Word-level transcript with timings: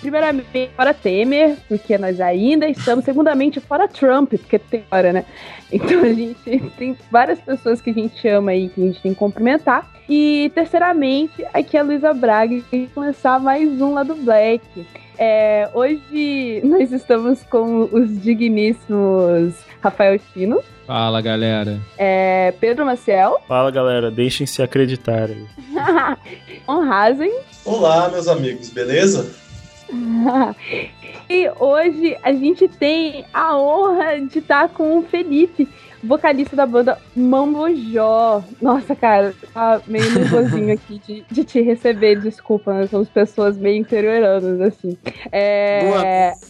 Primeiramente, 0.00 0.70
fora 0.76 0.94
Temer, 0.94 1.56
porque 1.68 1.96
nós 1.98 2.20
ainda 2.20 2.68
estamos, 2.68 3.04
segundamente, 3.04 3.60
fora 3.60 3.88
Trump, 3.88 4.30
porque 4.30 4.58
tem 4.58 4.84
hora, 4.90 5.12
né? 5.12 5.24
Então 5.70 6.00
a 6.02 6.12
gente 6.12 6.60
tem 6.78 6.96
várias 7.10 7.40
pessoas 7.40 7.80
que 7.80 7.90
a 7.90 7.94
gente 7.94 8.26
ama 8.28 8.52
aí, 8.52 8.68
que 8.68 8.80
a 8.80 8.84
gente 8.86 9.02
tem 9.02 9.12
que 9.12 9.18
cumprimentar. 9.18 9.90
E 10.08 10.50
terceiramente, 10.54 11.44
aqui 11.52 11.76
é 11.76 11.80
a 11.80 11.82
Luísa 11.82 12.14
Braga, 12.14 12.60
que 12.70 12.78
vai 12.78 12.90
começar 12.94 13.40
mais 13.40 13.80
um 13.80 13.92
lá 13.92 14.02
do 14.02 14.14
Black. 14.14 14.64
É, 15.18 15.68
hoje 15.72 16.60
nós 16.62 16.92
estamos 16.92 17.42
com 17.44 17.88
os 17.90 18.20
digníssimos 18.20 19.54
Rafael 19.82 20.18
Chino. 20.32 20.62
Fala, 20.86 21.20
galera. 21.20 21.80
É, 21.98 22.54
Pedro 22.60 22.86
Maciel. 22.86 23.40
Fala, 23.48 23.72
galera. 23.72 24.08
Deixem-se 24.08 24.62
acreditar. 24.62 25.28
Hazen. 26.66 27.32
Olá, 27.66 28.08
meus 28.08 28.28
amigos, 28.28 28.70
beleza? 28.70 29.34
e 31.28 31.50
hoje 31.58 32.16
a 32.22 32.32
gente 32.32 32.68
tem 32.68 33.24
a 33.34 33.58
honra 33.58 34.20
de 34.20 34.38
estar 34.38 34.68
com 34.68 34.98
o 34.98 35.02
Felipe, 35.02 35.68
vocalista 36.02 36.56
da 36.56 36.66
banda 36.66 36.98
Mambojó. 37.14 38.42
Nossa, 38.60 38.94
cara, 38.94 39.34
tá 39.52 39.80
meio 39.86 40.10
nervosinho 40.12 40.72
aqui 40.72 41.00
de, 41.06 41.24
de 41.30 41.44
te 41.44 41.60
receber, 41.60 42.20
desculpa, 42.20 42.72
nós 42.72 42.90
somos 42.90 43.08
pessoas 43.08 43.56
meio 43.56 43.76
interioranas, 43.76 44.60
assim. 44.60 44.96
É... 45.32 45.82
Boa, 45.82 46.02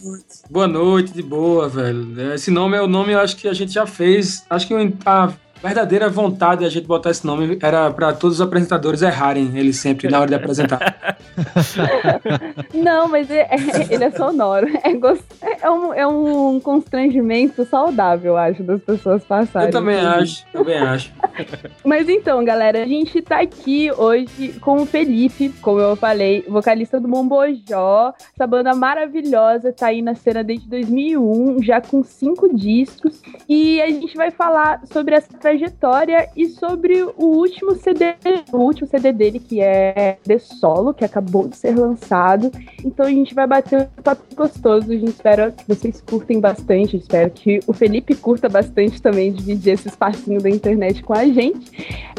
noite. 0.03 0.25
boa 0.49 0.67
noite, 0.67 1.13
de 1.13 1.23
boa, 1.23 1.69
velho. 1.69 2.33
Esse 2.33 2.51
nome 2.51 2.77
é 2.77 2.81
o 2.81 2.87
nome, 2.87 3.13
eu 3.13 3.19
acho 3.19 3.35
que 3.37 3.47
a 3.47 3.53
gente 3.53 3.71
já 3.71 3.85
fez, 3.85 4.45
acho 4.49 4.67
que 4.67 4.73
a 5.05 5.33
verdadeira 5.61 6.09
vontade 6.09 6.61
de 6.61 6.65
a 6.65 6.69
gente 6.69 6.87
botar 6.87 7.11
esse 7.11 7.25
nome 7.25 7.57
era 7.61 7.91
para 7.91 8.13
todos 8.13 8.39
os 8.39 8.41
apresentadores 8.41 9.01
errarem 9.01 9.51
ele 9.55 9.73
sempre 9.73 10.09
na 10.09 10.19
hora 10.19 10.27
de 10.27 10.35
apresentar. 10.35 11.17
Não, 12.73 13.07
mas 13.07 13.29
é, 13.29 13.41
é, 13.41 13.57
ele 13.89 14.03
é 14.03 14.11
sonoro. 14.11 14.67
É, 14.83 15.65
é, 15.65 15.69
um, 15.69 15.93
é 15.93 16.07
um 16.07 16.59
constrangimento 16.59 17.65
saudável, 17.65 18.37
acho, 18.37 18.63
das 18.63 18.81
pessoas 18.81 19.23
passarem. 19.23 19.67
Eu 19.67 19.71
também 19.71 19.99
acho, 19.99 20.45
também 20.51 20.77
acho. 20.77 21.11
Mas 21.83 22.09
então, 22.09 22.43
galera, 22.43 22.83
a 22.83 22.85
gente 22.85 23.21
tá 23.21 23.41
aqui 23.41 23.91
hoje 23.91 24.55
com 24.61 24.81
o 24.81 24.85
Felipe, 24.85 25.49
como 25.61 25.79
eu 25.79 25.95
falei, 25.95 26.43
vocalista 26.47 26.99
do 26.99 27.07
Mombojó. 27.07 28.13
Essa 28.33 28.47
banda 28.47 28.73
maravilhosa 28.73 29.71
tá 29.71 29.87
aí 29.87 30.01
na 30.01 30.15
cena 30.15 30.43
desde 30.43 30.67
2001, 30.67 31.63
já 31.63 31.81
com 31.81 32.03
cinco 32.03 32.53
discos. 32.55 33.21
E 33.47 33.81
a 33.81 33.87
gente 33.87 34.15
vai 34.15 34.31
falar 34.31 34.81
sobre 34.85 35.15
essa 35.15 35.46
trajetória 35.47 36.27
e 36.35 36.47
sobre 36.47 37.03
o 37.03 37.25
último 37.25 37.73
CD, 37.75 38.15
o 38.51 38.57
último 38.57 38.85
CD 38.87 39.13
dele, 39.13 39.39
que 39.39 39.61
é 39.61 40.17
The 40.25 40.39
Solo, 40.39 40.93
que 40.93 41.05
acabou 41.05 41.47
de 41.47 41.55
ser 41.55 41.77
lançado. 41.77 42.51
Então 42.83 43.05
a 43.05 43.09
gente 43.09 43.33
vai 43.33 43.47
bater 43.47 43.87
um 43.97 44.01
papo 44.01 44.23
gostoso. 44.35 44.91
A 44.91 44.95
gente 44.95 45.07
espera 45.07 45.51
que 45.51 45.63
vocês 45.65 46.01
curtem 46.01 46.41
bastante. 46.41 46.97
Espero 46.97 47.31
que 47.31 47.61
o 47.65 47.71
Felipe 47.71 48.13
curta 48.13 48.49
bastante 48.49 49.01
também, 49.01 49.31
dividir 49.31 49.73
esse 49.73 49.87
espacinho 49.87 50.41
da 50.41 50.49
internet 50.49 51.01
com 51.01 51.13
a 51.13 51.23
gente. 51.25 51.71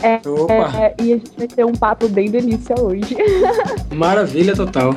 É, 0.03 0.15
é, 0.15 0.95
e 1.03 1.13
a 1.13 1.17
gente 1.17 1.33
vai 1.37 1.48
ter 1.48 1.67
um 1.67 1.73
papo 1.73 2.09
bem 2.09 2.31
delícia 2.31 2.77
hoje. 2.81 3.15
Maravilha 3.95 4.57
total. 4.57 4.95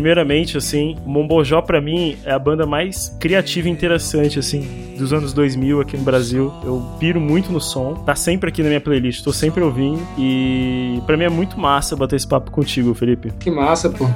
Primeiramente, 0.00 0.56
assim, 0.56 0.96
Mombojó 1.04 1.60
pra 1.60 1.78
mim 1.78 2.16
é 2.24 2.32
a 2.32 2.38
banda 2.38 2.64
mais 2.64 3.14
criativa 3.20 3.68
e 3.68 3.70
interessante, 3.70 4.38
assim, 4.38 4.94
dos 4.96 5.12
anos 5.12 5.34
2000 5.34 5.78
aqui 5.78 5.94
no 5.94 6.02
Brasil. 6.02 6.50
Eu 6.64 6.82
piro 6.98 7.20
muito 7.20 7.52
no 7.52 7.60
som, 7.60 7.92
tá 7.96 8.14
sempre 8.14 8.48
aqui 8.48 8.62
na 8.62 8.68
minha 8.68 8.80
playlist, 8.80 9.22
tô 9.22 9.30
sempre 9.30 9.62
ouvindo 9.62 10.00
e 10.16 11.02
pra 11.04 11.18
mim 11.18 11.24
é 11.24 11.28
muito 11.28 11.60
massa 11.60 11.94
bater 11.94 12.16
esse 12.16 12.26
papo 12.26 12.50
contigo, 12.50 12.94
Felipe. 12.94 13.30
Que 13.38 13.50
massa, 13.50 13.90
pô. 13.90 14.08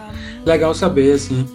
Legal 0.47 0.73
saber, 0.73 1.13
assim. 1.13 1.47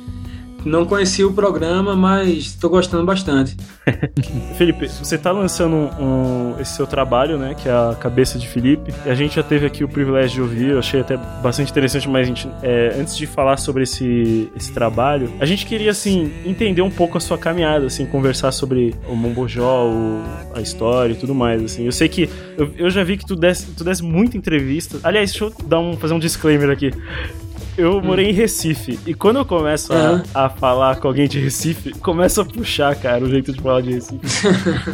Não 0.66 0.86
conheci 0.86 1.24
o 1.24 1.32
programa, 1.32 1.96
mas 1.96 2.38
estou 2.38 2.70
gostando 2.70 3.06
bastante. 3.06 3.56
Felipe, 4.58 4.88
você 4.88 5.16
está 5.16 5.32
lançando 5.32 5.76
um, 5.76 6.56
esse 6.60 6.76
seu 6.76 6.86
trabalho, 6.86 7.38
né? 7.38 7.56
Que 7.56 7.70
é 7.70 7.72
a 7.72 7.96
Cabeça 8.00 8.38
de 8.38 8.48
Felipe. 8.48 8.94
E 9.06 9.10
a 9.10 9.16
gente 9.16 9.36
já 9.36 9.44
teve 9.44 9.66
aqui 9.66 9.84
o 9.84 9.88
privilégio 9.88 10.36
de 10.36 10.42
ouvir, 10.42 10.70
eu 10.72 10.80
achei 10.80 11.02
até 11.02 11.18
bastante 11.18 11.72
interessante, 11.72 12.08
mas 12.08 12.28
gente, 12.28 12.48
é, 12.62 12.96
antes 13.00 13.16
de 13.16 13.26
falar 13.26 13.58
sobre 13.58 13.84
esse, 13.84 14.50
esse 14.56 14.72
trabalho, 14.72 15.32
a 15.40 15.46
gente 15.46 15.66
queria, 15.66 15.92
assim, 15.92 16.32
entender 16.46 16.82
um 16.82 16.92
pouco 16.92 17.18
a 17.18 17.22
sua 17.22 17.38
caminhada, 17.38 17.86
assim, 17.86 18.06
conversar 18.06 18.52
sobre 18.52 18.94
o 19.08 19.16
Mombojó, 19.16 19.88
o, 19.88 20.24
a 20.54 20.62
história 20.62 21.14
e 21.14 21.16
tudo 21.16 21.34
mais, 21.34 21.64
assim. 21.64 21.86
Eu 21.86 21.92
sei 21.92 22.10
que, 22.10 22.30
eu, 22.58 22.72
eu 22.78 22.90
já 22.90 23.04
vi 23.04 23.18
que 23.18 23.26
tu 23.26 23.36
desse, 23.36 23.72
tu 23.72 23.84
desse 23.84 24.04
muita 24.04 24.38
entrevista. 24.38 25.00
Aliás, 25.04 25.32
deixa 25.32 25.46
eu 25.46 25.54
dar 25.66 25.80
um, 25.80 25.96
fazer 25.96 26.14
um 26.14 26.20
disclaimer 26.20 26.70
aqui 26.70 26.92
eu 27.80 28.02
morei 28.02 28.30
em 28.30 28.34
Recife. 28.34 29.00
E 29.06 29.14
quando 29.14 29.38
eu 29.38 29.46
começo 29.46 29.94
a, 29.94 30.24
a, 30.34 30.50
falar 30.50 30.98
com 30.98 31.08
alguém 31.08 31.28
de 31.28 31.40
Recife, 31.40 31.92
começa 32.00 32.42
a 32.42 32.46
puxar, 32.46 32.96
cara, 32.96 33.24
o 33.24 33.30
jeito 33.30 33.54
de 33.54 33.62
falar 33.62 33.82
de 33.82 33.94
Recife. 33.94 34.20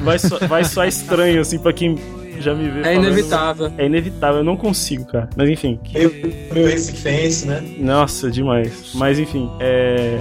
vai, 0.04 0.20
so, 0.20 0.38
vai 0.48 0.64
soar 0.64 0.88
estranho, 0.88 1.42
assim, 1.42 1.58
pra 1.60 1.74
quem 1.74 1.98
já 2.40 2.54
me 2.54 2.70
vê. 2.70 2.82
É 2.82 2.84
falando, 2.84 3.06
inevitável. 3.06 3.74
É 3.78 3.86
inevitável, 3.86 4.38
eu 4.38 4.44
não 4.44 4.58
consigo, 4.58 5.06
cara. 5.06 5.30
Mas 5.36 5.50
enfim. 5.50 5.80
Meio, 5.94 6.12
meio 6.54 6.68
recifense, 6.68 7.48
né? 7.48 7.64
Nossa, 7.80 8.30
demais. 8.30 8.92
Mas 8.94 9.20
enfim, 9.20 9.50
é. 9.60 10.18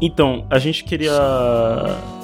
Então, 0.00 0.46
a 0.48 0.58
gente 0.58 0.84
queria. 0.84 1.12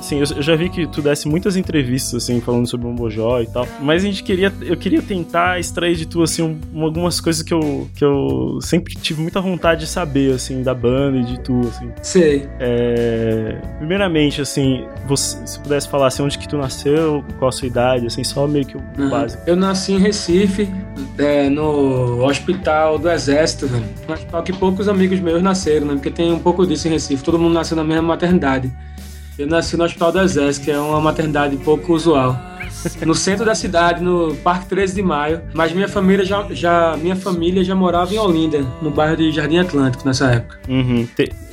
Sim, 0.05 0.19
eu, 0.19 0.27
já 0.27 0.55
vi 0.55 0.69
que 0.69 0.87
tu 0.87 1.01
desse 1.01 1.27
muitas 1.27 1.57
entrevistas, 1.57 2.23
assim, 2.23 2.39
falando 2.39 2.67
sobre 2.67 2.87
o 2.87 2.91
Mombojó 2.91 3.41
e 3.41 3.47
tal. 3.47 3.67
Mas 3.81 4.03
a 4.03 4.07
gente 4.07 4.23
queria. 4.23 4.53
Eu 4.61 4.77
queria 4.77 5.01
tentar 5.01 5.59
extrair 5.59 5.97
de 5.97 6.05
tu, 6.05 6.23
assim, 6.23 6.43
um, 6.43 6.83
algumas 6.83 7.23
coisas 7.23 7.43
que 7.43 7.55
eu, 7.55 7.89
que 7.97 8.05
eu 8.05 8.59
sempre 8.61 8.95
tive 8.95 9.23
muita 9.23 9.41
vontade 9.41 9.81
de 9.81 9.87
saber, 9.87 10.35
assim, 10.35 10.63
da 10.63 10.75
banda 10.75 11.17
e 11.17 11.25
de 11.25 11.41
tu, 11.41 11.59
assim. 11.61 11.91
Sei. 12.03 12.47
É, 12.61 13.59
primeiramente, 13.79 14.43
assim, 14.43 14.85
você, 15.07 15.39
se 15.47 15.59
pudesse 15.61 15.89
falar 15.89 16.09
assim, 16.09 16.23
onde 16.23 16.39
que 16.39 16.47
tu 16.47 16.59
nasceu, 16.59 17.25
qual 17.39 17.49
a 17.49 17.53
sua 17.53 17.67
idade, 17.67 18.07
assim, 18.07 18.23
só 18.23 18.47
meio 18.47 18.67
que 18.67 18.77
o 18.77 18.83
uhum. 18.99 19.09
básico. 19.09 19.43
Eu 19.47 19.57
nasci 19.57 19.95
em 19.95 19.99
Recife, 19.99 20.69
é, 21.17 21.49
no 21.49 22.23
Hospital 22.27 22.99
do 22.99 23.11
Exército, 23.11 23.67
velho. 23.69 23.87
Um 24.07 24.13
hospital 24.13 24.43
que 24.43 24.53
poucos 24.53 24.87
amigos 24.87 25.19
meus 25.19 25.43
nasceram, 25.43 25.87
né? 25.87 25.95
Porque 25.95 26.11
tem 26.11 26.31
um 26.31 26.39
pouco 26.39 26.67
disso 26.67 26.89
em 26.89 26.91
Recife. 26.91 27.25
Todo 27.25 27.39
mundo 27.39 27.55
nasceu 27.55 27.75
na 27.75 27.85
mesma 27.85 28.03
maternidade. 28.03 28.71
Eu 29.37 29.49
nasci 29.49 29.77
no 29.77 29.85
Hospital 29.85 30.13
do 30.13 30.21
Exército, 30.21 30.65
que 30.65 30.71
é 30.71 30.79
uma 30.79 31.01
maternidade 31.01 31.57
pouco 31.57 31.93
usual. 31.93 32.39
No 33.05 33.15
centro 33.15 33.45
da 33.45 33.55
cidade, 33.55 34.03
no 34.03 34.37
Parque 34.37 34.67
13 34.67 34.95
de 34.95 35.03
Maio. 35.03 35.41
Mas 35.55 35.73
minha 35.73 35.89
família 35.89 36.25
já, 36.25 36.47
já, 36.51 36.97
minha 36.97 37.17
família 37.17 37.65
já 37.65 37.75
morava 37.75 38.15
em 38.15 38.19
Olinda, 38.19 38.65
no 38.81 38.91
bairro 38.91 39.17
de 39.17 39.33
Jardim 39.33 39.59
Atlântico, 39.59 40.07
nessa 40.07 40.27
época. 40.27 40.61
Uhum. 40.69 41.07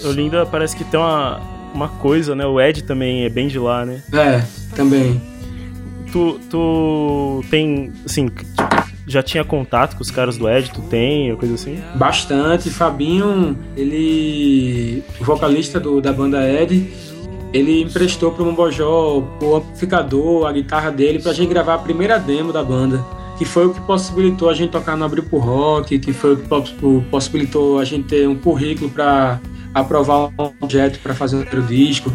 Olinda 0.03 0.45
parece 0.45 0.75
que 0.75 0.83
tem 0.83 0.99
uma, 0.99 1.39
uma 1.73 1.87
coisa, 1.87 2.35
né? 2.35 2.45
O 2.45 2.59
Ed 2.59 2.83
também 2.83 3.23
é 3.23 3.29
bem 3.29 3.47
de 3.47 3.57
lá, 3.57 3.85
né? 3.85 4.01
É, 4.13 4.43
também. 4.75 5.21
Tu, 6.11 6.39
tu 6.49 7.43
tem, 7.49 7.91
assim, 8.05 8.29
já 9.07 9.23
tinha 9.23 9.43
contato 9.43 9.95
com 9.95 10.01
os 10.01 10.11
caras 10.11 10.37
do 10.37 10.49
Ed? 10.49 10.69
Tu 10.71 10.81
tem, 10.81 11.35
coisa 11.37 11.55
assim? 11.55 11.79
Bastante. 11.95 12.69
Fabinho, 12.69 13.57
ele. 13.75 15.03
Vocalista 15.19 15.79
do, 15.79 16.01
da 16.01 16.11
banda 16.11 16.45
Ed, 16.45 16.91
ele 17.53 17.81
emprestou 17.81 18.31
pro 18.31 18.45
Mombojó 18.45 19.24
o 19.42 19.56
amplificador, 19.56 20.45
a 20.45 20.51
guitarra 20.51 20.89
dele, 20.89 21.19
pra 21.19 21.33
gente 21.33 21.50
gravar 21.50 21.75
a 21.75 21.77
primeira 21.80 22.18
demo 22.18 22.53
da 22.53 22.63
banda. 22.63 23.03
Que 23.38 23.45
foi 23.45 23.65
o 23.65 23.74
que 23.74 23.81
possibilitou 23.81 24.50
a 24.50 24.53
gente 24.53 24.69
tocar 24.69 24.95
no 24.95 25.03
Abril 25.03 25.24
pro 25.24 25.39
Rock, 25.39 25.98
que 26.00 26.13
foi 26.13 26.33
o 26.33 26.38
que 26.38 26.48
possibilitou 27.09 27.80
a 27.80 27.86
gente 27.86 28.07
ter 28.07 28.27
um 28.27 28.36
currículo 28.36 28.89
para 28.89 29.39
aprovar 29.74 30.27
um 30.27 30.50
projeto 30.59 31.00
para 31.00 31.13
fazer 31.13 31.38
outro 31.38 31.62
disco. 31.63 32.12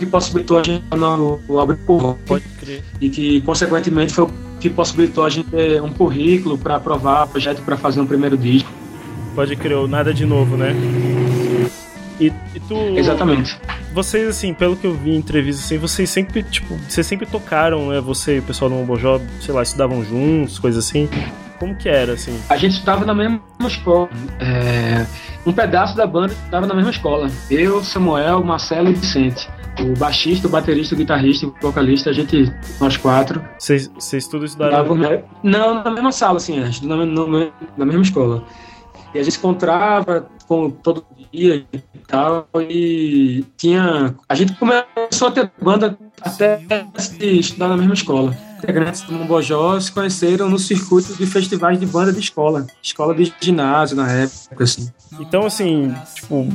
Que 0.00 0.06
possibilitou 0.06 0.58
a 0.58 0.62
gente 0.62 0.84
no, 0.90 1.40
no 1.48 1.60
Abre 1.60 1.76
por 1.76 2.14
Pode 2.26 2.44
crer. 2.58 2.82
E 3.00 3.08
que, 3.08 3.40
consequentemente, 3.42 4.12
foi 4.12 4.24
o 4.24 4.30
que 4.58 4.68
possibilitou 4.68 5.24
a 5.24 5.30
gente 5.30 5.50
ter 5.50 5.80
um 5.82 5.92
currículo 5.92 6.58
para 6.58 6.76
aprovar 6.76 7.26
projeto 7.28 7.62
para 7.62 7.76
fazer 7.76 8.00
um 8.00 8.06
primeiro 8.06 8.36
disco. 8.36 8.70
Pode 9.34 9.54
crer, 9.56 9.86
nada 9.86 10.12
de 10.12 10.26
novo, 10.26 10.56
né? 10.56 10.74
E, 12.18 12.26
e 12.26 12.60
tu. 12.60 12.74
Exatamente. 12.96 13.58
Vocês, 13.92 14.28
assim, 14.28 14.54
pelo 14.54 14.76
que 14.76 14.86
eu 14.86 14.94
vi 14.94 15.10
em 15.10 15.16
entrevistas, 15.16 15.64
assim, 15.64 15.78
vocês 15.78 16.08
sempre, 16.08 16.42
tipo, 16.42 16.74
vocês 16.88 17.06
sempre 17.06 17.26
tocaram, 17.26 17.88
né? 17.88 18.00
Você 18.00 18.36
e 18.36 18.38
o 18.38 18.42
pessoal 18.42 18.70
do 18.70 18.76
Mombojó, 18.76 19.20
sei 19.40 19.54
lá, 19.54 19.62
estudavam 19.62 20.04
juntos, 20.04 20.58
coisas 20.58 20.84
assim. 20.84 21.08
Como 21.58 21.74
que 21.74 21.88
era, 21.88 22.14
assim? 22.14 22.38
A 22.48 22.56
gente 22.56 22.78
estava 22.78 23.04
na 23.04 23.14
mesma 23.14 23.40
escola. 23.66 24.08
É, 24.38 25.06
um 25.44 25.52
pedaço 25.52 25.94
da 25.96 26.06
banda 26.06 26.32
estava 26.32 26.66
na 26.66 26.74
mesma 26.74 26.90
escola. 26.90 27.30
Eu, 27.50 27.82
Samuel, 27.84 28.42
Marcelo 28.42 28.90
e 28.90 28.94
Vicente. 28.94 29.48
O 29.82 29.98
baixista, 29.98 30.46
o 30.46 30.50
baterista, 30.50 30.94
o 30.94 30.98
guitarrista 30.98 31.46
e 31.46 31.48
o 31.48 31.54
vocalista, 31.60 32.10
a 32.10 32.12
gente, 32.12 32.52
nós 32.80 32.96
quatro. 32.96 33.42
Vocês 33.98 34.28
tudo 34.28 34.44
estudaram? 34.44 34.76
Não, 35.42 35.82
na 35.82 35.90
mesma 35.90 36.12
sala, 36.12 36.36
assim, 36.36 36.58
a 36.60 36.66
gente 36.66 36.86
na, 36.86 36.96
na- 37.06 37.50
na 37.76 37.84
mesma 37.86 38.02
escola. 38.02 38.44
E 39.14 39.18
a 39.18 39.22
gente 39.22 39.32
se 39.32 39.38
encontrava 39.38 40.28
com, 40.46 40.70
todo 40.70 41.04
dia 41.32 41.64
e 41.72 41.78
tal, 42.06 42.46
e 42.68 43.44
tinha... 43.56 44.14
A 44.28 44.34
gente 44.34 44.52
começou 44.54 45.28
a 45.28 45.30
ter 45.30 45.50
banda 45.60 45.98
até 46.20 46.60
se 46.98 47.38
estudar 47.38 47.68
na 47.68 47.76
mesma 47.76 47.94
escola. 47.94 48.36
Integrantes 48.62 49.02
do 49.02 49.12
Mombojó 49.12 49.78
se 49.80 49.90
conheceram 49.92 50.48
no 50.48 50.58
circuito 50.58 51.14
de 51.14 51.26
festivais 51.26 51.78
de 51.78 51.86
banda 51.86 52.12
de 52.12 52.20
escola. 52.20 52.66
Escola 52.82 53.14
de 53.14 53.32
ginásio, 53.40 53.96
na 53.96 54.10
época, 54.10 54.64
assim. 54.64 54.90
Então, 55.18 55.46
assim, 55.46 55.94
tipo, 56.14 56.46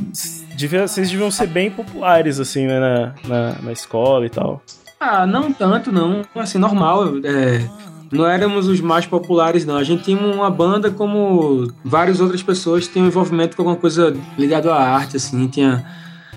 devia- 0.56 0.86
vocês 0.86 1.10
deviam 1.10 1.30
ser 1.30 1.46
bem 1.48 1.70
populares, 1.70 2.38
assim, 2.40 2.66
né, 2.66 2.78
na, 2.80 3.14
na, 3.28 3.62
na 3.62 3.72
escola 3.72 4.24
e 4.26 4.30
tal. 4.30 4.62
Ah, 4.98 5.26
não 5.26 5.52
tanto, 5.52 5.92
não. 5.92 6.22
Assim, 6.34 6.58
normal. 6.58 7.18
é, 7.24 7.68
não 8.10 8.26
éramos 8.26 8.66
os 8.68 8.80
mais 8.80 9.04
populares, 9.04 9.64
não. 9.66 9.76
A 9.76 9.84
gente 9.84 10.04
tinha 10.04 10.18
uma 10.18 10.50
banda 10.50 10.90
como 10.90 11.70
várias 11.84 12.20
outras 12.20 12.42
pessoas 12.42 12.86
que 12.86 12.92
tinham 12.94 13.06
envolvimento 13.08 13.56
com 13.56 13.62
alguma 13.62 13.76
coisa 13.76 14.16
ligada 14.38 14.72
à 14.72 14.90
arte, 14.94 15.16
assim. 15.16 15.46
Tinha 15.48 15.84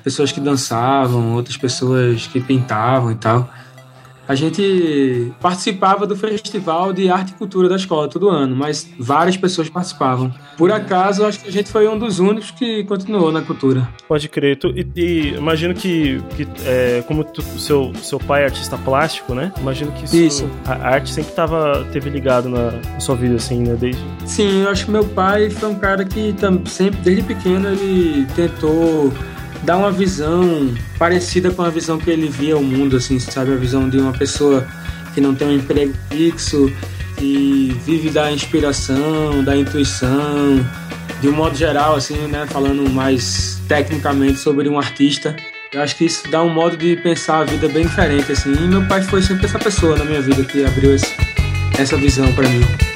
pessoas 0.04 0.31
que 0.31 0.39
dançavam, 0.39 1.36
outras 1.36 1.56
pessoas 1.57 2.25
que 2.27 2.39
pintavam 2.42 3.12
e 3.12 3.16
tal. 3.16 3.50
A 4.30 4.36
gente 4.36 5.31
participava 5.42 6.06
do 6.06 6.16
festival 6.16 6.94
de 6.94 7.10
arte 7.10 7.31
e 7.31 7.34
cultura 7.34 7.68
da 7.68 7.76
escola 7.76 8.08
todo 8.08 8.30
ano, 8.30 8.56
mas 8.56 8.88
várias 9.00 9.36
pessoas 9.36 9.70
participavam. 9.70 10.31
Por 10.56 10.72
acaso, 10.72 11.26
acho 11.26 11.40
que 11.40 11.50
a 11.50 11.52
gente 11.52 11.72
foi 11.72 11.88
um 11.88 11.98
dos 11.98 12.20
únicos 12.20 12.52
que 12.52 12.84
continuou 12.84 13.31
na 13.31 13.42
cultura. 13.42 13.90
Pode 14.08 14.30
crer. 14.30 14.58
Tu, 14.60 14.68
e, 14.68 14.88
e 14.96 15.28
imagino 15.36 15.74
que, 15.74 16.22
que 16.38 16.48
é, 16.64 17.04
como 17.08 17.24
tu- 17.24 17.42
seu, 17.42 17.92
seu 18.04 18.20
pai 18.20 18.44
é 18.44 18.46
artista 18.46 18.78
plástico, 18.78 19.34
né? 19.34 19.52
Imagino 19.60 19.92
que 19.94 20.06
isso, 20.06 20.16
Isso. 20.16 20.50
a 20.64 20.74
arte 20.74 21.12
sempre 21.12 21.31
tava, 21.34 21.88
teve 21.92 22.12
ligado 22.12 22.48
na, 22.50 22.72
na 22.74 23.00
sua 23.00 23.16
vida, 23.16 23.34
assim, 23.36 23.64
né? 23.64 23.76
Desde... 23.80 24.00
Sim, 24.26 24.62
eu 24.62 24.70
acho 24.70 24.86
que 24.86 24.92
meu 24.92 25.06
pai 25.06 25.50
foi 25.50 25.70
um 25.70 25.76
cara 25.76 26.06
que 26.06 26.36
sempre, 26.68 27.00
desde 27.02 27.24
pequeno, 27.24 27.68
ele 27.70 28.28
tentou 28.36 29.12
dar 29.63 29.77
uma 29.77 29.91
visão 29.91 30.73
parecida 30.97 31.51
com 31.51 31.61
a 31.61 31.69
visão 31.69 31.97
que 31.97 32.09
ele 32.09 32.27
via 32.27 32.57
o 32.57 32.63
mundo, 32.63 32.97
assim, 32.97 33.19
sabe? 33.19 33.53
A 33.53 33.57
visão 33.57 33.89
de 33.89 33.97
uma 33.97 34.13
pessoa 34.13 34.65
que 35.13 35.21
não 35.21 35.35
tem 35.35 35.47
um 35.47 35.56
emprego 35.56 35.94
fixo 36.09 36.71
e 37.21 37.75
vive 37.85 38.09
da 38.09 38.31
inspiração, 38.31 39.44
da 39.44 39.56
intuição, 39.56 40.65
de 41.21 41.27
um 41.27 41.33
modo 41.33 41.56
geral, 41.57 41.95
assim, 41.95 42.17
né? 42.27 42.45
Falando 42.47 42.89
mais 42.89 43.61
tecnicamente 43.67 44.39
sobre 44.39 44.69
um 44.69 44.77
artista. 44.77 45.35
Eu 45.71 45.81
acho 45.81 45.95
que 45.95 46.06
isso 46.06 46.29
dá 46.31 46.41
um 46.41 46.50
modo 46.50 46.75
de 46.75 46.95
pensar 46.95 47.41
a 47.41 47.44
vida 47.44 47.67
bem 47.67 47.85
diferente, 47.85 48.31
assim. 48.31 48.51
E 48.53 48.67
meu 48.67 48.83
pai 48.88 49.03
foi 49.03 49.21
sempre 49.21 49.45
essa 49.45 49.59
pessoa 49.59 49.95
na 49.97 50.06
minha 50.06 50.21
vida 50.21 50.44
que 50.44 50.65
abriu 50.65 50.95
esse- 50.95 51.13
essa 51.77 51.95
visão 51.95 52.31
para 52.33 52.47
mim. 52.50 52.88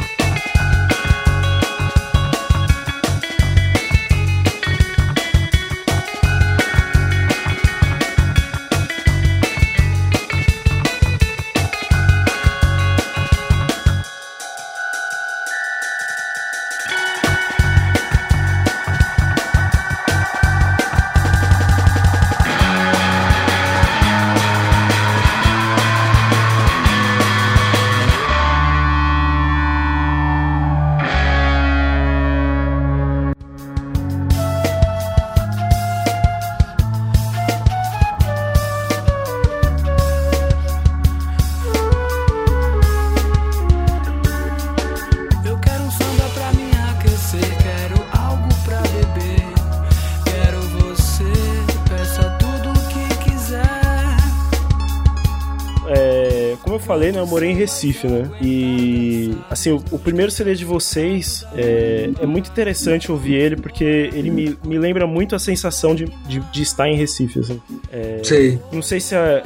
Eu 57.24 57.28
morei 57.28 57.52
em 57.52 57.56
Recife, 57.56 58.08
né? 58.08 58.30
E, 58.42 59.36
assim, 59.50 59.72
o, 59.72 59.84
o 59.92 60.00
primeiro 60.00 60.31
CD 60.31 60.56
de 60.56 60.66
vocês 60.66 61.46
é, 61.56 62.10
é 62.22 62.25
muito 62.25 62.50
interessante 62.50 63.12
ouvir 63.12 63.36
ele, 63.36 63.56
porque 63.56 63.84
ele 64.14 64.30
me, 64.30 64.58
me 64.66 64.77
lembra 64.77 65.08
muito 65.08 65.36
a 65.36 65.39
sensação 65.39 65.96
de, 65.96 66.06
de, 66.27 66.39
de 66.39 66.62
estar 66.62 66.88
em 66.88 66.96
Recife, 66.96 67.39
assim. 67.39 67.62
É, 67.92 68.22
Sei. 68.24 68.60
Não 68.72 68.82
sei 68.82 69.00
se 69.00 69.15
é, 69.15 69.44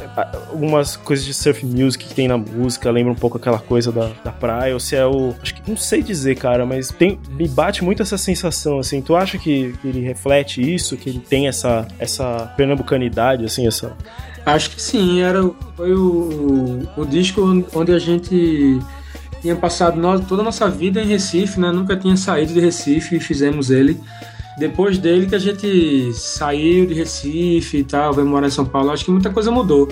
algumas 0.49 0.95
coisas 0.97 1.25
de 1.25 1.33
surf 1.33 1.65
music 1.65 2.05
que 2.05 2.13
tem 2.13 2.27
na 2.27 2.37
música 2.37 2.89
lembra 2.91 3.11
um 3.11 3.15
pouco 3.15 3.37
aquela 3.37 3.59
coisa 3.59 3.91
da, 3.91 4.11
da 4.23 4.31
praia, 4.31 4.73
ou 4.73 4.79
se 4.79 4.95
é 4.95 5.05
o. 5.05 5.33
Acho 5.41 5.53
que 5.55 5.69
não 5.69 5.77
sei 5.77 6.01
dizer, 6.01 6.35
cara, 6.35 6.65
mas 6.65 6.89
tem, 6.89 7.19
me 7.29 7.47
bate 7.47 7.83
muito 7.83 8.01
essa 8.01 8.17
sensação, 8.17 8.79
assim. 8.79 9.01
Tu 9.01 9.15
acha 9.15 9.37
que, 9.37 9.73
que 9.81 9.87
ele 9.87 10.01
reflete 10.01 10.61
isso, 10.61 10.97
que 10.97 11.09
ele 11.09 11.19
tem 11.19 11.47
essa, 11.47 11.87
essa 11.99 12.53
pernambucanidade, 12.57 13.45
assim, 13.45 13.67
essa. 13.67 13.95
Acho 14.47 14.71
que 14.71 14.81
sim, 14.81 15.19
era, 15.21 15.43
foi 15.75 15.93
o, 15.93 16.87
o 16.95 17.05
disco 17.05 17.41
onde 17.75 17.91
a 17.91 17.99
gente 17.99 18.79
tinha 19.41 19.55
passado 19.57 19.99
no- 19.99 20.21
toda 20.21 20.41
a 20.41 20.45
nossa 20.45 20.69
vida 20.69 21.01
em 21.01 21.05
Recife, 21.05 21.59
né? 21.59 21.69
Nunca 21.69 21.97
tinha 21.97 22.15
saído 22.15 22.53
de 22.53 22.59
Recife 22.61 23.17
e 23.17 23.19
fizemos 23.19 23.69
ele. 23.69 23.99
Depois 24.57 24.97
dele 24.97 25.27
que 25.27 25.35
a 25.35 25.39
gente 25.39 26.13
saiu 26.13 26.85
de 26.85 26.93
Recife 26.93 27.79
e 27.79 27.83
tal, 27.83 28.13
veio 28.13 28.25
morar 28.25 28.47
em 28.47 28.51
São 28.51 28.65
Paulo, 28.65 28.89
acho 28.91 29.03
que 29.03 29.11
muita 29.11 29.29
coisa 29.29 29.51
mudou. 29.51 29.89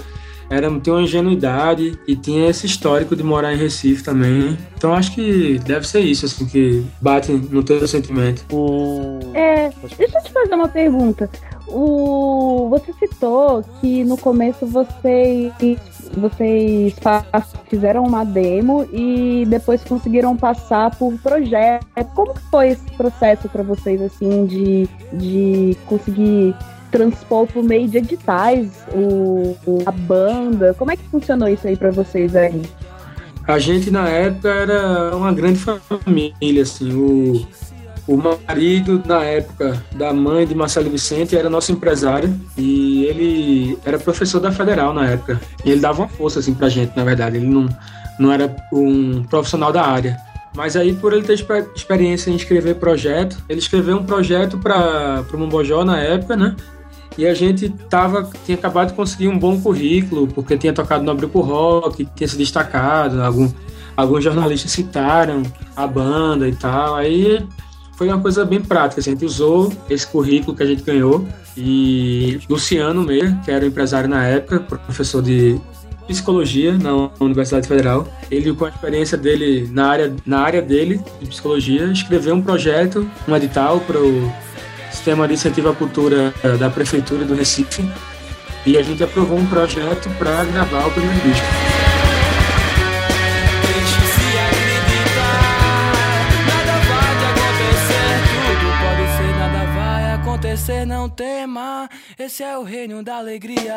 Era, 0.49 0.69
tinha 0.79 0.95
uma 0.95 1.01
ingenuidade 1.01 1.99
e 2.07 2.15
tinha 2.15 2.47
esse 2.49 2.65
histórico 2.65 3.15
de 3.15 3.23
morar 3.23 3.53
em 3.53 3.57
Recife 3.57 4.03
também. 4.03 4.57
Então 4.77 4.93
acho 4.93 5.13
que 5.13 5.59
deve 5.65 5.85
ser 5.87 5.99
isso, 5.99 6.25
assim, 6.25 6.45
que 6.45 6.81
bate 7.01 7.31
no 7.31 7.61
teu 7.61 7.85
sentimento. 7.87 8.45
É, 9.33 9.69
deixa 9.99 10.17
eu 10.17 10.23
te 10.23 10.31
fazer 10.31 10.53
uma 10.55 10.69
pergunta. 10.69 11.29
O, 11.67 12.67
você 12.69 12.93
citou 12.93 13.63
que 13.81 14.03
no 14.03 14.17
começo 14.17 14.65
vocês, 14.65 15.51
vocês 16.15 16.95
fizeram 17.69 18.03
uma 18.03 18.23
demo 18.23 18.85
e 18.93 19.45
depois 19.47 19.83
conseguiram 19.83 20.35
passar 20.37 20.95
por 20.95 21.13
projeto. 21.19 21.85
Como 22.13 22.33
foi 22.51 22.69
esse 22.69 22.91
processo 22.91 23.49
para 23.49 23.63
vocês, 23.63 24.01
assim, 24.01 24.45
de, 24.45 24.87
de 25.13 25.77
conseguir 25.85 26.55
transpor 26.91 27.45
por 27.47 27.63
meio 27.63 27.87
de 27.89 27.97
editais 27.97 28.71
o- 28.93 29.55
a 29.85 29.91
banda? 29.91 30.73
Como 30.75 30.91
é 30.91 30.95
que 30.95 31.03
funcionou 31.09 31.49
isso 31.49 31.67
aí 31.67 31.75
para 31.75 31.91
vocês 31.91 32.35
aí? 32.35 32.61
A 33.47 33.59
gente 33.59 33.91
na 33.91 34.07
época 34.09 34.49
era 34.49 35.15
uma 35.15 35.31
grande 35.31 35.59
família, 35.59 36.63
assim. 36.63 36.93
O, 36.93 37.45
o 38.07 38.17
marido 38.17 39.01
na 39.05 39.23
época 39.23 39.83
da 39.95 40.13
mãe 40.13 40.45
de 40.45 40.53
Marcelo 40.53 40.89
Vicente 40.89 41.35
era 41.35 41.49
nosso 41.49 41.71
empresário 41.71 42.39
e 42.55 43.05
ele 43.05 43.77
era 43.83 43.97
professor 43.97 44.39
da 44.39 44.51
Federal 44.51 44.93
na 44.93 45.07
época. 45.07 45.41
E 45.63 45.71
ele 45.71 45.81
dava 45.81 46.03
uma 46.03 46.07
força 46.07 46.39
assim 46.39 46.53
pra 46.53 46.69
gente, 46.69 46.95
na 46.95 47.03
verdade. 47.03 47.37
Ele 47.37 47.47
não, 47.47 47.67
não 48.19 48.31
era 48.31 48.55
um 48.71 49.23
profissional 49.23 49.71
da 49.71 49.83
área. 49.83 50.17
Mas 50.55 50.75
aí, 50.77 50.93
por 50.93 51.13
ele 51.13 51.23
ter 51.23 51.33
exper- 51.33 51.67
experiência 51.75 52.29
em 52.29 52.35
escrever 52.35 52.75
projeto, 52.75 53.37
ele 53.49 53.59
escreveu 53.59 53.97
um 53.97 54.03
projeto 54.05 54.57
para 54.57 55.25
o 55.33 55.37
Mombojó 55.37 55.83
na 55.83 55.99
época, 55.99 56.37
né? 56.37 56.55
E 57.17 57.25
a 57.25 57.33
gente 57.33 57.69
tava, 57.89 58.29
tinha 58.45 58.57
acabado 58.57 58.89
de 58.89 58.93
conseguir 58.93 59.27
um 59.27 59.37
bom 59.39 59.59
currículo, 59.59 60.27
porque 60.27 60.57
tinha 60.57 60.73
tocado 60.73 61.03
no 61.03 61.11
Abril 61.11 61.29
pro 61.29 61.41
Rock, 61.41 62.07
tinha 62.15 62.27
se 62.27 62.37
destacado, 62.37 63.21
algum, 63.21 63.51
alguns 63.97 64.23
jornalistas 64.23 64.71
citaram 64.71 65.43
a 65.75 65.87
banda 65.87 66.47
e 66.47 66.55
tal. 66.55 66.95
Aí 66.95 67.45
foi 67.97 68.07
uma 68.07 68.19
coisa 68.19 68.45
bem 68.45 68.61
prática. 68.61 69.01
A 69.01 69.03
gente 69.03 69.25
usou 69.25 69.71
esse 69.89 70.05
currículo 70.05 70.55
que 70.55 70.63
a 70.63 70.65
gente 70.65 70.83
ganhou 70.83 71.27
e 71.57 72.39
Luciano 72.49 73.03
Meira, 73.03 73.37
que 73.43 73.51
era 73.51 73.65
empresário 73.65 74.09
na 74.09 74.25
época, 74.25 74.59
professor 74.59 75.21
de 75.21 75.59
psicologia 76.07 76.77
na 76.77 77.09
Universidade 77.19 77.67
Federal. 77.67 78.07
Ele, 78.29 78.53
com 78.53 78.65
a 78.65 78.69
experiência 78.69 79.17
dele 79.17 79.69
na 79.71 79.87
área, 79.87 80.15
na 80.25 80.39
área 80.39 80.61
dele 80.61 81.01
de 81.19 81.27
psicologia, 81.27 81.85
escreveu 81.85 82.35
um 82.35 82.41
projeto, 82.41 83.09
um 83.27 83.35
edital 83.35 83.79
para 83.79 83.99
o 83.99 84.31
Sistema 84.91 85.27
de 85.27 85.33
Incentivo 85.33 85.69
à 85.69 85.75
Cultura 85.75 86.33
eh, 86.43 86.57
da 86.57 86.69
Prefeitura 86.69 87.25
do 87.25 87.35
Recife. 87.35 87.83
E 88.65 88.77
a 88.77 88.81
gente 88.81 89.03
aprovou 89.03 89.37
um 89.37 89.45
projeto 89.45 90.09
para 90.17 90.43
gravar 90.45 90.87
o 90.87 90.91
primeiro 90.91 91.19
disco. 91.21 91.64
Acontecer, 100.65 100.85
não 100.85 101.07
tema. 101.09 101.89
Esse 102.17 102.43
é 102.43 102.57
o 102.57 102.63
reino 102.63 103.03
da 103.03 103.17
alegria. 103.17 103.75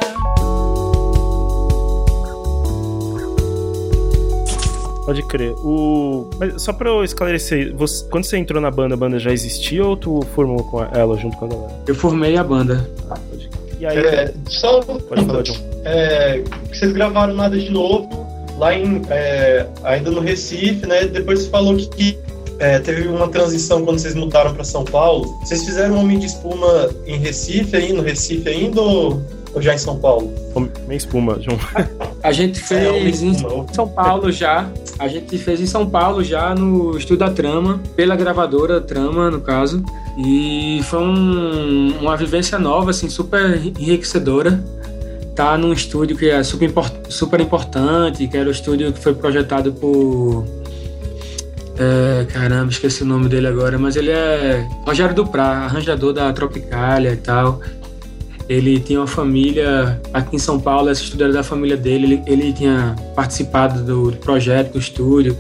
Pode 5.04 5.23
crer. 5.26 5.52
O... 5.64 6.28
Mas 6.38 6.62
só 6.62 6.73
pra 6.73 6.88
eu 6.90 7.02
esclarecer, 7.02 7.75
você- 7.75 8.04
quando 8.11 8.25
você 8.25 8.37
entrou 8.37 8.61
na 8.61 8.71
banda, 8.71 8.95
a 8.95 8.97
banda 8.97 9.18
já 9.18 9.33
existia 9.33 9.85
ou 9.85 9.97
tu 9.97 10.21
formou 10.35 10.62
com 10.64 10.83
ela 10.85 11.16
junto 11.18 11.37
com 11.38 11.47
a 11.47 11.49
galera? 11.49 11.73
Eu 11.87 11.95
formei 11.95 12.37
a 12.37 12.45
banda. 12.45 12.88
Pode 13.09 13.49
crer. 13.49 13.76
E 13.80 13.87
aí, 13.87 13.99
É, 13.99 14.35
só 14.49 14.80
pode 14.83 15.25
falar, 15.25 15.42
John. 15.42 15.54
é, 15.85 16.42
vocês 16.73 16.92
gravaram 16.92 17.33
nada 17.35 17.57
de 17.59 17.71
novo 17.71 18.26
lá 18.59 18.75
em 18.75 19.00
é, 19.09 19.66
ainda 19.85 20.11
no 20.11 20.21
Recife, 20.21 20.85
né? 20.87 21.07
Depois 21.07 21.42
você 21.45 21.49
falou 21.50 21.76
que 21.76 22.18
é, 22.59 22.79
teve 22.79 23.07
uma 23.09 23.29
transição 23.29 23.85
quando 23.85 23.99
vocês 23.99 24.15
mudaram 24.15 24.53
para 24.55 24.65
São 24.65 24.85
Paulo. 24.85 25.38
Vocês 25.45 25.65
fizeram 25.65 25.95
um 25.97 26.00
Homem 26.00 26.19
de 26.19 26.27
Espuma 26.27 26.91
em 27.07 27.17
Recife 27.19 27.77
aí, 27.77 27.93
no 27.93 28.03
Recife 28.03 28.49
ainda 28.49 28.81
ou, 28.81 29.23
ou 29.55 29.62
já 29.62 29.75
em 29.75 29.79
São 29.79 29.97
Paulo? 29.99 30.33
Meia 30.87 30.97
espuma, 30.99 31.38
João. 31.41 31.59
A 32.23 32.33
gente 32.33 32.61
É, 32.75 32.88
Homem 32.88 33.03
fez 33.03 33.21
de 33.21 33.27
em. 33.27 33.35
São 33.73 33.88
Paulo 33.88 34.33
já. 34.33 34.69
A 34.99 35.07
gente 35.07 35.38
fez 35.38 35.61
em 35.61 35.67
São 35.67 35.88
Paulo 35.88 36.25
já 36.25 36.53
no 36.55 36.97
estúdio 36.99 37.19
da 37.19 37.31
Trama, 37.31 37.81
pela 37.95 38.17
gravadora 38.17 38.81
Trama, 38.81 39.31
no 39.31 39.41
caso. 39.41 39.83
E 40.19 40.81
foi 40.85 40.99
um- 40.99 41.95
uma 42.00 42.17
vivência 42.17 42.59
nova, 42.59 42.91
assim, 42.91 43.09
super 43.09 43.61
enriquecedora. 43.79 44.61
Tá 45.37 45.57
num 45.57 45.73
estúdio 45.73 46.17
que 46.17 46.29
é 46.29 46.43
super, 46.43 46.69
super 47.09 47.41
importante, 47.41 48.27
que 48.27 48.37
era 48.37 48.49
o 48.49 48.50
estúdio 48.50 48.93
que 48.93 48.99
foi 48.99 49.15
projetado 49.15 49.73
por. 49.73 50.45
É, 51.79 52.25
caramba, 52.25 52.71
esqueci 52.71 53.03
o 53.03 53.07
nome 53.07 53.29
dele 53.29 53.47
agora, 53.47 53.79
mas 53.79 53.95
ele 53.95 54.11
é 54.11 54.67
Rogério 54.85 55.15
Duprá, 55.15 55.65
arranjador 55.65 56.13
da 56.13 56.33
Tropicália 56.33 57.13
e 57.13 57.17
tal. 57.17 57.61
Ele 58.49 58.81
tinha 58.81 58.99
uma 58.99 59.07
família 59.07 60.01
aqui 60.13 60.37
em 60.37 60.39
São 60.39 60.59
Paulo, 60.59 60.89
essa 60.89 61.03
estúdio 61.03 61.25
era 61.25 61.33
da 61.35 61.43
família 61.43 61.77
dele. 61.77 62.05
Ele, 62.05 62.23
ele 62.27 62.53
tinha 62.53 62.97
participado 63.15 63.85
do 63.85 64.17
projeto, 64.17 64.73
do 64.73 64.79
estúdio. 64.79 65.37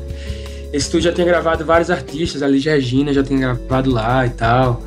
Esse 0.72 0.86
estúdio 0.86 1.10
já 1.10 1.12
tinha 1.12 1.26
gravado 1.26 1.64
vários 1.64 1.90
artistas, 1.90 2.42
a 2.42 2.46
Liz 2.46 2.64
Regina 2.64 3.12
já 3.12 3.24
tinha 3.24 3.40
gravado 3.40 3.90
lá 3.90 4.26
e 4.26 4.30
tal. 4.30 4.82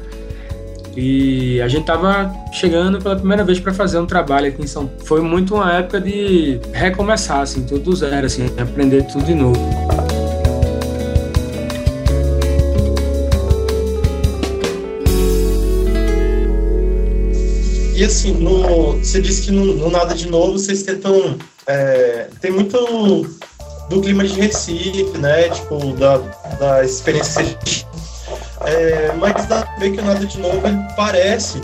E 0.96 1.60
a 1.62 1.68
gente 1.68 1.86
tava 1.86 2.32
chegando 2.54 3.02
pela 3.02 3.16
primeira 3.16 3.44
vez 3.44 3.60
para 3.60 3.74
fazer 3.74 3.98
um 3.98 4.06
trabalho 4.06 4.48
aqui 4.48 4.62
em 4.62 4.68
São 4.68 4.86
Paulo. 4.86 5.06
Foi 5.06 5.22
muito 5.22 5.56
uma 5.56 5.74
época 5.74 6.00
de 6.00 6.60
recomeçar, 6.72 7.42
assim, 7.42 7.64
tudo 7.64 7.84
do 7.86 7.96
zero, 7.96 8.28
assim, 8.28 8.46
aprender 8.60 9.04
tudo 9.08 9.26
de 9.26 9.34
novo. 9.34 10.01
E 18.02 18.04
assim, 18.04 18.32
no, 18.32 18.94
você 18.98 19.22
disse 19.22 19.44
que 19.44 19.52
no, 19.52 19.64
no 19.76 19.92
Nada 19.92 20.16
de 20.16 20.28
Novo 20.28 20.54
vocês 20.54 20.82
tentam. 20.82 21.38
é, 21.68 22.30
tem 22.42 22.50
muito 22.50 22.76
do 23.92 24.02
clima 24.02 24.24
de 24.24 24.34
Recife, 24.42 25.20
né? 25.20 25.50
Tipo, 25.50 25.94
da, 25.94 26.18
da 26.60 26.84
experiência. 26.84 27.46
É, 28.66 29.12
mas 29.20 29.46
dá 29.46 29.62
pra 29.62 29.76
ver 29.78 29.92
que 29.92 30.00
o 30.00 30.04
Nada 30.04 30.26
de 30.26 30.40
Novo 30.40 30.62
parece 30.98 31.62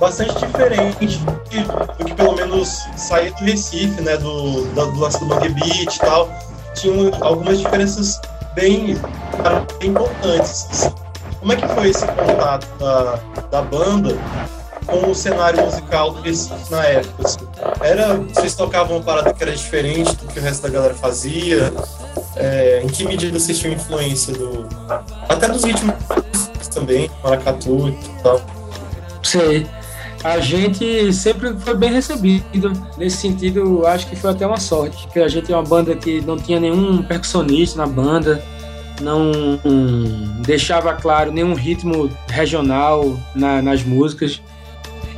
bastante 0.00 0.32
diferente 0.46 1.18
do 1.18 2.04
que 2.06 2.14
pelo 2.14 2.34
menos 2.34 2.86
saía 2.96 3.32
do 3.32 3.44
Recife, 3.44 4.00
né? 4.00 4.16
Do, 4.16 4.64
da- 4.68 4.86
do 4.86 4.98
lance 4.98 5.18
do 5.22 5.26
e 5.46 5.98
tal. 5.98 6.30
Tinham 6.76 7.10
algumas 7.20 7.58
diferenças 7.58 8.18
bem, 8.54 8.96
bem 9.78 9.90
importantes. 9.90 10.66
assim. 10.70 10.94
Como 11.40 11.52
é 11.52 11.56
que 11.56 11.68
foi 11.68 11.90
esse 11.90 12.06
contato 12.06 12.66
da, 12.78 13.20
da 13.50 13.60
banda 13.60 14.16
com 14.86 15.10
o 15.10 15.14
cenário 15.14 15.64
musical 15.64 16.10
do 16.12 16.20
Recife 16.22 16.70
na 16.70 16.84
época? 16.84 17.24
assim? 17.26 17.38
Era, 17.80 18.14
vocês 18.14 18.54
tocavam 18.54 18.96
uma 18.96 19.02
parada 19.04 19.32
que 19.32 19.42
era 19.42 19.52
diferente 19.52 20.14
do 20.16 20.26
que 20.26 20.38
o 20.38 20.42
resto 20.42 20.62
da 20.62 20.68
galera 20.68 20.94
fazia? 20.94 21.72
É, 22.36 22.80
em 22.82 22.88
que 22.88 23.04
medida 23.04 23.38
vocês 23.38 23.58
tinham 23.58 23.74
influência 23.74 24.32
do. 24.34 24.66
Até 25.28 25.48
dos 25.48 25.62
ritmos 25.64 25.94
também, 26.72 27.10
maracatu 27.22 27.88
e 27.88 28.22
tal. 28.22 28.40
Sei. 29.22 29.66
A 30.24 30.38
gente 30.40 31.12
sempre 31.12 31.54
foi 31.58 31.76
bem 31.76 31.92
recebido. 31.92 32.72
Nesse 32.96 33.18
sentido, 33.18 33.86
acho 33.86 34.06
que 34.08 34.16
foi 34.16 34.30
até 34.30 34.46
uma 34.46 34.58
sorte. 34.58 35.06
Que 35.08 35.20
a 35.20 35.28
gente 35.28 35.52
é 35.52 35.56
uma 35.56 35.62
banda 35.62 35.94
que 35.94 36.20
não 36.22 36.36
tinha 36.36 36.58
nenhum 36.58 37.02
percussionista 37.02 37.76
na 37.76 37.86
banda, 37.86 38.42
não 39.02 39.30
deixava 40.40 40.94
claro 40.94 41.30
nenhum 41.30 41.54
ritmo 41.54 42.10
regional 42.26 43.16
na- 43.34 43.60
nas 43.62 43.82
músicas. 43.84 44.40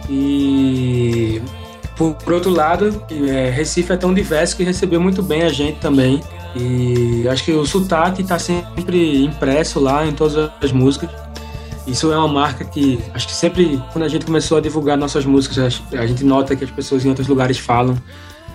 E 0.09 1.43
por, 1.97 2.15
por 2.15 2.33
outro 2.35 2.51
lado, 2.51 3.03
é, 3.11 3.51
Recife 3.51 3.93
é 3.93 3.97
tão 3.97 4.13
diverso 4.13 4.57
que 4.57 4.63
recebeu 4.63 5.01
muito 5.01 5.23
bem 5.23 5.43
a 5.43 5.49
gente 5.49 5.79
também. 5.79 6.23
E 6.55 7.27
acho 7.29 7.45
que 7.45 7.53
o 7.53 7.67
sotaque 7.67 8.23
está 8.23 8.39
sempre 8.39 9.25
impresso 9.25 9.81
lá 9.81 10.07
em 10.07 10.13
todas 10.13 10.51
as 10.63 10.73
músicas. 10.73 11.11
Isso 11.87 12.13
é 12.13 12.17
uma 12.17 12.29
marca 12.29 12.65
que 12.65 12.99
acho 13.15 13.27
que 13.29 13.35
sempre, 13.35 13.81
quando 13.93 14.05
a 14.05 14.09
gente 14.09 14.27
começou 14.27 14.59
a 14.59 14.61
divulgar 14.61 14.97
nossas 14.97 15.25
músicas, 15.25 15.81
a 15.93 16.07
gente 16.07 16.25
nota 16.25 16.57
que 16.57 16.65
as 16.65 16.71
pessoas 16.71 17.05
em 17.05 17.09
outros 17.09 17.29
lugares 17.29 17.59
falam 17.59 17.97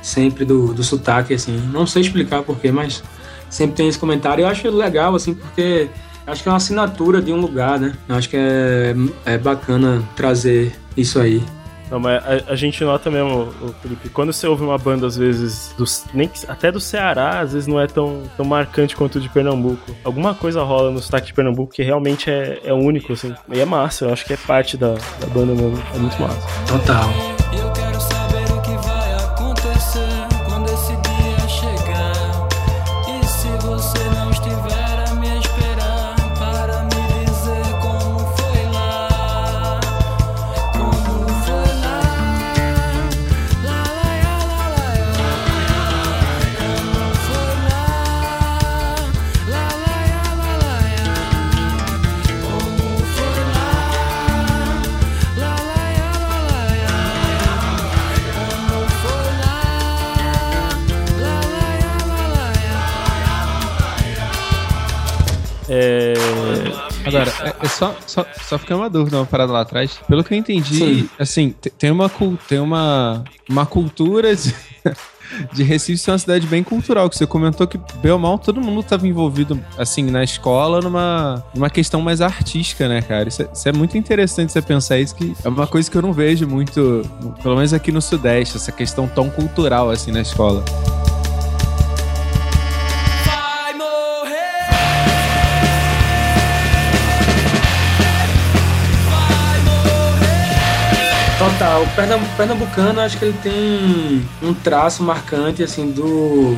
sempre 0.02 0.44
do, 0.44 0.74
do 0.74 0.84
sotaque, 0.84 1.34
assim. 1.34 1.56
Não 1.72 1.88
sei 1.88 2.02
explicar 2.02 2.44
porquê, 2.44 2.72
mas 2.72 3.04
sempre 3.50 3.76
tem 3.76 3.88
esse 3.88 3.98
comentário. 3.98 4.44
Eu 4.44 4.48
acho 4.48 4.70
legal, 4.70 5.16
assim, 5.16 5.34
porque 5.34 5.90
acho 6.32 6.44
que 6.44 6.50
é 6.50 6.52
uma 6.52 6.58
assinatura 6.58 7.22
de 7.22 7.32
um 7.32 7.40
lugar, 7.40 7.80
né? 7.80 7.94
Acho 8.10 8.30
que 8.30 8.38
é, 8.38 8.96
é 9.26 9.38
bacana 9.38 10.02
trazer 10.16 10.74
isso 10.96 11.20
aí. 11.20 11.44
Não, 11.90 12.00
mas 12.00 12.24
a, 12.26 12.54
a 12.54 12.56
gente 12.56 12.82
nota 12.86 13.12
mesmo, 13.12 13.50
Felipe, 13.82 14.08
quando 14.08 14.32
você 14.32 14.48
ouve 14.48 14.64
uma 14.64 14.78
banda, 14.78 15.06
às 15.06 15.18
vezes, 15.18 15.74
dos- 15.78 16.06
nem, 16.14 16.26
que- 16.30 16.46
até 16.48 16.72
do 16.72 16.80
Ceará, 16.80 17.42
às 17.42 17.52
vezes 17.52 17.68
não 17.68 17.78
é 17.82 17.86
tão, 17.86 18.24
tão 18.38 18.46
marcante 18.46 18.96
quanto 18.96 19.18
o 19.18 19.20
de 19.22 19.28
Pernambuco. 19.28 19.94
Alguma 20.06 20.34
coisa 20.34 20.64
rola 20.64 20.90
no 20.90 21.00
sotaque 21.00 21.28
de 21.28 21.34
Pernambuco 21.34 21.74
que 21.74 21.84
realmente 21.84 22.30
é, 22.30 22.62
é 22.64 22.74
único, 22.74 23.12
assim. 23.12 23.34
E 23.52 23.60
é 23.60 23.66
massa, 23.66 24.06
eu 24.06 24.14
acho 24.14 24.24
que 24.26 24.32
é 24.32 24.38
parte 24.38 24.78
da, 24.78 24.94
da 24.94 25.28
banda 25.34 25.54
mesmo. 25.54 25.84
É 25.94 25.98
muito 25.98 26.22
massa. 26.22 26.48
Total. 26.66 27.10
Agora, 67.16 67.32
é, 67.62 67.66
é 67.66 67.70
só, 67.70 67.96
só, 68.08 68.26
só 68.48 68.58
fica 68.58 68.76
uma 68.76 68.90
dúvida, 68.90 69.18
uma 69.18 69.26
parada 69.26 69.52
lá 69.52 69.62
atrás. 69.62 70.00
Pelo 70.08 70.24
que 70.24 70.34
eu 70.34 70.38
entendi, 70.38 70.76
Sim. 70.78 71.10
assim, 71.20 71.56
te- 71.60 71.70
tem 71.70 71.92
uma, 71.92 72.10
cul- 72.10 72.38
tem 72.48 72.60
uma, 72.60 73.24
uma 73.50 73.66
cultura 73.66 74.36
de, 74.36 74.54
de 75.54 75.64
Recife 75.64 75.98
ser 75.98 76.12
uma 76.12 76.18
cidade 76.18 76.46
bem 76.48 76.64
cultural, 76.64 77.10
que 77.10 77.18
você 77.18 77.26
comentou 77.26 77.66
que, 77.68 77.78
bem 78.02 78.12
ou 78.12 78.20
mal, 78.20 78.38
todo 78.38 78.60
mundo 78.62 78.82
estava 78.82 79.08
envolvido, 79.08 79.60
assim, 79.78 80.04
na 80.04 80.24
escola, 80.24 80.82
numa, 80.82 81.44
numa 81.56 81.70
questão 81.70 82.02
mais 82.02 82.22
artística, 82.22 82.88
né, 82.88 83.02
cara? 83.02 83.28
Isso 83.30 83.42
é, 83.44 83.50
isso 83.54 83.70
é 83.70 83.72
muito 83.72 83.98
interessante 83.98 84.52
você 84.52 84.62
pensar 84.62 84.98
isso, 85.00 85.16
que 85.16 85.34
é 85.44 85.50
uma 85.50 85.68
coisa 85.68 85.90
que 85.90 85.98
eu 85.98 86.02
não 86.02 86.14
vejo 86.14 86.48
muito, 86.48 87.04
pelo 87.42 87.56
menos 87.56 87.74
aqui 87.74 87.92
no 87.92 88.02
Sudeste, 88.02 88.58
essa 88.58 88.72
questão 88.72 89.08
tão 89.08 89.30
cultural, 89.30 89.90
assim, 89.90 90.12
na 90.12 90.22
escola. 90.22 90.64
Total. 101.42 101.82
O 101.84 101.88
pernam- 101.96 102.20
pernambucano, 102.38 103.00
acho 103.02 103.18
que 103.18 103.26
ele 103.26 103.38
tem 103.42 104.24
um 104.48 104.54
traço 104.54 105.02
marcante, 105.02 105.64
assim, 105.64 105.90
do, 105.92 106.56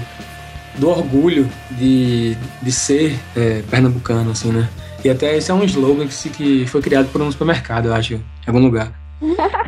do 0.77 0.89
orgulho 0.89 1.49
de, 1.71 2.35
de 2.61 2.71
ser 2.71 3.17
é, 3.35 3.61
pernambucano, 3.69 4.31
assim, 4.31 4.51
né? 4.51 4.67
E 5.03 5.09
até 5.09 5.37
esse 5.37 5.49
é 5.51 5.53
um 5.53 5.63
slogan 5.63 6.05
que, 6.07 6.13
se- 6.13 6.29
que 6.29 6.65
foi 6.67 6.81
criado 6.81 7.07
por 7.13 7.21
um 7.21 7.31
supermercado, 7.31 7.85
eu 7.87 7.93
acho, 7.93 8.15
em 8.15 8.21
algum 8.45 8.59
lugar. 8.59 8.91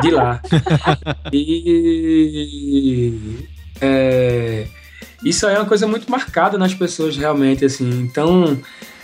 De 0.01 0.11
lá. 0.11 0.41
E... 1.31 3.13
é, 3.81 4.65
isso 5.23 5.47
aí 5.47 5.55
é 5.55 5.59
uma 5.59 5.65
coisa 5.65 5.87
muito 5.87 6.09
marcada 6.11 6.57
nas 6.57 6.73
pessoas, 6.73 7.15
realmente, 7.17 7.63
assim. 7.65 7.89
Então, 8.01 8.57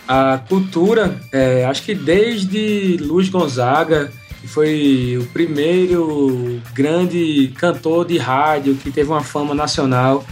a 0.06 0.38
cultura, 0.48 1.16
é, 1.32 1.64
acho 1.64 1.82
que 1.82 1.94
desde 1.94 2.96
Luiz 3.00 3.28
Gonzaga, 3.28 4.12
que 4.42 4.48
foi 4.48 5.16
o 5.20 5.26
primeiro 5.28 6.60
grande 6.74 7.54
cantor 7.56 8.04
de 8.04 8.18
rádio 8.18 8.74
que 8.74 8.90
teve 8.90 9.08
uma 9.08 9.22
fama 9.22 9.54
nacional, 9.54 10.24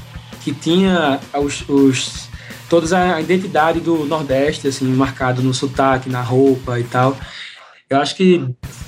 que 0.42 0.52
tinha 0.52 1.20
os, 1.32 1.66
os 1.68 2.28
toda 2.68 3.14
a 3.14 3.20
identidade 3.20 3.78
do 3.78 4.04
Nordeste 4.04 4.66
assim 4.66 4.86
marcado 4.86 5.42
no 5.42 5.54
sotaque, 5.54 6.10
na 6.10 6.22
roupa 6.22 6.80
e 6.80 6.82
tal. 6.82 7.16
Eu 7.88 7.98
acho 8.00 8.16
que 8.16 8.44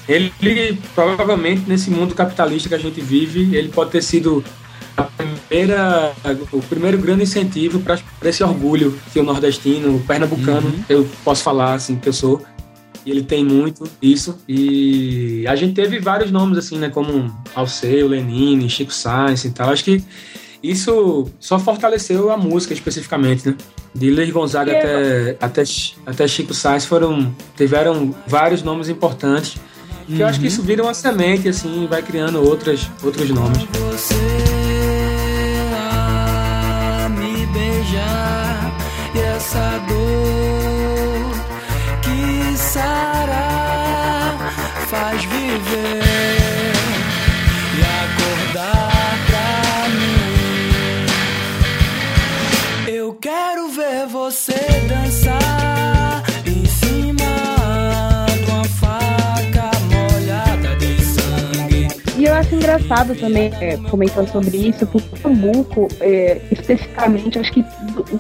ele 0.08 0.78
provavelmente 0.92 1.68
nesse 1.68 1.88
mundo 1.88 2.16
capitalista 2.16 2.68
que 2.68 2.74
a 2.74 2.78
gente 2.78 3.00
vive, 3.00 3.54
ele 3.54 3.68
pode 3.68 3.92
ter 3.92 4.02
sido 4.02 4.44
a 4.96 5.04
primeira, 5.04 6.12
o 6.50 6.60
primeiro 6.62 6.98
grande 6.98 7.22
incentivo 7.22 7.80
para 7.80 8.28
esse 8.28 8.42
orgulho 8.42 8.98
que 9.12 9.20
o 9.20 9.22
nordestino, 9.22 9.96
o 9.96 10.00
pernambucano, 10.00 10.72
eu 10.88 11.08
posso 11.24 11.44
falar 11.44 11.74
assim 11.74 11.96
que 11.96 12.08
eu 12.08 12.12
sou, 12.12 12.44
ele 13.11 13.23
tem 13.23 13.44
muito 13.44 13.85
isso. 14.00 14.38
E 14.49 15.44
a 15.49 15.56
gente 15.56 15.75
teve 15.75 15.99
vários 15.99 16.30
nomes 16.30 16.59
assim, 16.59 16.78
né, 16.78 16.88
como 16.88 17.35
Alceu, 17.54 18.09
Lenine, 18.09 18.68
Chico 18.71 18.92
Sainz 18.92 19.44
e 19.44 19.50
tal. 19.50 19.71
Acho 19.71 19.85
que 19.85 20.04
isso 20.62 21.28
só 21.40 21.59
fortaleceu 21.59 22.30
a 22.30 22.37
música 22.37 22.73
especificamente, 22.73 23.49
né? 23.49 23.56
De 23.94 24.11
Luiz 24.11 24.30
Gonzaga 24.30 24.73
E 24.73 24.76
até, 24.76 25.37
até, 25.40 25.62
até 26.06 26.28
Chico 26.28 26.54
Sainz 26.54 26.85
foram 26.85 27.35
tiveram 27.56 28.14
vários 28.26 28.62
nomes 28.62 28.88
importantes. 28.88 29.56
Que 30.06 30.21
eu 30.21 30.26
acho 30.26 30.40
que 30.40 30.47
isso 30.47 30.62
vira 30.62 30.82
uma 30.82 30.94
semente 30.94 31.49
assim, 31.49 31.85
e 31.85 31.87
vai 31.87 32.02
criando 32.02 32.42
outras 32.42 32.90
outros 33.02 33.30
nomes. 33.30 33.62
Você 33.92 34.14
a 35.75 37.09
me 37.09 37.47
beijar 37.47 38.73
e 39.14 39.18
essa 39.18 39.78
dor 39.88 40.51
engraçado 62.74 63.14
também, 63.14 63.52
é, 63.61 63.76
comentando 63.76 64.28
sobre 64.28 64.56
isso, 64.56 64.87
porque 64.87 65.08
Pernambuco, 65.16 65.88
é, 66.00 66.40
especificamente, 66.50 67.38
acho 67.38 67.52
que 67.52 67.64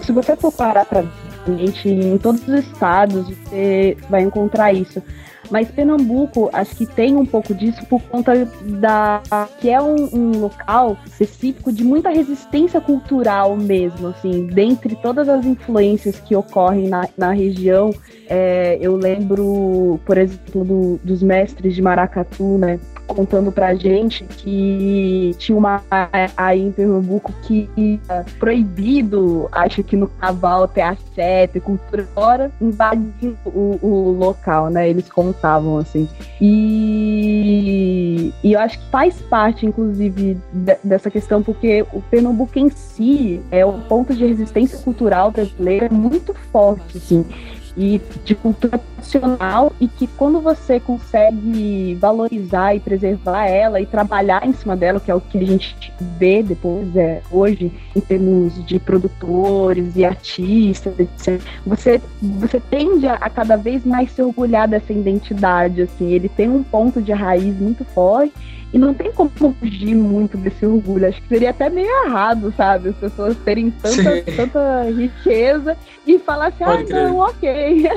se 0.02 0.12
você 0.12 0.36
for 0.36 0.52
parar 0.52 0.84
pra 0.84 1.04
gente, 1.46 1.88
em 1.88 2.18
todos 2.18 2.46
os 2.46 2.54
estados 2.54 3.28
você 3.28 3.96
vai 4.08 4.22
encontrar 4.22 4.72
isso. 4.72 5.02
Mas 5.52 5.70
Pernambuco, 5.70 6.48
acho 6.50 6.74
que 6.74 6.86
tem 6.86 7.14
um 7.14 7.26
pouco 7.26 7.54
disso 7.54 7.84
por 7.86 8.00
conta 8.04 8.48
da. 8.80 9.20
que 9.60 9.68
é 9.68 9.80
um, 9.80 10.08
um 10.12 10.38
local 10.40 10.96
específico 11.04 11.70
de 11.70 11.84
muita 11.84 12.08
resistência 12.08 12.80
cultural 12.80 13.54
mesmo, 13.54 14.08
assim, 14.08 14.46
dentre 14.46 14.96
todas 14.96 15.28
as 15.28 15.44
influências 15.44 16.18
que 16.18 16.34
ocorrem 16.34 16.88
na, 16.88 17.06
na 17.18 17.32
região. 17.32 17.90
é, 18.30 18.78
eu 18.80 18.96
lembro, 18.96 20.00
por 20.06 20.16
exemplo, 20.16 20.64
do- 20.64 21.00
dos 21.04 21.22
mestres 21.22 21.74
de 21.74 21.82
Maracatu, 21.82 22.56
né? 22.56 22.80
contando 23.06 23.52
pra 23.52 23.74
gente 23.74 24.24
que 24.24 25.34
tinha 25.36 25.58
uma 25.58 25.82
aí 26.34 26.62
em 26.62 26.72
Pernambuco 26.72 27.30
que 27.42 27.68
era 28.08 28.24
proibido, 28.38 29.48
acho 29.52 29.82
que 29.82 29.96
no 29.96 30.06
carnaval 30.08 30.66
ter 30.66 30.80
axé, 30.82 31.46
ter 31.46 31.60
cultura 31.60 32.04
fora, 32.14 32.50
invadindo 32.60 33.36
o, 33.44 33.78
o 33.82 34.12
local, 34.12 34.70
né? 34.70 34.88
Eles 34.88 35.10
contavam 35.42 35.78
assim. 35.78 36.08
E, 36.40 38.32
e 38.42 38.52
eu 38.52 38.60
acho 38.60 38.78
que 38.78 38.86
faz 38.90 39.20
parte, 39.22 39.66
inclusive, 39.66 40.38
de- 40.52 40.76
dessa 40.84 41.10
questão, 41.10 41.42
porque 41.42 41.84
o 41.92 42.00
Pernambuco 42.00 42.58
em 42.58 42.70
si 42.70 43.40
é 43.50 43.66
um 43.66 43.80
ponto 43.80 44.14
de 44.14 44.24
resistência 44.24 44.78
cultural 44.78 45.32
brasileira 45.32 45.88
muito 45.90 46.32
forte, 46.52 46.96
assim 46.98 47.26
e 47.76 48.00
de 48.24 48.34
cultura 48.34 48.80
nacional 48.96 49.72
e 49.80 49.88
que 49.88 50.06
quando 50.06 50.40
você 50.40 50.78
consegue 50.78 51.94
valorizar 52.00 52.74
e 52.74 52.80
preservar 52.80 53.46
ela 53.46 53.80
e 53.80 53.86
trabalhar 53.86 54.46
em 54.46 54.52
cima 54.52 54.76
dela, 54.76 55.00
que 55.00 55.10
é 55.10 55.14
o 55.14 55.20
que 55.20 55.38
a 55.38 55.46
gente 55.46 55.92
vê 56.18 56.42
depois 56.42 56.94
é, 56.96 57.22
hoje 57.30 57.72
em 57.96 58.00
termos 58.00 58.64
de 58.66 58.78
produtores 58.78 59.96
e 59.96 60.04
artistas, 60.04 60.98
etc. 60.98 61.40
Você, 61.66 62.00
você 62.20 62.60
tende 62.60 63.06
a, 63.06 63.14
a 63.14 63.30
cada 63.30 63.56
vez 63.56 63.84
mais 63.84 64.10
se 64.12 64.22
orgulhar 64.22 64.68
dessa 64.68 64.92
identidade, 64.92 65.82
assim, 65.82 66.12
ele 66.12 66.28
tem 66.28 66.48
um 66.48 66.62
ponto 66.62 67.00
de 67.00 67.12
raiz 67.12 67.58
muito 67.58 67.84
forte 67.86 68.32
e 68.72 68.78
não 68.78 68.94
tem 68.94 69.12
como 69.12 69.30
fugir 69.30 69.94
muito 69.94 70.36
desse 70.38 70.64
orgulho. 70.64 71.06
Acho 71.06 71.20
que 71.22 71.28
seria 71.28 71.50
até 71.50 71.68
meio 71.68 71.90
errado, 72.06 72.52
sabe? 72.56 72.88
As 72.88 72.96
pessoas 72.96 73.36
terem 73.44 73.70
tanta, 73.70 73.92
Sim. 73.92 74.22
tanta 74.36 74.84
riqueza 74.90 75.76
e 76.06 76.18
falar 76.18 76.46
assim, 76.46 76.64
Pode 76.64 76.82
ah, 76.82 76.86
crer. 76.86 77.04
não, 77.04 77.18
ok. 77.18 77.90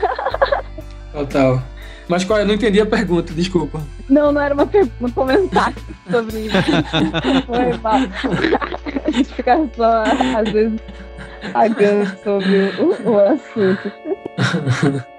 Total. 1.13 1.63
Mas 2.07 2.23
qual, 2.23 2.39
eu 2.39 2.45
não 2.45 2.53
entendi 2.53 2.79
a 2.79 2.85
pergunta, 2.85 3.33
desculpa. 3.33 3.81
Não, 4.09 4.31
não 4.31 4.39
era 4.39 4.53
uma 4.53 4.67
pergunta, 4.67 4.93
um 5.01 5.09
comentário 5.09 5.75
sobre 6.11 6.41
isso. 6.41 6.55
Foi 7.47 7.77
mal. 7.81 7.99
A 9.05 9.11
gente 9.11 9.33
fica 9.33 9.57
só, 9.75 10.03
às 10.03 10.51
vezes, 10.51 10.79
pagando 11.51 12.05
sobre 12.23 12.73
o, 12.79 13.09
o 13.09 13.19
assunto. 13.19 13.91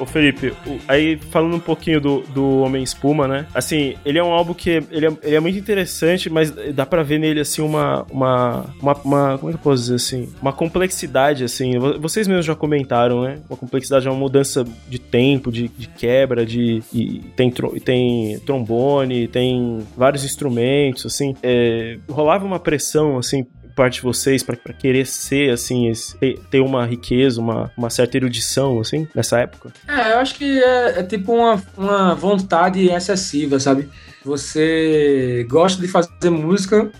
o 0.00 0.06
Felipe, 0.06 0.52
o- 0.66 0.78
aí 0.88 1.16
falando 1.30 1.54
um 1.56 1.60
pouquinho 1.60 2.00
do, 2.00 2.20
do 2.34 2.60
Homem 2.60 2.82
Espuma, 2.82 3.28
né? 3.28 3.46
Assim, 3.54 3.94
ele 4.04 4.18
é 4.18 4.24
um 4.24 4.32
álbum 4.32 4.54
que 4.54 4.70
ele 4.90 5.06
é, 5.06 5.12
ele 5.22 5.36
é 5.36 5.40
muito 5.40 5.58
interessante, 5.58 6.28
mas 6.30 6.50
dá 6.74 6.84
pra 6.86 7.02
ver 7.02 7.18
nele, 7.18 7.40
assim, 7.40 7.62
uma, 7.62 8.06
uma, 8.10 8.66
uma, 8.80 8.94
uma- 9.04 9.38
Como 9.38 9.50
é 9.50 9.52
que 9.52 9.58
eu 9.58 9.62
posso 9.62 9.82
dizer 9.82 9.94
assim? 9.96 10.28
Uma 10.40 10.52
complexidade, 10.52 11.44
assim. 11.44 11.78
Vo- 11.78 11.98
Vocês 12.00 12.26
mesmos 12.26 12.46
já 12.46 12.54
comentaram, 12.54 13.22
né? 13.22 13.38
Uma 13.48 13.56
complexidade, 13.56 14.08
uma 14.08 14.16
mudança 14.16 14.64
de 14.88 14.98
tempo, 14.98 15.52
de, 15.52 15.68
de 15.68 15.86
quebra, 15.88 16.44
de. 16.46 16.82
E 16.92 17.20
tem, 17.36 17.52
tem 17.84 18.38
trombone, 18.40 19.28
tem 19.28 19.78
vários 19.96 20.24
instrumentos, 20.24 21.04
assim. 21.06 21.34
É, 21.42 21.98
rolava 22.08 22.44
uma 22.44 22.58
pressão, 22.58 23.18
assim, 23.18 23.44
parte 23.74 23.96
de 23.96 24.02
vocês 24.02 24.42
pra 24.42 24.56
querer 24.56 25.06
ser, 25.06 25.50
assim, 25.50 25.88
esse- 25.88 26.16
ter, 26.50 26.60
uma 26.60 26.84
riqueza, 26.86 27.40
uma, 27.40 27.70
uma 27.76 27.90
certa 27.90 28.16
erudição, 28.16 28.80
assim, 28.80 29.06
nessa 29.14 29.38
época? 29.40 29.72
É, 29.88 30.12
eu 30.12 30.18
acho 30.18 30.34
que 30.34 30.62
é, 30.62 31.00
é 31.00 31.02
tipo 31.02 31.32
uma, 31.32 31.62
uma 31.76 32.14
vontade 32.14 32.86
excessiva, 32.88 33.58
sabe? 33.58 33.88
Você 34.24 35.46
gosta 35.48 35.80
de 35.80 35.88
fazer 35.88 36.30
música 36.30 36.90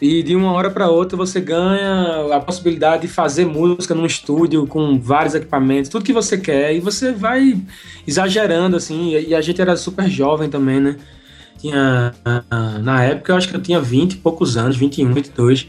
e 0.00 0.22
de 0.22 0.34
uma 0.34 0.52
hora 0.52 0.70
para 0.70 0.88
outra 0.88 1.16
você 1.16 1.40
ganha 1.40 2.34
a 2.34 2.40
possibilidade 2.40 3.02
de 3.02 3.08
fazer 3.08 3.44
música 3.44 3.94
num 3.94 4.06
estúdio 4.06 4.66
com 4.66 4.98
vários 4.98 5.34
equipamentos, 5.34 5.90
tudo 5.90 6.04
que 6.04 6.12
você 6.12 6.38
quer, 6.38 6.74
e 6.74 6.80
você 6.80 7.12
vai 7.12 7.60
exagerando, 8.06 8.76
assim, 8.76 9.12
e 9.14 9.34
a 9.34 9.40
gente 9.40 9.60
era 9.60 9.76
super 9.76 10.08
jovem 10.08 10.48
também, 10.48 10.80
né? 10.80 10.96
Tinha, 11.58 12.14
ah, 12.24 12.78
na 12.78 13.04
época 13.04 13.32
eu 13.32 13.36
acho 13.36 13.48
que 13.48 13.54
eu 13.54 13.60
tinha 13.60 13.78
20 13.78 14.12
e 14.12 14.16
poucos 14.16 14.56
anos, 14.56 14.76
21, 14.78 15.12
22. 15.12 15.68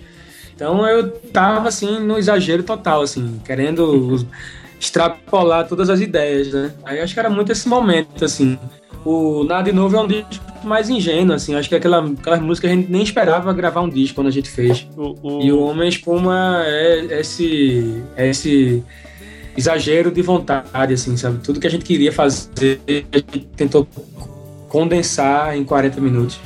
Então 0.62 0.86
eu 0.88 1.10
tava 1.10 1.67
assim 1.69 2.00
no 2.00 2.19
exagero 2.19 2.62
total, 2.62 3.02
assim, 3.02 3.41
querendo 3.43 4.24
extrapolar 4.80 5.67
todas 5.67 5.89
as 5.89 6.00
ideias, 6.00 6.54
né? 6.54 6.71
Aí 6.86 7.00
acho 7.00 7.15
que 7.15 7.19
era 7.19 7.32
muito 7.32 7.52
esse 7.52 7.67
momento, 7.67 8.24
assim. 8.24 8.60
O 9.04 9.43
Nada 9.43 9.63
de 9.63 9.71
Novo 9.76 9.95
é 9.97 10.02
um 10.02 10.08
disco 10.08 10.45
mais 10.63 10.88
ingênuo, 10.88 11.34
assim. 11.36 11.56
Acho 11.56 11.67
que 11.67 11.74
aquela, 11.74 12.06
aquela 12.08 12.38
música 12.38 12.67
que 12.67 12.74
a 12.74 12.76
gente 12.78 12.91
nem 12.91 13.02
esperava 13.02 13.52
gravar 13.54 13.82
um 13.82 13.89
disco 13.89 14.13
quando 14.13 14.28
a 14.28 14.32
gente 14.32 14.52
fez. 14.52 14.88
O, 14.95 15.15
o- 15.24 15.41
E 15.41 15.52
o 15.52 15.60
Homem 15.63 15.89
Espuma 15.89 16.62
é 16.63 17.19
esse, 17.19 18.04
é 18.15 18.30
esse 18.30 18.84
exagero 19.58 20.12
de 20.12 20.21
vontade, 20.21 20.93
assim, 20.93 21.17
sabe? 21.17 21.39
Tudo 21.39 21.60
que 21.60 21.65
a 21.65 21.71
gente 21.71 21.84
queria 21.84 22.12
fazer, 22.13 22.80
a 23.12 23.17
gente 23.17 23.47
tentou 23.58 23.88
condensar 24.69 25.58
em 25.58 25.63
40 25.63 26.00
minutos. 26.00 26.39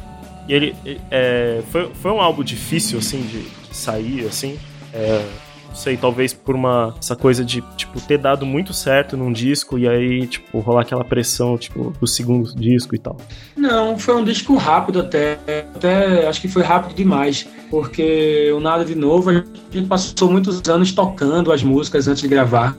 E 0.47 0.53
ele 0.53 0.73
é, 1.11 1.61
foi, 1.69 1.91
foi 2.01 2.11
um 2.11 2.21
álbum 2.21 2.43
difícil, 2.45 2.99
assim, 2.99 3.21
de 3.21 3.64
sair, 3.75 4.25
assim. 4.27 4.57
É, 4.93 5.25
não 5.67 5.75
sei, 5.75 5.97
talvez 5.97 6.33
por 6.33 6.55
uma 6.55 6.95
essa 6.97 7.15
coisa 7.17 7.43
de, 7.43 7.61
tipo, 7.75 7.99
ter 7.99 8.17
dado 8.17 8.45
muito 8.45 8.73
certo 8.73 9.17
num 9.17 9.31
disco 9.31 9.77
e 9.77 9.87
aí, 9.87 10.25
tipo, 10.25 10.59
rolar 10.59 10.83
aquela 10.83 11.03
pressão, 11.03 11.57
tipo, 11.57 11.93
do 11.99 12.07
segundo 12.07 12.55
disco 12.55 12.95
e 12.95 12.97
tal. 12.97 13.17
Não, 13.57 13.99
foi 13.99 14.15
um 14.15 14.23
disco 14.23 14.55
rápido 14.55 15.01
até. 15.01 15.37
Até 15.75 16.27
acho 16.27 16.39
que 16.39 16.47
foi 16.47 16.63
rápido 16.63 16.95
demais. 16.95 17.45
Porque 17.69 18.51
o 18.55 18.59
Nada 18.61 18.85
de 18.85 18.95
Novo, 18.95 19.31
a 19.31 19.33
gente 19.33 19.87
passou 19.87 20.31
muitos 20.31 20.61
anos 20.69 20.93
tocando 20.93 21.51
as 21.51 21.61
músicas 21.61 22.07
antes 22.07 22.21
de 22.21 22.27
gravar. 22.29 22.77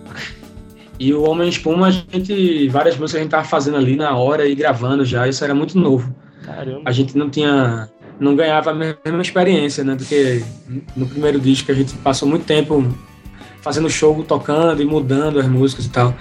E 0.98 1.12
o 1.12 1.22
Homem 1.24 1.48
Espuma, 1.48 1.88
a 1.88 1.90
gente. 1.90 2.68
Várias 2.68 2.96
músicas 2.96 3.20
a 3.20 3.22
gente 3.22 3.30
tava 3.30 3.44
fazendo 3.44 3.76
ali 3.76 3.96
na 3.96 4.16
hora 4.16 4.48
e 4.48 4.54
gravando 4.54 5.04
já. 5.04 5.28
Isso 5.28 5.44
era 5.44 5.54
muito 5.54 5.78
novo. 5.78 6.14
Caramba. 6.42 6.80
A 6.85 6.92
gente 6.92 7.18
não 7.18 7.28
tinha. 7.28 7.90
Não 8.18 8.35
ganhava 8.35 8.70
a 8.70 8.74
mesma 8.74 9.20
experiência, 9.22 9.85
né? 9.85 9.94
Do 9.94 10.05
que 10.05 10.42
no 10.96 11.07
primeiro 11.07 11.38
disco, 11.38 11.66
que 11.66 11.72
a 11.72 11.74
gente 11.74 11.94
passou 11.96 12.29
muito 12.29 12.44
tempo 12.46 12.96
fazendo 13.61 13.90
show, 13.90 14.22
tocando 14.24 14.81
e 14.81 14.85
mudando 14.85 15.38
as 15.38 15.46
músicas 15.46 15.87
e 15.87 15.90
tal. 15.90 16.14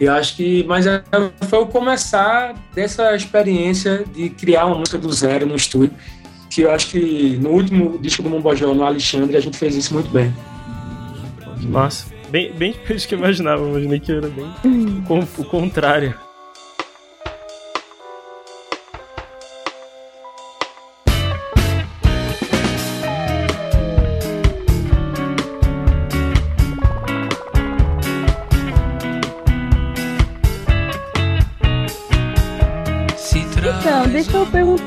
E 0.00 0.04
eu 0.04 0.12
acho 0.12 0.36
que. 0.36 0.64
Mas 0.64 0.86
é- 0.86 1.02
foi 1.48 1.58
o 1.60 1.66
começar 1.66 2.54
dessa 2.74 3.14
experiência 3.14 4.04
de 4.14 4.30
criar 4.30 4.66
uma 4.66 4.76
música 4.78 4.98
do 4.98 5.12
zero 5.12 5.46
no 5.46 5.56
estúdio. 5.56 5.94
Que 6.50 6.62
eu 6.62 6.70
acho 6.70 6.88
que 6.90 7.38
no 7.40 7.50
último 7.50 7.98
disco 7.98 8.22
do 8.22 8.30
Mombojó, 8.30 8.74
no 8.74 8.84
Alexandre, 8.84 9.36
a 9.36 9.40
gente 9.40 9.56
fez 9.56 9.76
isso 9.76 9.92
muito 9.92 10.08
bem. 10.10 10.34
Massa. 11.68 12.06
Bem, 12.30 12.52
bem 12.52 12.72
diferente 12.72 13.04
do 13.04 13.08
que 13.08 13.14
eu 13.14 13.18
imaginava. 13.18 13.68
Imaginei 13.68 14.00
que 14.00 14.12
era 14.12 14.28
bem 14.28 14.46
o 15.38 15.44
contrário. 15.44 16.14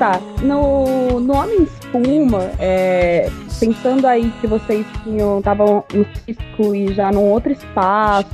Perguntar. 0.02 0.22
No, 0.42 1.34
Homem 1.34 1.64
Espuma, 1.64 2.52
é, 2.60 3.30
pensando 3.60 4.08
aí 4.08 4.32
que 4.42 4.48
vocês 4.48 4.86
tinham 5.04 5.38
estavam 5.38 5.84
no 5.94 6.06
Cisco 6.26 6.76
e 6.76 6.94
já 6.94 7.12
num 7.12 7.30
outro 7.30 7.52
espaço, 7.52 8.28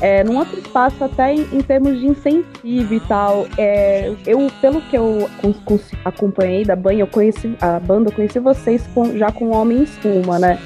é, 0.00 0.24
num 0.24 0.38
outro 0.38 0.58
espaço 0.58 1.04
até 1.04 1.34
em, 1.34 1.46
em 1.52 1.60
termos 1.60 1.98
de 2.00 2.06
incentivo 2.06 2.94
e 2.94 3.00
tal, 3.00 3.46
é, 3.56 4.12
eu, 4.26 4.50
pelo 4.60 4.80
que 4.82 4.96
eu 4.96 5.28
acompanhei 6.04 6.64
da 6.64 6.74
banda, 6.74 6.96
eu 6.96 7.06
conheci 7.06 7.54
a 7.60 7.78
banda, 7.78 8.10
eu 8.10 8.14
conheci 8.14 8.38
vocês 8.40 8.82
com- 8.94 9.16
já 9.16 9.30
com 9.30 9.50
Homem 9.50 9.82
Espuma, 9.82 10.38
né? 10.38 10.58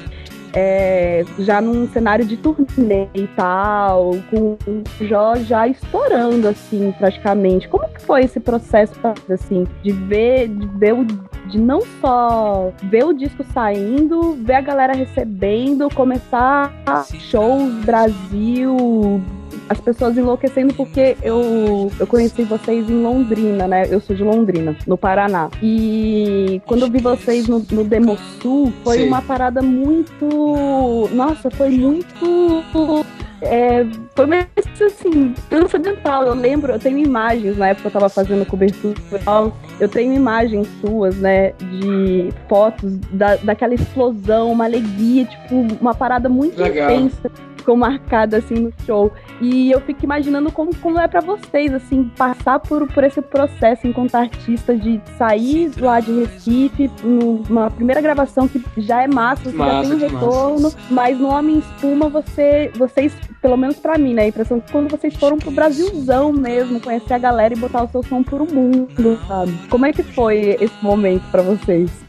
É, 0.54 1.24
já 1.40 1.60
num 1.60 1.88
cenário 1.88 2.24
de 2.24 2.36
turnê 2.36 3.08
e 3.12 3.26
tal, 3.28 4.12
com 4.30 4.56
o 4.66 5.04
Jó 5.04 5.34
já 5.36 5.66
estourando, 5.66 6.48
assim, 6.48 6.92
praticamente. 6.96 7.68
Como 7.68 7.88
que 7.88 8.02
foi 8.02 8.22
esse 8.22 8.38
processo, 8.38 8.94
assim, 9.28 9.66
de 9.82 9.90
ver, 9.90 10.48
de 10.48 10.66
ver 10.78 10.94
o, 10.94 11.04
de 11.04 11.58
não 11.58 11.80
só 12.00 12.72
ver 12.84 13.04
o 13.04 13.12
disco 13.12 13.44
saindo, 13.52 14.34
ver 14.34 14.54
a 14.54 14.60
galera 14.60 14.92
recebendo, 14.94 15.88
começar 15.94 16.72
shows 17.18 17.72
Brasil, 17.84 19.20
as 19.68 19.80
pessoas 19.80 20.16
enlouquecendo 20.16 20.74
porque 20.74 21.16
eu, 21.22 21.90
eu 21.98 22.06
conheci 22.06 22.42
vocês 22.44 22.88
em 22.88 23.02
Londrina, 23.02 23.66
né? 23.66 23.86
Eu 23.88 24.00
sou 24.00 24.14
de 24.14 24.22
Londrina, 24.22 24.76
no 24.86 24.96
Paraná. 24.96 25.48
E 25.62 26.60
quando 26.66 26.82
eu 26.82 26.90
vi 26.90 27.00
vocês 27.00 27.48
no, 27.48 27.64
no 27.70 27.84
Demo 27.84 28.16
Sul, 28.40 28.72
foi 28.82 28.98
Sim. 28.98 29.08
uma 29.08 29.22
parada 29.22 29.62
muito. 29.62 31.08
Nossa, 31.12 31.50
foi 31.50 31.70
muito. 31.70 33.04
É, 33.40 33.84
foi 34.14 34.26
meio 34.26 34.46
assim, 34.86 35.34
transcendental. 35.48 36.26
Eu 36.26 36.34
lembro, 36.34 36.72
eu 36.72 36.78
tenho 36.78 36.98
imagens 36.98 37.56
na 37.58 37.68
época 37.68 37.82
que 37.82 37.96
eu 37.96 38.00
tava 38.00 38.08
fazendo 38.08 38.46
cobertura 38.46 38.98
e 39.12 39.18
tal. 39.18 39.56
Eu 39.78 39.88
tenho 39.88 40.12
imagens 40.14 40.66
suas, 40.80 41.16
né, 41.16 41.52
de 41.52 42.32
fotos 42.48 42.96
da, 43.12 43.36
daquela 43.36 43.74
explosão, 43.74 44.52
uma 44.52 44.64
alegria, 44.64 45.24
tipo, 45.26 45.66
uma 45.80 45.94
parada 45.94 46.28
muito 46.28 46.60
Legal. 46.60 46.90
intensa. 46.90 47.30
Ficou 47.64 47.78
marcada 47.78 48.36
assim 48.36 48.56
no 48.56 48.70
show. 48.84 49.10
E 49.40 49.70
eu 49.70 49.80
fico 49.80 50.04
imaginando 50.04 50.52
como, 50.52 50.76
como 50.76 51.00
é 51.00 51.08
pra 51.08 51.22
vocês, 51.22 51.72
assim, 51.72 52.10
passar 52.14 52.58
por, 52.58 52.86
por 52.92 53.02
esse 53.02 53.22
processo 53.22 53.86
enquanto 53.86 54.14
artista 54.16 54.76
de 54.76 55.00
sair 55.16 55.72
lá 55.78 55.98
de 55.98 56.12
Recife, 56.12 56.90
numa 57.02 57.70
primeira 57.70 58.02
gravação 58.02 58.46
que 58.46 58.62
já 58.76 59.02
é 59.02 59.08
massa, 59.08 59.44
você 59.44 59.56
já 59.56 59.64
Massa, 59.64 59.88
tem 59.88 59.92
um 59.96 59.98
retorno, 59.98 60.72
mas 60.90 61.18
no 61.18 61.28
Homem 61.28 61.58
Espuma 61.58 62.10
você, 62.10 62.70
vocês, 62.76 63.16
pelo 63.40 63.56
menos 63.56 63.76
pra 63.76 63.96
mim, 63.96 64.12
né, 64.12 64.24
a 64.24 64.28
impressão 64.28 64.60
que 64.60 64.70
quando 64.70 64.90
vocês 64.90 65.14
foram 65.14 65.38
pro 65.38 65.50
Brasilzão 65.50 66.34
mesmo, 66.34 66.80
conhecer 66.80 67.14
a 67.14 67.18
galera 67.18 67.54
e 67.54 67.56
botar 67.56 67.84
o 67.84 67.88
seu 67.88 68.02
som 68.02 68.22
pro 68.22 68.44
mundo, 68.44 69.18
sabe? 69.26 69.54
Como 69.70 69.86
é 69.86 69.92
que 69.92 70.02
foi 70.02 70.58
esse 70.60 70.74
momento 70.82 71.22
pra 71.30 71.40
vocês? 71.40 72.03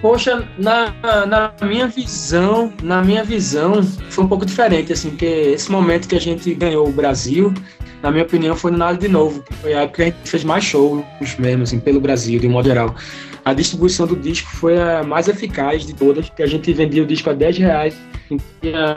Poxa, 0.00 0.46
na, 0.58 0.92
na 1.26 1.52
minha 1.62 1.88
visão, 1.88 2.72
na 2.82 3.02
minha 3.02 3.24
visão, 3.24 3.82
foi 4.10 4.24
um 4.24 4.28
pouco 4.28 4.44
diferente, 4.44 4.92
assim, 4.92 5.10
porque 5.10 5.24
esse 5.24 5.70
momento 5.70 6.06
que 6.06 6.14
a 6.14 6.20
gente 6.20 6.52
ganhou 6.54 6.86
o 6.86 6.92
Brasil, 6.92 7.52
na 8.02 8.10
minha 8.10 8.24
opinião, 8.24 8.54
foi 8.54 8.70
no 8.70 8.78
Nada 8.78 8.98
de 8.98 9.08
Novo, 9.08 9.42
foi 9.62 9.74
a 9.74 9.82
época 9.82 9.96
que 9.96 10.02
a 10.02 10.04
gente 10.06 10.30
fez 10.30 10.44
mais 10.44 10.64
shows 10.64 11.04
mesmo, 11.38 11.62
assim, 11.62 11.80
pelo 11.80 12.00
Brasil, 12.00 12.38
de 12.38 12.46
um 12.46 12.50
modo 12.50 12.68
geral. 12.68 12.94
A 13.46 13.54
distribuição 13.54 14.08
do 14.08 14.16
disco 14.16 14.50
foi 14.50 14.76
a 14.76 15.04
mais 15.04 15.28
eficaz 15.28 15.86
de 15.86 15.94
todas, 15.94 16.28
porque 16.28 16.42
a 16.42 16.48
gente 16.48 16.72
vendia 16.72 17.04
o 17.04 17.06
disco 17.06 17.30
a 17.30 17.32
10 17.32 17.58
reais 17.58 17.96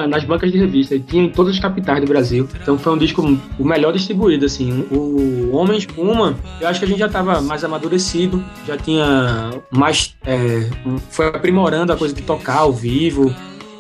nas 0.09 0.23
bancas 0.23 0.51
de 0.51 0.57
revista, 0.57 0.95
e 0.95 0.99
tinha 0.99 1.23
em 1.23 1.29
todas 1.29 1.53
as 1.53 1.59
capitais 1.59 2.01
do 2.01 2.07
Brasil. 2.07 2.49
Então 2.59 2.75
foi 2.75 2.91
um 2.91 2.97
disco 2.97 3.21
o 3.59 3.63
melhor 3.63 3.93
distribuído, 3.93 4.47
assim. 4.47 4.87
O 4.89 5.55
Homem 5.55 5.77
Espuma, 5.77 6.35
eu 6.59 6.67
acho 6.67 6.79
que 6.79 6.85
a 6.85 6.87
gente 6.87 6.97
já 6.97 7.05
estava 7.05 7.39
mais 7.41 7.63
amadurecido, 7.63 8.43
já 8.65 8.75
tinha 8.75 9.51
mais. 9.69 10.15
é, 10.25 10.67
foi 11.11 11.27
aprimorando 11.27 11.93
a 11.93 11.95
coisa 11.95 12.15
de 12.15 12.23
tocar 12.23 12.61
ao 12.61 12.73
vivo. 12.73 13.31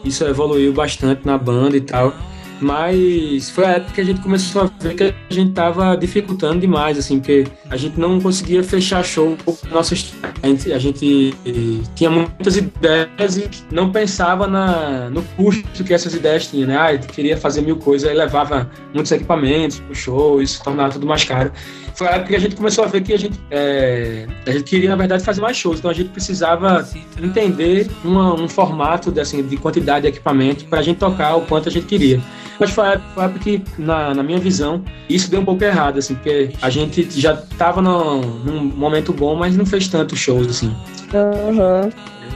Isso 0.05 0.23
evoluiu 0.23 0.71
bastante 0.71 1.25
na 1.25 1.35
banda 1.35 1.77
e 1.77 1.81
tal. 1.81 2.13
Mas 2.61 3.49
foi 3.49 3.65
a 3.65 3.69
época 3.71 3.93
que 3.93 4.01
a 4.01 4.03
gente 4.03 4.21
começou 4.21 4.63
a 4.63 4.65
ver 4.83 4.93
que 4.95 5.03
a 5.03 5.33
gente 5.33 5.51
tava 5.53 5.95
dificultando 5.95 6.59
demais, 6.59 6.97
assim, 6.97 7.19
porque 7.19 7.45
a 7.69 7.77
gente 7.77 7.99
não 7.99 8.19
conseguia 8.19 8.61
fechar 8.63 9.03
show 9.03 9.37
com 9.45 9.55
nossas. 9.71 10.13
A 10.43 10.47
gente, 10.47 10.73
a 10.73 10.79
gente 10.79 11.33
eh, 11.45 11.83
tinha 11.95 12.09
muitas 12.09 12.57
ideias 12.57 13.37
e 13.37 13.49
não 13.71 13.91
pensava 13.91 14.47
na, 14.47 15.09
no 15.09 15.21
custo 15.37 15.83
que 15.83 15.93
essas 15.93 16.13
ideias 16.13 16.47
tinham, 16.47 16.67
né? 16.67 16.77
Ah, 16.77 16.97
queria 16.97 17.37
fazer 17.37 17.61
mil 17.61 17.77
coisas, 17.77 18.09
aí 18.09 18.15
levava 18.15 18.69
muitos 18.93 19.11
equipamentos 19.11 19.79
pro 19.79 19.95
show, 19.95 20.41
isso 20.41 20.61
tornava 20.63 20.91
tudo 20.93 21.05
mais 21.07 21.23
caro. 21.23 21.51
Foi 21.95 22.07
a 22.07 22.11
época 22.11 22.29
que 22.29 22.35
a 22.35 22.39
gente 22.39 22.55
começou 22.55 22.83
a 22.85 22.87
ver 22.87 23.01
que 23.01 23.13
a 23.13 23.17
gente, 23.17 23.39
eh, 23.51 24.25
a 24.45 24.51
gente 24.51 24.63
queria, 24.63 24.89
na 24.89 24.95
verdade, 24.95 25.23
fazer 25.23 25.41
mais 25.41 25.57
shows, 25.57 25.79
então 25.79 25.91
a 25.91 25.93
gente 25.93 26.09
precisava 26.09 26.87
entender 27.21 27.89
uma- 28.05 28.33
um 28.33 28.47
formato 28.47 29.11
de, 29.11 29.19
assim, 29.19 29.43
de 29.43 29.57
quantidade 29.57 30.03
de 30.03 30.07
equipamento 30.09 30.65
para 30.65 30.79
a 30.79 30.81
gente 30.81 30.97
tocar 30.97 31.35
o 31.35 31.41
quanto 31.41 31.67
a 31.67 31.71
gente 31.71 31.85
queria. 31.85 32.21
Mas 32.59 32.71
foi 32.71 32.85
a 32.85 32.91
época, 32.91 33.09
foi 33.13 33.23
a 33.23 33.25
época 33.27 33.39
que, 33.39 33.63
na, 33.77 34.13
na 34.13 34.23
minha 34.23 34.39
visão, 34.39 34.83
isso 35.09 35.31
deu 35.31 35.39
um 35.39 35.45
pouco 35.45 35.63
errado, 35.63 35.97
assim, 35.97 36.15
porque 36.15 36.51
a 36.61 36.69
gente 36.69 37.09
já 37.19 37.35
tava 37.35 37.81
no, 37.81 38.21
num 38.21 38.63
momento 38.63 39.13
bom, 39.13 39.35
mas 39.35 39.55
não 39.55 39.65
fez 39.65 39.87
tantos 39.87 40.19
shows, 40.19 40.47
assim. 40.47 40.75
Aham. 41.13 41.89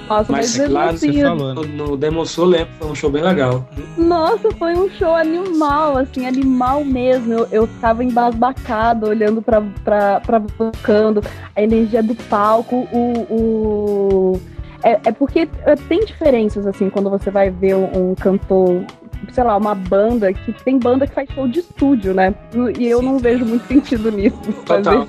Nossa, 0.10 0.32
mas, 0.32 0.58
Mas 0.58 0.70
lá 0.70 0.90
assim, 0.90 1.14
você 1.14 1.22
falou, 1.22 1.56
né? 1.56 1.62
No, 1.76 1.88
no 1.88 1.98
Demo 1.98 2.26
Soul, 2.26 2.48
lembro, 2.50 2.74
foi 2.80 2.92
um 2.92 2.96
show 2.96 3.10
bem 3.10 3.24
legal. 3.24 3.68
Nossa, 3.98 4.52
foi 4.52 4.76
um 4.76 4.90
show 4.92 5.16
animal, 5.16 5.98
assim, 5.98 6.26
animal 6.28 6.84
mesmo. 6.84 7.34
Eu, 7.34 7.48
eu 7.52 7.68
ficava 7.68 8.04
embasbacada 8.04 9.08
olhando 9.08 9.42
pra, 9.42 9.62
pra, 9.84 10.20
pra 10.20 10.40
tocando, 10.40 11.24
a 11.56 11.62
energia 11.62 12.04
do 12.04 12.16
palco, 12.16 12.88
o. 12.92 13.26
o... 13.30 14.42
É, 14.84 15.00
é 15.06 15.12
porque 15.14 15.48
é, 15.66 15.76
tem 15.76 16.04
diferenças, 16.04 16.68
assim, 16.68 16.90
quando 16.90 17.10
você 17.10 17.32
vai 17.32 17.50
ver 17.50 17.76
um 17.76 18.14
cantor 18.16 18.84
sei 19.32 19.44
lá, 19.44 19.58
uma 19.58 19.76
banda 19.76 20.32
que 20.34 20.52
tem 20.64 20.78
banda 20.78 21.08
que 21.08 21.14
faz 21.14 21.30
show 21.32 21.48
de 21.48 21.60
estúdio, 21.60 22.14
né? 22.14 22.34
E 22.78 22.88
eu 22.88 23.02
não 23.02 23.18
vejo 23.18 23.46
muito 23.46 23.66
sentido 23.68 24.12
nisso. 24.12 24.38
Total. 24.66 25.08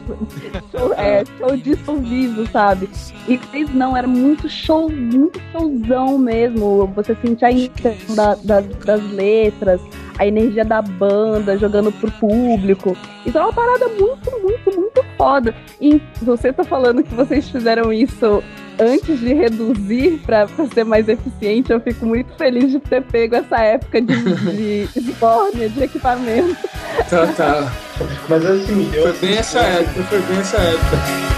show, 0.71 0.93
é, 0.95 1.25
show 1.39 1.57
de 1.57 1.77
som 1.85 1.97
vivo, 1.97 2.47
sabe? 2.49 2.89
E 3.29 3.37
vocês 3.37 3.73
não, 3.75 3.97
era 3.97 4.07
muito 4.07 4.49
show, 4.49 4.91
muito 4.91 5.41
showzão 5.53 6.19
mesmo. 6.19 6.87
Você 6.95 7.17
sentia 7.17 7.49
a 7.49 7.53
intenção 7.53 8.17
da, 8.17 8.35
das, 8.37 8.67
das 8.67 9.13
letras, 9.13 9.81
a 10.19 10.27
energia 10.27 10.65
da 10.65 10.81
banda 10.81 11.59
jogando 11.59 11.93
pro 11.93 12.11
público. 12.13 12.97
Isso 13.27 13.37
é 13.37 13.41
uma 13.41 13.53
parada 13.53 13.89
muito, 13.89 14.31
muito, 14.43 14.81
muito 14.81 15.05
foda. 15.17 15.55
E 15.81 16.01
você 16.23 16.53
tá 16.53 16.65
falando 16.65 17.03
que 17.03 17.15
vocês 17.15 17.49
fizeram 17.49 17.93
isso 17.93 18.43
antes 18.79 19.21
de 19.21 19.35
reduzir 19.35 20.21
para 20.25 20.47
ser 20.73 20.85
mais 20.85 21.09
eficiente, 21.09 21.73
eu 21.73 21.81
fico 21.81 22.07
muito 22.07 22.33
feliz 22.37 22.71
de 22.71 22.79
ter 22.81 23.03
pego 23.03 23.37
essa 23.37 23.59
época 23.59 24.01
de, 24.01 24.15
de 24.17 24.89
esbórnia, 24.97 25.69
de 25.69 25.83
equipamento. 25.83 26.57
Total. 27.09 27.71
Mas 28.29 28.45
assim, 28.45 28.91
eu. 28.95 29.03
Foi 29.03 29.13
bem 29.29 29.39
essa 29.39 29.61
época, 29.61 30.03
foi 30.05 30.21
bem 30.23 30.39
essa 30.39 30.57
época. 30.59 31.34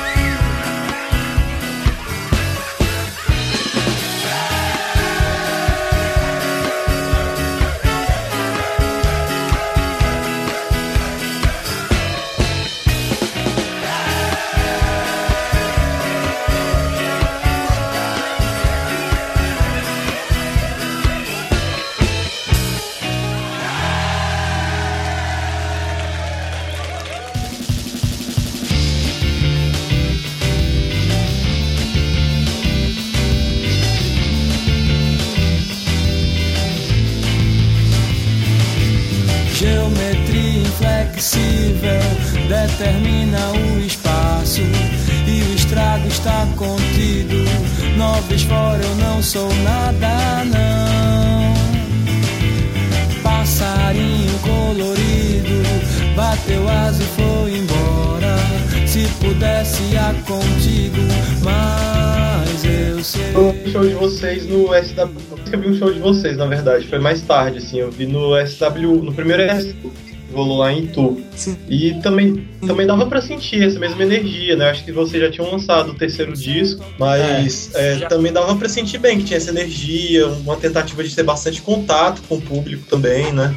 Verdade. 66.67 66.89
Foi 66.89 66.99
mais 66.99 67.23
tarde, 67.23 67.59
assim. 67.59 67.79
Eu 67.79 67.91
vi 67.91 68.07
no 68.07 68.33
SW, 68.47 69.03
no 69.03 69.13
primeiro 69.13 69.43
SW. 69.61 69.73
que 69.73 70.07
Rolou 70.35 70.59
lá 70.59 70.73
em 70.73 70.83
Itu. 70.85 71.23
E 71.69 71.95
também, 72.03 72.47
também 72.67 72.85
dava 72.87 73.07
pra 73.07 73.23
sentir 73.23 73.63
essa 73.63 73.79
mesma 73.79 74.03
energia, 74.03 74.57
né? 74.57 74.71
Acho 74.71 74.85
que 74.85 74.91
vocês 74.93 75.23
já 75.23 75.31
tinham 75.31 75.51
lançado 75.51 75.93
o 75.93 75.95
terceiro 75.95 76.33
disco, 76.33 76.85
mas 76.99 77.71
é, 77.75 77.99
já- 77.99 78.09
também 78.09 78.33
dava 78.33 78.55
pra 78.57 78.69
sentir 78.69 78.99
bem 78.99 79.19
que 79.19 79.25
tinha 79.25 79.37
essa 79.37 79.51
energia, 79.51 80.27
uma 80.27 80.57
tentativa 80.57 81.03
de 81.05 81.15
ter 81.15 81.23
bastante 81.23 81.63
contato 81.63 82.21
com 82.29 82.37
o 82.37 82.43
público 82.43 82.85
também, 82.91 83.33
né? 83.33 83.55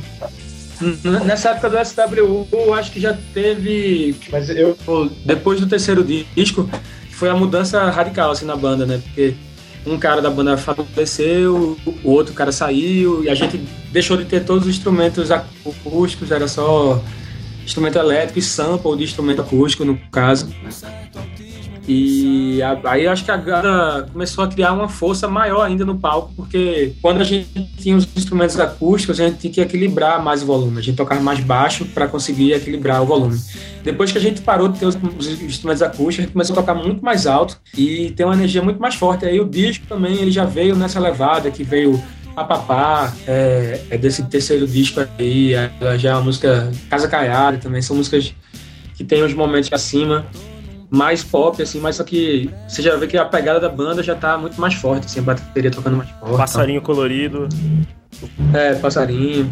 Nessa 1.25 1.49
época 1.49 1.69
do 1.71 1.77
SWU, 1.77 2.47
eu 2.53 2.73
acho 2.73 2.91
que 2.91 3.01
já 3.01 3.17
teve. 3.33 4.15
Mas 4.31 4.49
eu, 4.49 4.77
Depois 5.25 5.59
do 5.59 5.67
terceiro 5.67 6.03
disco, 6.03 6.69
foi 7.11 7.29
a 7.29 7.33
mudança 7.35 7.89
radical 7.89 8.31
assim 8.31 8.45
na 8.45 8.55
banda, 8.55 8.85
né? 8.85 9.01
Porque 9.03 9.33
um 9.85 9.97
cara 9.97 10.21
da 10.21 10.29
banda 10.29 10.57
faleceu, 10.57 11.77
o 12.03 12.11
outro 12.11 12.33
cara 12.33 12.51
saiu, 12.51 13.23
e 13.23 13.29
a 13.29 13.35
gente 13.35 13.57
deixou 13.91 14.17
de 14.17 14.25
ter 14.25 14.43
todos 14.43 14.65
os 14.65 14.75
instrumentos 14.75 15.31
acústicos, 15.31 16.31
era 16.31 16.47
só 16.47 17.01
instrumento 17.63 17.97
elétrico 17.97 18.39
e 18.39 18.41
sample 18.41 18.97
de 18.97 19.03
instrumento 19.03 19.41
acústico, 19.41 19.85
no 19.85 19.97
caso. 20.11 20.53
E 21.91 22.61
a- 22.61 22.79
aí 22.83 23.07
acho 23.07 23.25
que 23.25 23.31
a 23.31 23.37
banda 23.37 24.07
começou 24.13 24.43
a 24.43 24.47
criar 24.47 24.73
uma 24.73 24.87
força 24.87 25.27
maior 25.27 25.63
ainda 25.63 25.83
no 25.83 25.97
palco, 25.97 26.31
porque 26.35 26.93
quando 27.01 27.19
a 27.19 27.23
gente 27.23 27.49
tinha 27.79 27.97
os 27.97 28.07
instrumentos 28.15 28.59
acústicos, 28.59 29.19
a 29.19 29.27
gente 29.27 29.39
tinha 29.39 29.51
que 29.51 29.59
equilibrar 29.61 30.23
mais 30.23 30.43
o 30.43 30.45
volume, 30.45 30.77
a 30.77 30.81
gente 30.83 30.95
tocava 30.95 31.19
mais 31.19 31.39
baixo 31.39 31.85
para 31.85 32.07
conseguir 32.07 32.53
equilibrar 32.53 33.01
o 33.01 33.07
volume. 33.07 33.39
Depois 33.83 34.11
que 34.11 34.19
a 34.19 34.21
gente 34.21 34.39
parou 34.41 34.67
de 34.67 34.77
ter 34.77 34.85
os, 34.85 34.95
os 35.17 35.41
instrumentos 35.41 35.81
acústicos, 35.81 36.19
a 36.19 36.21
gente 36.23 36.33
começou 36.33 36.53
a 36.53 36.57
tocar 36.57 36.75
muito 36.75 37.03
mais 37.03 37.25
alto 37.25 37.57
e 37.75 38.11
ter 38.11 38.23
uma 38.23 38.35
energia 38.35 38.61
muito 38.61 38.79
mais 38.79 38.93
forte. 38.93 39.25
Aí 39.25 39.39
o 39.41 39.45
disco 39.45 39.87
também 39.87 40.15
ele 40.21 40.31
já 40.31 40.45
veio 40.45 40.75
nessa 40.75 40.99
levada, 40.99 41.49
que 41.49 41.63
veio 41.63 41.99
Papapá, 42.35 43.11
é, 43.27 43.81
é 43.89 43.97
desse 43.97 44.23
terceiro 44.25 44.67
disco 44.67 45.01
aí, 45.17 45.55
é, 45.55 45.71
já 45.97 46.11
é 46.11 46.13
uma 46.13 46.21
música 46.21 46.71
Casa 46.89 47.07
Caiada 47.07 47.57
também, 47.57 47.81
são 47.81 47.95
músicas 47.97 48.33
que 48.95 49.03
tem 49.03 49.23
uns 49.23 49.33
momentos 49.33 49.71
acima, 49.73 50.25
mais 50.89 51.23
pop, 51.23 51.61
assim, 51.61 51.79
mas 51.79 51.97
só 51.97 52.03
que 52.03 52.49
você 52.67 52.81
já 52.81 52.95
vê 52.95 53.07
que 53.07 53.17
a 53.17 53.25
pegada 53.25 53.59
da 53.59 53.69
banda 53.69 54.01
já 54.01 54.15
tá 54.15 54.37
muito 54.37 54.59
mais 54.59 54.73
forte, 54.73 55.05
assim, 55.05 55.19
a 55.19 55.23
bateria 55.23 55.69
tocando 55.69 55.97
mais 55.97 56.09
forte. 56.09 56.37
Passarinho 56.37 56.81
colorido. 56.81 57.47
É, 58.53 58.73
passarinho. 58.75 59.51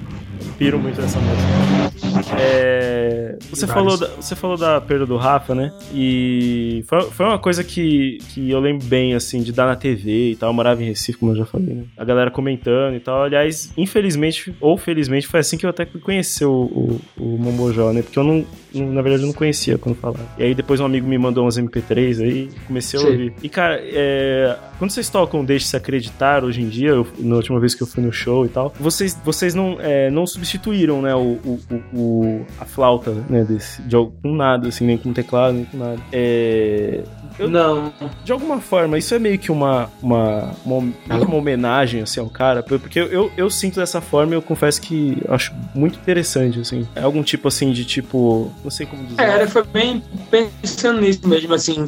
Piro 0.58 0.80
muito 0.80 1.00
nessa 1.02 1.19
música. 1.19 1.96
É, 2.39 3.36
você, 3.49 3.65
falou 3.67 3.97
da, 3.97 4.07
você 4.07 4.36
falou 4.36 4.57
da 4.57 4.79
perda 4.81 5.05
do 5.05 5.17
Rafa, 5.17 5.53
né? 5.55 5.71
E 5.93 6.83
foi, 6.88 7.01
foi 7.12 7.25
uma 7.25 7.39
coisa 7.39 7.63
que, 7.63 8.19
que 8.29 8.49
eu 8.49 8.60
lembro 8.60 8.86
bem, 8.86 9.13
assim, 9.13 9.41
de 9.41 9.51
dar 9.51 9.65
na 9.65 9.75
TV 9.75 10.31
e 10.31 10.36
tal. 10.36 10.49
Eu 10.49 10.53
morava 10.53 10.81
em 10.83 10.88
Recife, 10.88 11.17
como 11.17 11.31
eu 11.31 11.38
já 11.38 11.45
falei, 11.45 11.73
né? 11.73 11.83
A 11.97 12.03
galera 12.03 12.29
comentando 12.31 12.95
e 12.95 12.99
tal. 12.99 13.23
Aliás, 13.23 13.71
infelizmente, 13.77 14.53
ou 14.60 14.77
felizmente, 14.77 15.27
foi 15.27 15.39
assim 15.39 15.57
que 15.57 15.65
eu 15.65 15.69
até 15.69 15.86
conheci 15.86 16.45
o, 16.45 16.51
o, 16.51 17.01
o 17.17 17.38
Mombojó, 17.38 17.91
né? 17.91 18.01
Porque 18.01 18.19
eu 18.19 18.23
não, 18.23 18.45
na 18.73 19.01
verdade, 19.01 19.23
eu 19.23 19.27
não 19.27 19.33
conhecia 19.33 19.77
quando 19.77 19.95
falava. 19.95 20.25
E 20.38 20.43
aí 20.43 20.53
depois 20.55 20.79
um 20.79 20.86
amigo 20.86 21.07
me 21.07 21.17
mandou 21.17 21.45
uns 21.47 21.57
MP3 21.57 22.21
aí, 22.23 22.49
comecei 22.67 22.99
a 22.99 23.03
Sim. 23.03 23.10
ouvir. 23.10 23.33
E, 23.41 23.49
cara, 23.49 23.79
é, 23.81 24.55
quando 24.77 24.91
vocês 24.91 25.10
tocam 25.10 25.43
Deixe-se 25.43 25.75
Acreditar 25.75 26.43
hoje 26.43 26.62
em 26.62 26.69
dia, 26.69 26.89
eu- 26.89 27.07
na 27.19 27.36
última 27.36 27.60
vez 27.60 27.73
que 27.73 27.81
eu 27.83 27.88
fui 27.88 28.03
no 28.03 28.12
show 28.12 28.45
e 28.45 28.49
tal, 28.49 28.73
vocês, 28.79 29.19
vocês 29.23 29.53
não, 29.53 29.77
é, 29.79 30.10
não 30.12 30.25
substituíram, 30.27 31.01
né, 31.01 31.15
o, 31.15 31.39
o, 31.45 31.60
o- 31.93 32.45
a 32.60 32.65
flauta, 32.65 33.12
né, 33.30 33.43
desse, 33.43 33.82
de, 33.84 33.95
al- 33.95 34.12
com 34.21 34.34
nada, 34.36 34.67
assim, 34.67 34.86
nem 34.86 34.97
com 34.97 35.13
teclado, 35.13 35.54
nem 35.54 35.65
com 35.65 35.78
nada. 35.78 36.00
É, 36.12 37.04
Eu- 37.39 37.50
Não, 37.50 37.93
de 38.26 38.32
alguma 38.32 38.60
forma, 38.60 38.97
isso 38.97 39.13
é 39.13 39.19
meio 39.19 39.38
que 39.38 39.52
uma, 39.52 39.89
uma, 40.02 40.52
uma, 40.65 40.80
uma 41.08 41.36
homenagem, 41.36 42.02
assim, 42.02 42.19
ao 42.19 42.30
cara, 42.30 42.63
porque 42.63 43.00
eu, 43.00 43.06
eu, 43.08 43.32
eu 43.38 43.50
sinto 43.50 43.80
dessa 43.80 44.02
forma 44.02 44.34
e 44.34 44.36
eu 44.36 44.41
confesso 44.41 44.82
que 44.82 45.17
acho 45.30 45.54
muito 45.76 46.00
interessante, 46.00 46.60
assim. 46.60 46.88
É 46.95 47.02
algum 47.04 47.21
tipo, 47.21 47.47
assim, 47.47 47.71
de 47.71 47.86
tipo, 47.86 48.52
não 48.63 48.71
sei 48.71 48.86
como 48.88 49.04
dizer. 49.06 49.21
É, 49.21 49.26
era, 49.30 49.47
foi 49.47 49.63
bem 49.63 50.02
pensando 50.32 51.00
nisso 51.02 51.28
mesmo, 51.28 51.54
assim. 51.54 51.88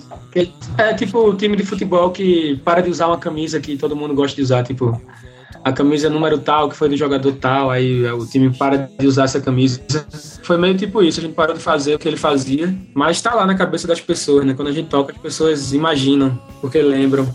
É 0.78 0.94
tipo 0.94 1.18
o 1.20 1.36
time 1.36 1.56
de 1.58 1.64
futebol 1.66 2.12
que 2.12 2.58
para 2.64 2.82
de 2.82 2.90
usar 2.92 3.08
uma 3.08 3.18
camisa 3.18 3.60
que 3.60 3.76
todo 3.76 3.96
mundo 3.96 4.14
gosta 4.14 4.36
de 4.36 4.42
usar, 4.44 4.64
tipo, 4.64 5.02
a 5.64 5.72
camisa 5.72 6.10
número 6.10 6.38
tal, 6.38 6.70
que 6.70 6.76
foi 6.76 6.90
do 6.90 6.98
jogador 6.98 7.34
tal, 7.34 7.70
aí 7.70 8.06
o 8.12 8.26
time 8.26 8.50
para 8.50 8.90
de 9.00 9.08
usar 9.08 9.26
essa 9.26 9.40
camisa. 9.42 9.82
Foi 10.44 10.58
meio 10.58 10.76
tipo 10.76 11.04
isso, 11.04 11.20
a 11.20 11.24
gente 11.24 11.36
parou 11.36 11.56
de 11.56 11.62
fazer 11.62 11.96
o 11.96 12.00
que 12.00 12.08
ele 12.08 12.18
fazia, 12.18 12.74
mas 12.94 13.22
tá 13.22 13.34
lá 13.36 13.46
na 13.46 13.56
cabeça 13.56 13.88
das 13.88 14.02
pessoas, 14.02 14.46
né? 14.46 14.54
Quando 14.54 14.70
a 14.70 14.72
gente 14.72 14.90
toca, 14.90 15.12
as 15.12 15.18
pessoas 15.18 15.74
imaginam, 15.74 16.40
porque 16.62 16.82
lembram. 16.82 17.28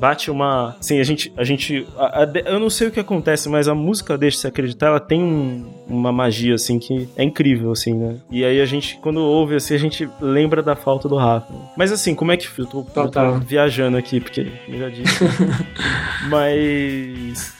Bate 0.00 0.30
uma. 0.30 0.74
Sim, 0.80 0.98
a 0.98 1.04
gente. 1.04 1.32
A 1.36 1.44
gente 1.44 1.86
a- 1.96 2.24
a 2.24 2.38
eu 2.48 2.58
não 2.58 2.70
sei 2.70 2.88
o 2.88 2.90
que 2.90 2.98
acontece, 2.98 3.48
mas 3.48 3.68
a 3.68 3.74
música 3.74 4.16
Deixa-se 4.16 4.46
Acreditar, 4.46 4.86
ela 4.88 5.00
tem 5.00 5.22
um- 5.22 5.66
uma 5.86 6.10
magia, 6.10 6.54
assim, 6.54 6.78
que 6.78 7.08
é 7.16 7.22
incrível, 7.22 7.70
assim, 7.72 7.92
né? 7.94 8.16
E 8.30 8.44
aí 8.44 8.60
a 8.60 8.64
gente, 8.64 8.98
quando 9.02 9.18
ouve, 9.20 9.54
assim, 9.56 9.74
a 9.74 9.78
gente 9.78 10.08
lembra 10.20 10.62
da 10.62 10.74
falta 10.74 11.08
do 11.08 11.16
Rafa. 11.16 11.52
Mas 11.76 11.92
assim, 11.92 12.14
como 12.14 12.32
é 12.32 12.36
que. 12.36 12.48
Eu 12.58 12.66
tô, 12.66 12.78
eu 12.96 13.08
tô 13.10 13.32
viajando 13.40 13.96
aqui, 13.96 14.20
porque 14.20 14.50
eu 14.68 14.78
já 14.78 14.88
disse. 14.88 15.24
mas. 16.28 17.52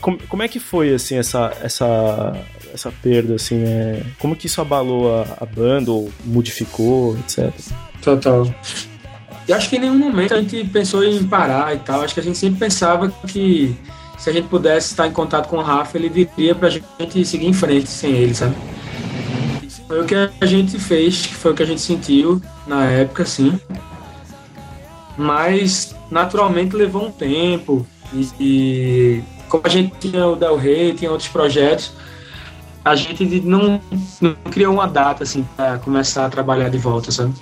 Como, 0.00 0.18
como 0.28 0.42
é 0.42 0.48
que 0.48 0.58
foi, 0.58 0.94
assim, 0.94 1.16
essa, 1.16 1.52
essa, 1.62 2.32
essa 2.72 2.90
perda, 2.90 3.34
assim, 3.34 3.56
né? 3.58 4.02
Como 4.18 4.34
que 4.34 4.46
isso 4.46 4.60
abalou 4.60 5.14
a, 5.20 5.26
a 5.40 5.46
banda, 5.46 5.90
ou 5.92 6.10
modificou, 6.24 7.16
etc? 7.18 7.52
Total. 8.02 8.46
E 9.48 9.52
acho 9.52 9.68
que 9.68 9.76
em 9.76 9.80
nenhum 9.80 9.98
momento 9.98 10.34
a 10.34 10.40
gente 10.40 10.64
pensou 10.64 11.04
em 11.04 11.24
parar 11.24 11.74
e 11.74 11.78
tal. 11.78 12.02
Acho 12.02 12.14
que 12.14 12.20
a 12.20 12.22
gente 12.22 12.36
sempre 12.36 12.58
pensava 12.58 13.08
que 13.26 13.76
se 14.18 14.30
a 14.30 14.32
gente 14.32 14.48
pudesse 14.48 14.90
estar 14.90 15.06
em 15.06 15.12
contato 15.12 15.48
com 15.48 15.58
o 15.58 15.62
Rafa, 15.62 15.96
ele 15.96 16.08
diria 16.08 16.54
pra 16.54 16.68
gente 16.68 17.24
seguir 17.24 17.46
em 17.46 17.52
frente 17.52 17.88
sem 17.88 18.12
ele, 18.12 18.34
sabe? 18.34 18.56
Foi 19.86 20.02
o 20.02 20.04
que 20.04 20.14
a 20.14 20.46
gente 20.46 20.78
fez, 20.80 21.26
foi 21.26 21.52
o 21.52 21.54
que 21.54 21.62
a 21.62 21.66
gente 21.66 21.80
sentiu 21.80 22.42
na 22.66 22.86
época, 22.86 23.24
sim. 23.24 23.58
Mas 25.16 25.94
naturalmente 26.10 26.74
levou 26.74 27.06
um 27.06 27.10
tempo. 27.12 27.86
E, 28.12 28.28
e 28.40 29.22
como 29.48 29.62
a 29.64 29.68
gente 29.68 29.94
tinha 30.00 30.26
o 30.26 30.34
Del 30.34 30.56
Rey, 30.56 30.92
tinha 30.92 31.10
outros 31.10 31.28
projetos, 31.28 31.92
a 32.84 32.96
gente 32.96 33.40
não, 33.40 33.80
não 34.20 34.34
criou 34.50 34.74
uma 34.74 34.88
data 34.88 35.22
assim 35.22 35.46
para 35.56 35.78
começar 35.78 36.26
a 36.26 36.30
trabalhar 36.30 36.68
de 36.68 36.78
volta, 36.78 37.12
sabe? 37.12 37.32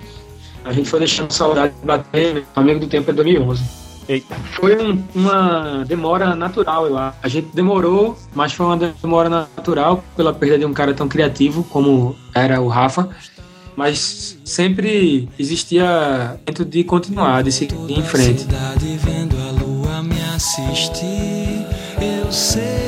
A 0.65 0.73
gente 0.73 0.89
foi 0.89 0.99
deixando 0.99 1.31
saudade 1.31 1.73
de 1.79 1.85
bater, 1.85 2.43
amigo 2.55 2.79
do 2.81 2.87
tempo 2.87 3.09
é 3.11 3.13
2011. 3.13 3.63
Eita. 4.09 4.35
Foi 4.53 4.75
um- 4.83 5.01
uma 5.15 5.83
demora 5.87 6.35
natural, 6.35 6.85
eu 6.87 6.97
acho. 6.97 7.17
A 7.23 7.27
gente 7.27 7.47
demorou, 7.53 8.17
mas 8.35 8.51
foi 8.53 8.65
uma 8.65 8.77
demora 8.77 9.29
natural 9.29 10.03
pela 10.15 10.33
perda 10.33 10.59
de 10.59 10.65
um 10.65 10.73
cara 10.73 10.93
tão 10.93 11.07
criativo 11.07 11.63
como 11.63 12.15
era 12.33 12.59
o 12.61 12.67
Rafa. 12.67 13.09
Mas 13.75 14.37
sempre 14.45 15.27
existia 15.37 16.39
dentro 16.45 16.63
de 16.63 16.83
continuar, 16.83 17.43
de 17.43 17.51
seguir 17.51 17.75
em 17.91 18.01
frente. 18.03 18.41
cidade 18.41 18.97
vendo 19.03 19.35
a 19.37 19.51
lua 19.63 20.01
me 20.03 20.21
assistir. 20.35 21.65
Eu 22.01 22.31
sei 22.31 22.84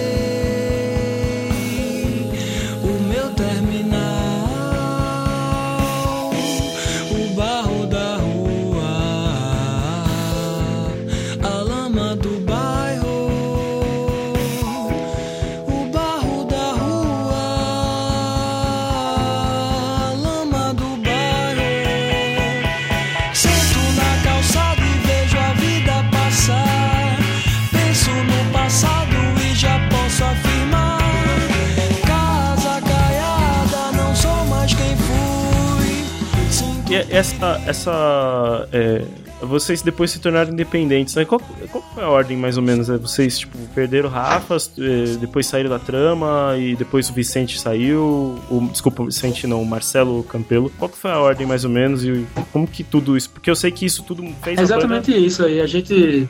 essa. 37.10 37.62
essa 37.65 38.67
é, 38.72 39.06
vocês 39.41 39.82
depois 39.82 40.10
se 40.10 40.20
tornaram 40.20 40.52
independentes, 40.52 41.13
né? 41.15 41.24
Qual, 41.24 41.39
qual 41.72 41.84
foi 41.93 42.04
a 42.04 42.10
ordem, 42.10 42.36
mais 42.36 42.58
ou 42.58 42.63
menos? 42.63 42.88
né? 42.88 42.98
Vocês, 42.98 43.39
tipo, 43.39 43.58
perderam 43.76 44.10
Rafas, 44.10 44.72
é, 44.80 45.15
depois 45.17 45.46
saíram 45.46 45.70
da 45.70 45.78
trama 45.78 46.56
e 46.58 46.76
depois 46.76 47.10
o 47.10 47.13
Vicente 47.13 47.60
saiu. 47.60 48.39
O, 48.50 48.67
desculpa, 48.72 49.04
o 49.04 49.06
Vicente 49.06 49.46
não, 49.46 49.62
o 49.62 49.65
Marcelo 49.65 50.24
Campelo. 50.24 50.72
Qual 50.78 50.89
que 50.89 50.98
foi 50.98 51.12
a 51.12 51.20
ordem, 51.20 51.46
mais 51.46 51.63
ou 51.63 51.70
menos? 51.70 52.04
E 52.04 52.26
como 52.52 52.67
que 52.67 52.84
tudo 52.84 53.15
isso. 53.15 53.30
Porque 53.30 53.50
eu 53.50 53.56
sei 53.56 53.72
que 53.72 53.86
isso 53.86 54.04
tudo 54.04 54.24
fez 54.41 54.58
É 54.58 54.62
exatamente 54.62 55.12
isso 55.12 55.46
aí. 55.46 55.62
A 55.62 55.67
gente. 55.67 56.28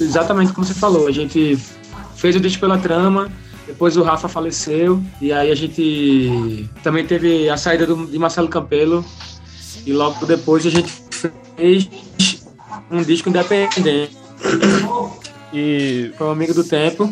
Exatamente 0.00 0.52
como 0.52 0.66
você 0.66 0.74
falou, 0.74 1.06
a 1.06 1.12
gente 1.12 1.58
fez 2.16 2.36
o 2.36 2.40
disco 2.40 2.60
pela 2.60 2.78
trama, 2.78 3.30
depois 3.72 3.96
o 3.96 4.02
Rafa 4.02 4.28
faleceu, 4.28 5.02
e 5.18 5.32
aí 5.32 5.50
a 5.50 5.54
gente 5.54 6.68
também 6.82 7.06
teve 7.06 7.48
a 7.48 7.56
saída 7.56 7.86
do, 7.86 8.06
de 8.06 8.18
Marcelo 8.18 8.46
Campelo, 8.48 9.02
e 9.86 9.94
logo 9.94 10.26
depois 10.26 10.66
a 10.66 10.70
gente 10.70 10.92
fez 11.56 11.88
um 12.90 13.02
disco 13.02 13.30
independente. 13.30 14.14
E. 15.54 16.10
Foi 16.18 16.26
o 16.26 16.30
Amigo 16.30 16.52
do 16.52 16.62
Tempo. 16.62 17.10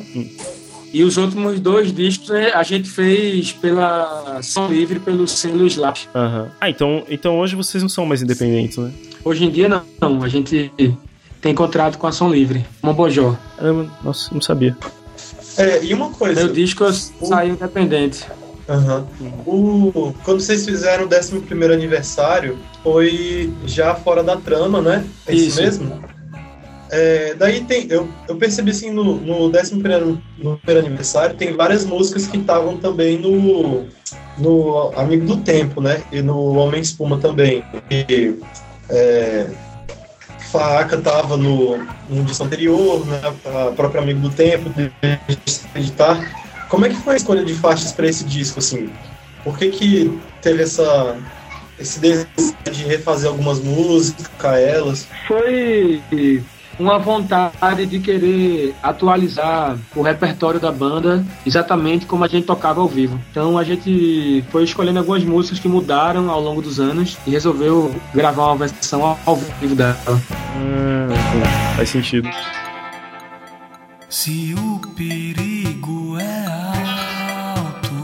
E 0.92 1.02
os 1.02 1.16
últimos 1.16 1.60
dois 1.60 1.92
discos 1.94 2.28
né, 2.28 2.50
a 2.52 2.62
gente 2.62 2.90
fez 2.90 3.52
pela 3.52 4.42
Som 4.42 4.66
Livre, 4.68 4.98
pelo 4.98 5.26
selo 5.26 5.66
Slap. 5.66 5.96
aham. 6.14 6.50
Ah, 6.60 6.68
então, 6.68 7.04
então 7.08 7.38
hoje 7.38 7.56
vocês 7.56 7.82
não 7.82 7.88
são 7.88 8.04
mais 8.04 8.22
independentes, 8.22 8.76
né? 8.76 8.92
Hoje 9.24 9.44
em 9.44 9.50
dia 9.50 9.68
não, 9.68 9.82
não, 10.00 10.22
a 10.22 10.28
gente 10.28 10.70
tem 11.40 11.54
contrato 11.54 11.96
com 11.96 12.06
a 12.06 12.12
Som 12.12 12.30
Livre, 12.30 12.66
Mombojó. 12.82 13.36
Caramba, 13.56 13.90
nossa, 14.02 14.34
não 14.34 14.40
sabia. 14.40 14.76
É, 15.56 15.84
e 15.84 15.92
uma 15.92 16.10
coisa. 16.10 16.44
Meu 16.44 16.52
disco 16.52 16.90
saiu 16.92 17.54
independente. 17.54 18.26
Aham. 18.68 19.06
O, 19.46 20.14
quando 20.24 20.40
vocês 20.40 20.64
fizeram 20.64 21.04
o 21.04 21.08
11 21.08 21.72
aniversário, 21.72 22.56
foi 22.84 23.52
já 23.66 23.94
fora 23.94 24.22
da 24.22 24.36
trama, 24.36 24.80
né? 24.80 25.04
É 25.26 25.34
isso, 25.34 25.60
Isso. 25.60 25.62
mesmo? 25.62 26.10
É, 26.90 27.34
daí 27.34 27.62
tem. 27.64 27.86
Eu, 27.88 28.08
eu 28.28 28.36
percebi 28.36 28.70
assim 28.70 28.90
no, 28.90 29.16
no 29.16 29.48
11 29.48 29.74
no 30.38 30.58
primeiro 30.58 30.86
aniversário, 30.86 31.36
tem 31.36 31.52
várias 31.52 31.84
músicas 31.84 32.26
que 32.26 32.36
estavam 32.36 32.76
também 32.76 33.18
no, 33.18 33.86
no 34.38 34.92
Amigo 34.96 35.26
do 35.26 35.36
Tempo, 35.38 35.80
né? 35.80 36.02
E 36.10 36.22
no 36.22 36.56
Homem 36.56 36.80
Espuma 36.80 37.18
também. 37.18 37.64
E, 37.90 38.34
é, 38.88 39.46
Faca 40.50 40.98
tava 40.98 41.36
no, 41.36 41.78
no 42.08 42.24
disco 42.24 42.44
anterior, 42.44 43.06
né? 43.06 43.20
A 43.44 43.72
própria 43.72 44.02
Amigo 44.02 44.20
do 44.20 44.30
Tempo, 44.30 44.70
editar. 45.74 46.66
Como 46.68 46.86
é 46.86 46.88
que 46.88 46.96
foi 46.96 47.14
a 47.14 47.16
escolha 47.16 47.44
de 47.44 47.54
faixas 47.54 47.92
para 47.92 48.06
esse 48.06 48.24
disco, 48.24 48.58
assim? 48.58 48.90
Por 49.42 49.56
que 49.58 49.70
que 49.70 50.20
teve 50.42 50.62
essa 50.62 51.16
esse 51.78 51.98
desejo 51.98 52.28
de 52.70 52.84
refazer 52.84 53.30
algumas 53.30 53.58
músicas, 53.60 54.58
elas? 54.58 55.08
Foi 55.26 56.02
uma 56.80 56.98
vontade 56.98 57.84
de 57.86 57.98
querer 58.00 58.74
atualizar 58.82 59.76
o 59.94 60.00
repertório 60.02 60.58
da 60.58 60.72
banda 60.72 61.24
exatamente 61.46 62.06
como 62.06 62.24
a 62.24 62.28
gente 62.28 62.46
tocava 62.46 62.80
ao 62.80 62.88
vivo. 62.88 63.20
Então 63.30 63.58
a 63.58 63.62
gente 63.64 64.42
foi 64.50 64.64
escolhendo 64.64 64.98
algumas 64.98 65.22
músicas 65.22 65.58
que 65.58 65.68
mudaram 65.68 66.30
ao 66.30 66.40
longo 66.40 66.62
dos 66.62 66.80
anos 66.80 67.18
e 67.26 67.30
resolveu 67.30 67.94
gravar 68.14 68.46
uma 68.46 68.56
versão 68.56 69.04
ao- 69.26 69.36
vivo 69.60 69.74
dela. 69.74 69.96
Pô, 70.06 70.16
faz 71.76 71.88
sentido. 71.90 72.28
Se 74.08 74.54
o 74.58 74.80
perigo 74.94 76.16
é 76.18 76.46
alto, 77.56 77.94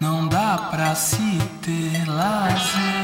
não 0.00 0.28
dá 0.28 0.68
pra 0.70 0.94
se 0.94 1.38
ter 1.62 2.08
lazer. 2.08 3.01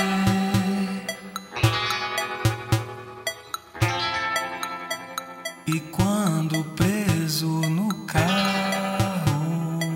E 5.70 5.80
quando 5.92 6.64
preso 6.76 7.46
no 7.46 7.92
carro, 8.06 9.90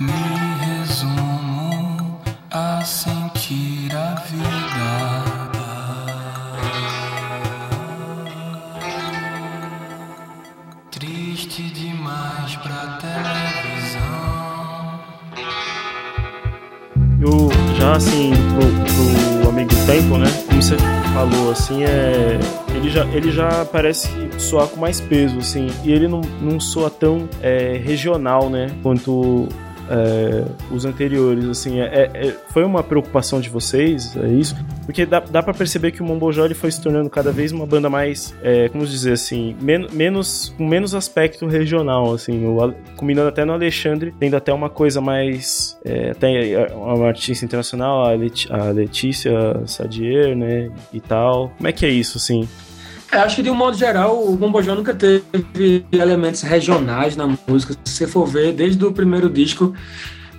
me 0.00 0.12
resumo 0.66 2.20
a 2.50 2.84
sentir 2.84 3.94
a 3.94 4.14
vida. 4.26 5.22
Triste 10.90 11.62
demais 11.70 12.56
pra 12.56 12.98
televisão. 12.98 14.02
Eu 17.20 17.48
já 17.76 17.92
assim, 17.94 18.32
pro, 18.54 18.66
pro 19.40 19.48
amigo 19.50 19.70
tempo, 19.86 20.18
né? 20.18 20.26
Como 20.48 20.60
você 20.60 20.76
falou, 21.14 21.52
assim, 21.52 21.84
é. 21.84 22.61
Ele 22.74 22.90
já, 22.90 23.04
ele 23.06 23.30
já 23.30 23.64
parece 23.64 24.08
soar 24.38 24.66
com 24.68 24.80
mais 24.80 25.00
peso, 25.00 25.38
assim. 25.38 25.68
E 25.84 25.92
ele 25.92 26.08
não, 26.08 26.20
não 26.40 26.58
soa 26.58 26.90
tão 26.90 27.28
é, 27.40 27.80
regional, 27.82 28.48
né? 28.48 28.70
Quanto 28.82 29.48
é, 29.90 30.44
os 30.74 30.84
anteriores, 30.84 31.44
assim. 31.46 31.80
É, 31.80 32.10
é- 32.12 32.36
foi 32.50 32.64
uma 32.64 32.82
preocupação 32.82 33.40
de 33.40 33.48
vocês, 33.48 34.16
é 34.16 34.28
isso? 34.28 34.54
Porque 34.84 35.06
dá, 35.06 35.20
dá 35.20 35.42
pra 35.42 35.54
perceber 35.54 35.92
que 35.92 36.02
o 36.02 36.04
Mombojó 36.04 36.42
foi 36.54 36.70
se 36.70 36.80
tornando 36.80 37.08
cada 37.08 37.30
vez 37.30 37.52
uma 37.52 37.64
banda 37.66 37.88
mais, 37.88 38.34
é, 38.42 38.68
como 38.68 38.84
dizer 38.84 39.12
assim, 39.12 39.56
men 39.60 39.86
menos, 39.92 40.52
com 40.58 40.66
menos 40.66 40.94
aspecto 40.94 41.46
regional, 41.46 42.12
assim. 42.12 42.44
O, 42.46 42.74
combinando 42.96 43.28
até 43.28 43.44
no 43.44 43.52
Alexandre, 43.52 44.12
tendo 44.18 44.36
até 44.36 44.52
uma 44.52 44.68
coisa 44.68 45.00
mais. 45.00 45.78
É, 45.84 46.12
tem 46.14 46.36
uma 46.74 47.06
artista 47.08 47.44
internacional, 47.44 48.04
a, 48.04 48.12
Leti- 48.12 48.52
a 48.52 48.64
Letícia 48.70 49.32
Sadier, 49.66 50.36
né? 50.36 50.70
E 50.92 51.00
tal. 51.00 51.52
Como 51.56 51.68
é 51.68 51.72
que 51.72 51.86
é 51.86 51.90
isso, 51.90 52.18
assim? 52.18 52.48
É, 53.12 53.18
acho 53.18 53.36
que 53.36 53.42
de 53.42 53.50
um 53.50 53.54
modo 53.54 53.76
geral 53.76 54.26
o 54.26 54.34
Bombojão 54.34 54.74
nunca 54.74 54.94
teve 54.94 55.84
elementos 55.92 56.40
regionais 56.40 57.14
na 57.14 57.28
música. 57.46 57.74
Se 57.84 57.92
você 57.92 58.06
for 58.06 58.24
ver, 58.24 58.54
desde 58.54 58.82
o 58.86 58.90
primeiro 58.90 59.28
disco, 59.28 59.74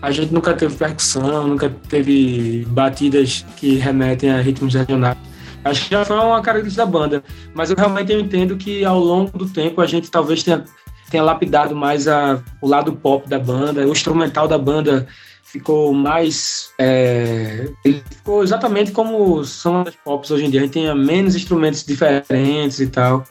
a 0.02 0.10
gente 0.10 0.34
nunca 0.34 0.56
teve 0.56 0.74
percussão, 0.76 1.48
nunca 1.48 1.70
teve 1.88 2.66
batidas 2.70 3.46
que 3.58 3.76
remetem 3.76 4.32
a 4.32 4.42
ritmos 4.42 4.74
regionais. 4.74 5.16
Acho 5.64 5.84
que 5.84 5.92
já 5.92 6.04
foi 6.04 6.18
uma 6.18 6.42
característica 6.42 6.84
da 6.84 6.92
banda. 6.92 7.24
Mas 7.54 7.70
eu 7.70 7.76
realmente 7.76 8.12
entendo 8.12 8.58
que 8.58 8.84
ao 8.84 9.00
longo 9.00 9.38
do 9.38 9.48
tempo 9.48 9.80
a 9.80 9.86
gente 9.86 10.10
talvez 10.10 10.42
tenha, 10.42 10.66
tenha 11.14 11.24
lapidado 11.24 11.76
mais 11.76 12.07
a, 12.07 12.41
o 12.59 12.68
lado 12.68 12.91
pop 12.93 13.30
da 13.30 13.38
banda, 13.39 13.88
o 13.88 13.91
instrumental 13.91 14.47
da 14.47 14.57
banda 14.57 15.07
ficou 15.43 15.93
mais. 15.93 16.72
é, 16.80 17.70
ele 17.86 18.03
ficou 18.09 18.43
exatamente 18.43 18.91
como 18.91 19.45
são 19.45 19.82
as 19.82 19.95
pops 19.95 20.32
hoje 20.32 20.45
em 20.45 20.49
dia. 20.49 20.59
A 20.59 20.64
gente 20.64 20.74
tem 20.74 20.95
menos 20.95 21.36
instrumentos 21.36 21.86
diferentes 21.86 22.80
e 22.80 22.88
tal. 22.88 23.24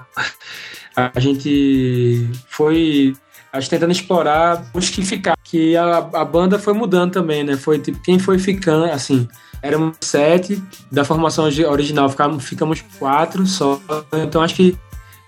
A 0.95 1.19
gente 1.19 2.31
foi 2.49 3.17
acho 3.53 3.69
tentando 3.69 3.91
explorar 3.93 4.65
os 4.73 4.89
que 4.89 5.05
ficaram. 5.05 5.37
Que 5.43 5.77
a, 5.77 5.99
a 5.99 6.25
banda 6.25 6.59
foi 6.59 6.73
mudando 6.73 7.13
também, 7.13 7.43
né? 7.43 7.57
Foi 7.57 7.79
tipo, 7.81 8.01
quem 8.01 8.19
foi 8.19 8.39
ficando, 8.39 8.85
assim, 8.85 9.27
éramos 9.61 9.97
sete, 10.01 10.63
da 10.91 11.05
formação 11.05 11.47
ori- 11.47 11.65
original 11.67 12.09
ficamos, 12.09 12.45
ficamos 12.45 12.81
quatro 12.99 13.45
só. 13.47 13.81
Então 14.13 14.41
acho 14.41 14.55
que 14.55 14.79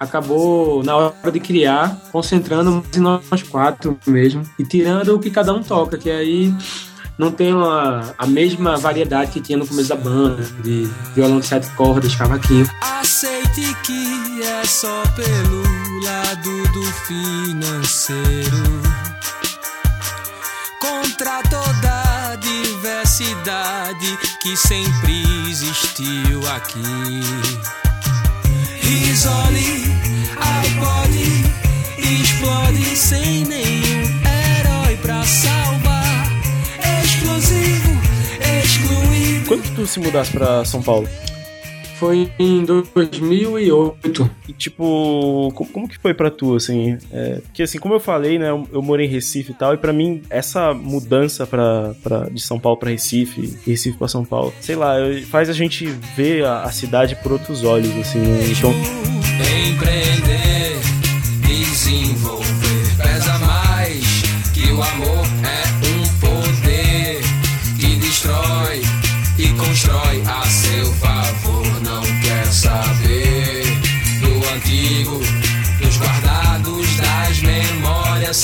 acabou, 0.05 0.83
na 0.83 0.97
hora 0.97 1.33
de 1.33 1.41
criar, 1.41 1.99
concentrando 2.13 2.85
em 2.95 3.01
nós 3.01 3.43
quatro 3.51 3.99
mesmo. 4.07 4.43
E 4.59 4.65
tirando 4.65 5.15
o 5.15 5.19
que 5.19 5.31
cada 5.31 5.53
um 5.53 5.63
toca, 5.63 5.99
que 5.99 6.11
aí 6.11 6.55
não 7.17 7.31
tem 7.31 7.55
uma, 7.55 8.15
a 8.19 8.27
mesma 8.27 8.77
variedade 8.77 9.31
que 9.31 9.41
tinha 9.41 9.59
no 9.59 9.67
começo 9.67 9.89
da 9.89 9.97
banda, 9.97 10.43
de 10.63 10.89
violão 11.15 11.41
de 11.41 11.47
sete 11.47 11.69
cordas, 11.77 12.15
cavaquinho. 12.15 12.69
Aceite 12.81 13.75
que 13.85 14.43
é 14.43 14.65
só 14.65 15.03
pelo 15.15 15.63
lado 16.03 16.73
do 16.73 16.83
financeiro. 17.07 18.65
Contra 20.81 21.43
toda 21.45 22.33
a 22.33 22.37
diversidade 22.37 24.19
que 24.43 24.57
sempre 24.57 25.23
existiu 25.49 26.41
aqui. 26.51 27.84
Risole, 28.95 29.91
iPod, 30.39 31.15
explode 31.99 32.97
sem 32.97 33.45
nenhum 33.45 34.03
herói 34.25 34.97
pra 35.03 35.21
salvar. 35.25 36.29
Exclusivo, 37.03 37.91
excluído. 38.63 39.47
Quando 39.49 39.75
tu 39.75 39.85
se 39.85 39.99
mudasse 39.99 40.31
pra 40.31 40.65
São 40.65 40.81
Paulo? 40.81 41.09
Foi 42.05 42.31
em 42.39 42.67
2008. 42.67 44.31
E, 44.47 44.53
tipo, 44.53 45.51
como, 45.55 45.71
como 45.71 45.89
que 45.89 45.99
foi 45.99 46.13
pra 46.13 46.31
tu, 46.31 46.55
assim? 46.55 46.99
É, 47.11 47.41
porque, 47.41 47.63
assim, 47.63 47.79
como 47.79 47.95
eu 47.95 48.01
falei, 48.01 48.39
né, 48.39 48.51
eu, 48.51 48.69
eu 48.71 48.83
morei 48.83 49.07
em 49.07 49.09
Recife 49.09 49.53
e 49.53 49.55
tal, 49.55 49.73
e 49.73 49.79
pra 49.79 49.91
mim, 49.91 50.21
essa 50.29 50.75
mudança 50.75 51.47
pra, 51.47 51.95
pra, 52.03 52.29
de 52.29 52.43
São 52.43 52.61
Paulo 52.61 52.79
pra 52.79 52.91
Recife, 52.91 53.59
Recife 53.67 53.97
pra 53.97 54.07
São 54.07 54.23
Paulo, 54.23 54.53
sei 54.61 54.77
lá, 54.77 54.97
faz 55.31 55.49
a 55.49 55.55
gente 55.55 55.87
ver 56.15 56.45
a, 56.45 56.65
a 56.65 56.73
cidade 56.73 57.17
por 57.17 57.33
outros 57.33 57.65
olhos, 57.65 57.97
assim, 57.97 58.19
né? 58.19 58.49
Então, 58.51 58.71
Empreender, 59.67 60.77
desenvolver 61.47 62.97
pesa 62.99 63.39
mais 63.39 64.23
que 64.53 64.71
o 64.71 64.83
amor 64.83 65.27
é 65.43 65.65
um 65.89 66.03
poder 66.21 67.23
que 67.81 67.97
destrói 67.97 68.83
e 69.39 69.49
constrói 69.55 70.23
a 70.27 70.44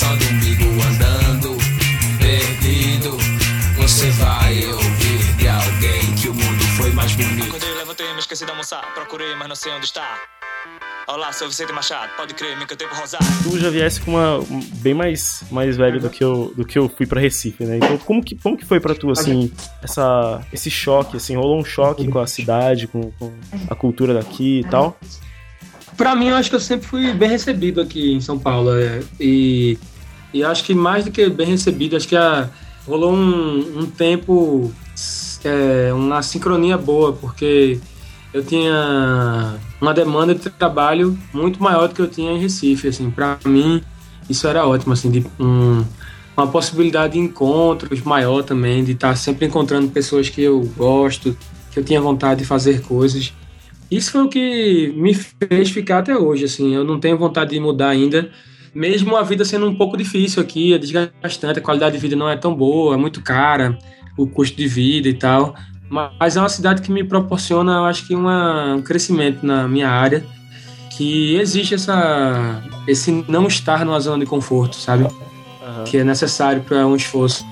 só 0.01 0.15
do 0.15 0.25
umbigo 0.33 0.63
andando 0.81 1.57
perdido. 2.19 3.17
Você 3.77 4.09
vai 4.11 4.65
ouvir 4.65 5.35
de 5.37 5.47
alguém 5.47 6.15
que 6.19 6.27
o 6.27 6.33
mundo 6.33 6.63
foi 6.77 6.91
mais 6.91 7.11
bonito. 7.13 7.43
Acordei, 7.47 7.73
levantei, 7.75 8.13
me 8.13 8.19
esqueci 8.19 8.43
de 8.45 8.51
almoçar. 8.51 8.81
Procurei, 8.95 9.35
mas 9.35 9.47
não 9.47 9.55
sei 9.55 9.71
onde 9.73 9.85
está. 9.85 10.17
Olá, 11.07 11.31
sou 11.33 11.47
Vicente 11.47 11.71
Machado. 11.73 12.09
Pode 12.17 12.33
crer, 12.33 12.57
me 12.57 12.65
cantei 12.65 12.87
pro 12.87 12.97
Rosário. 12.97 13.27
tu 13.43 13.59
já 13.59 13.69
viesse 13.69 13.99
com 14.01 14.11
uma 14.11 14.37
um- 14.39 14.59
bem 14.77 14.93
mais, 14.93 15.43
mais 15.51 15.75
velho 15.77 15.99
do 15.99 16.09
que 16.09 16.23
eu 16.23 16.53
do 16.55 16.63
que 16.65 16.79
eu 16.79 16.87
fui 16.89 17.05
pra 17.05 17.19
Recife, 17.19 17.63
né? 17.65 17.77
Então, 17.77 17.97
como 17.97 18.23
que, 18.23 18.35
como 18.35 18.57
que 18.57 18.65
foi 18.65 18.79
pra 18.79 18.95
tu 18.95 19.11
assim, 19.11 19.51
essa 19.83 20.41
esse 20.53 20.69
choque 20.71 21.17
assim, 21.17 21.35
rolou 21.35 21.59
um 21.59 21.65
choque 21.65 22.07
com 22.07 22.19
a 22.19 22.27
cidade, 22.27 22.87
com, 22.87 23.11
com 23.19 23.33
a 23.69 23.75
cultura 23.75 24.13
daqui 24.13 24.61
e 24.61 24.63
tal? 24.69 24.97
Pra 25.97 26.15
mim, 26.15 26.29
eu 26.29 26.35
acho 26.35 26.49
que 26.49 26.55
eu 26.55 26.59
sempre 26.59 26.87
fui 26.87 27.13
bem 27.13 27.29
recebido 27.29 27.81
aqui 27.81 28.13
em 28.13 28.21
São 28.21 28.39
Paulo. 28.39 28.71
é, 28.79 29.01
e, 29.19 29.77
e 30.33 30.43
acho 30.43 30.63
que 30.63 30.73
mais 30.73 31.05
do 31.05 31.11
que 31.11 31.29
bem 31.29 31.47
recebido, 31.47 31.95
acho 31.95 32.07
que 32.07 32.15
a, 32.15 32.49
rolou 32.87 33.13
um, 33.13 33.79
um 33.79 33.85
tempo, 33.85 34.71
é, 35.43 35.93
uma 35.93 36.21
sincronia 36.21 36.77
boa, 36.77 37.13
porque 37.13 37.79
eu 38.33 38.43
tinha 38.43 39.59
uma 39.79 39.93
demanda 39.93 40.33
de 40.33 40.49
trabalho 40.49 41.17
muito 41.33 41.61
maior 41.61 41.87
do 41.87 41.95
que 41.95 42.01
eu 42.01 42.07
tinha 42.07 42.31
em 42.31 42.39
Recife. 42.39 42.87
Assim, 42.87 43.11
pra 43.11 43.37
mim, 43.45 43.81
isso 44.29 44.47
era 44.47 44.65
ótimo, 44.65 44.93
assim, 44.93 45.11
de 45.11 45.25
um, 45.39 45.83
uma 46.35 46.47
possibilidade 46.47 47.13
de 47.13 47.19
encontros 47.19 48.01
maior 48.01 48.43
também, 48.43 48.83
de 48.83 48.93
estar 48.93 49.15
sempre 49.15 49.45
encontrando 49.45 49.89
pessoas 49.89 50.29
que 50.29 50.41
eu 50.41 50.61
gosto, 50.77 51.37
que 51.71 51.79
eu 51.79 51.83
tinha 51.83 51.99
vontade 51.99 52.41
de 52.41 52.45
fazer 52.45 52.81
coisas. 52.81 53.33
Isso 53.89 54.11
foi 54.11 54.23
o 54.23 54.29
que 54.29 54.93
me 54.95 55.13
fez 55.13 55.69
ficar 55.69 55.99
até 55.99 56.17
hoje, 56.17 56.45
assim. 56.45 56.73
Eu 56.73 56.85
não 56.85 56.99
tenho 56.99 57.17
vontade 57.17 57.51
de 57.51 57.59
mudar 57.59 57.89
ainda, 57.89 58.31
mesmo 58.73 59.15
a 59.15 59.23
vida 59.23 59.43
sendo 59.43 59.67
um 59.67 59.75
pouco 59.75 59.97
difícil 59.97 60.41
aqui, 60.41 60.73
é 60.73 60.77
desgastante, 60.77 61.59
a 61.59 61.61
qualidade 61.61 61.95
de 61.95 62.01
vida 62.01 62.15
não 62.15 62.29
é 62.29 62.37
tão 62.37 62.55
boa, 62.55 62.95
é 62.95 62.97
muito 62.97 63.21
cara, 63.21 63.77
o 64.17 64.27
custo 64.27 64.55
de 64.55 64.67
vida 64.67 65.07
e 65.07 65.13
tal. 65.13 65.55
Mas 65.89 66.37
é 66.37 66.39
uma 66.39 66.49
cidade 66.49 66.81
que 66.81 66.91
me 66.91 67.03
proporciona, 67.03 67.73
eu 67.73 67.85
acho 67.85 68.07
que 68.07 68.15
uma, 68.15 68.75
um 68.75 68.81
crescimento 68.81 69.45
na 69.45 69.67
minha 69.67 69.89
área, 69.89 70.23
que 70.91 71.35
existe 71.35 71.75
essa 71.75 72.63
esse 72.87 73.11
não 73.27 73.47
estar 73.47 73.85
numa 73.85 73.99
zona 73.99 74.23
de 74.23 74.25
conforto, 74.25 74.75
sabe? 74.75 75.03
Aham. 75.03 75.83
Que 75.85 75.97
é 75.97 76.03
necessário 76.03 76.61
para 76.61 76.85
um 76.87 76.95
esforço. 76.95 77.45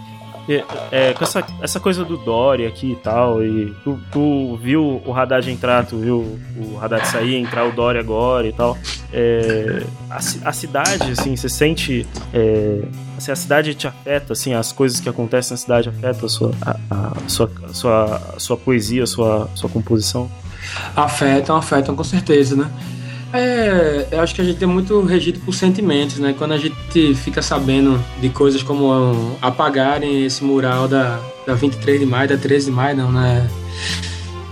É, 0.49 0.65
é, 0.91 1.13
com 1.13 1.23
essa, 1.23 1.45
essa 1.61 1.79
coisa 1.79 2.03
do 2.03 2.17
Dory 2.17 2.65
aqui 2.65 2.93
e 2.93 2.95
tal, 2.95 3.43
e 3.43 3.71
tu, 3.83 3.99
tu 4.11 4.57
viu 4.57 4.99
o 5.05 5.13
Haddad 5.13 5.47
entrar, 5.47 5.85
tu 5.85 5.97
viu 5.97 6.39
o 6.57 6.79
Haddad 6.81 7.07
sair, 7.07 7.35
entrar 7.35 7.67
o 7.67 7.71
Dory 7.71 7.99
agora 7.99 8.47
e 8.47 8.51
tal. 8.51 8.75
É, 9.13 9.83
a, 10.09 10.17
a 10.17 10.51
cidade, 10.51 11.11
assim, 11.11 11.35
você 11.35 11.47
sente. 11.47 12.07
É, 12.33 12.81
assim, 13.15 13.31
a 13.31 13.35
cidade 13.35 13.75
te 13.75 13.87
afeta, 13.87 14.33
assim, 14.33 14.55
as 14.55 14.71
coisas 14.71 14.99
que 14.99 15.07
acontecem 15.07 15.51
na 15.51 15.57
cidade 15.57 15.87
afetam 15.87 16.25
a 16.25 16.29
sua, 16.29 16.51
a, 16.61 16.77
a 16.89 17.29
sua, 17.29 17.51
a 17.69 17.73
sua, 17.73 18.21
sua 18.39 18.57
poesia, 18.57 19.03
a 19.03 19.07
sua, 19.07 19.47
sua 19.53 19.69
composição. 19.69 20.31
Afetam, 20.95 21.57
afetam 21.57 21.95
com 21.95 22.03
certeza, 22.03 22.55
né? 22.55 22.71
É, 23.31 24.07
eu 24.11 24.21
acho 24.21 24.33
que 24.33 24.41
a 24.41 24.43
gente 24.43 24.63
é 24.63 24.67
muito 24.67 24.99
regido 25.01 25.39
por 25.41 25.53
sentimentos, 25.53 26.17
né? 26.17 26.33
Quando 26.35 26.53
a 26.53 26.57
gente 26.57 26.75
fica 27.15 27.41
sabendo 27.41 28.03
de 28.19 28.29
coisas 28.29 28.63
como 28.63 29.37
apagarem 29.41 30.25
esse 30.25 30.43
mural 30.43 30.87
da, 30.87 31.19
da 31.45 31.53
23 31.53 31.99
de 31.99 32.05
maio, 32.05 32.29
da 32.29 32.37
13 32.37 32.65
de 32.65 32.71
maio, 32.71 32.97
não, 32.97 33.11
né? 33.11 33.49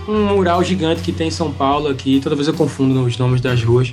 Um 0.06 0.24
mural 0.34 0.62
gigante 0.62 1.02
que 1.02 1.12
tem 1.12 1.28
em 1.28 1.30
São 1.30 1.52
Paulo 1.52 1.88
aqui, 1.88 2.20
toda 2.20 2.34
vez 2.34 2.48
eu 2.48 2.54
confundo 2.54 3.04
os 3.04 3.18
nomes 3.18 3.40
das 3.40 3.62
ruas. 3.62 3.92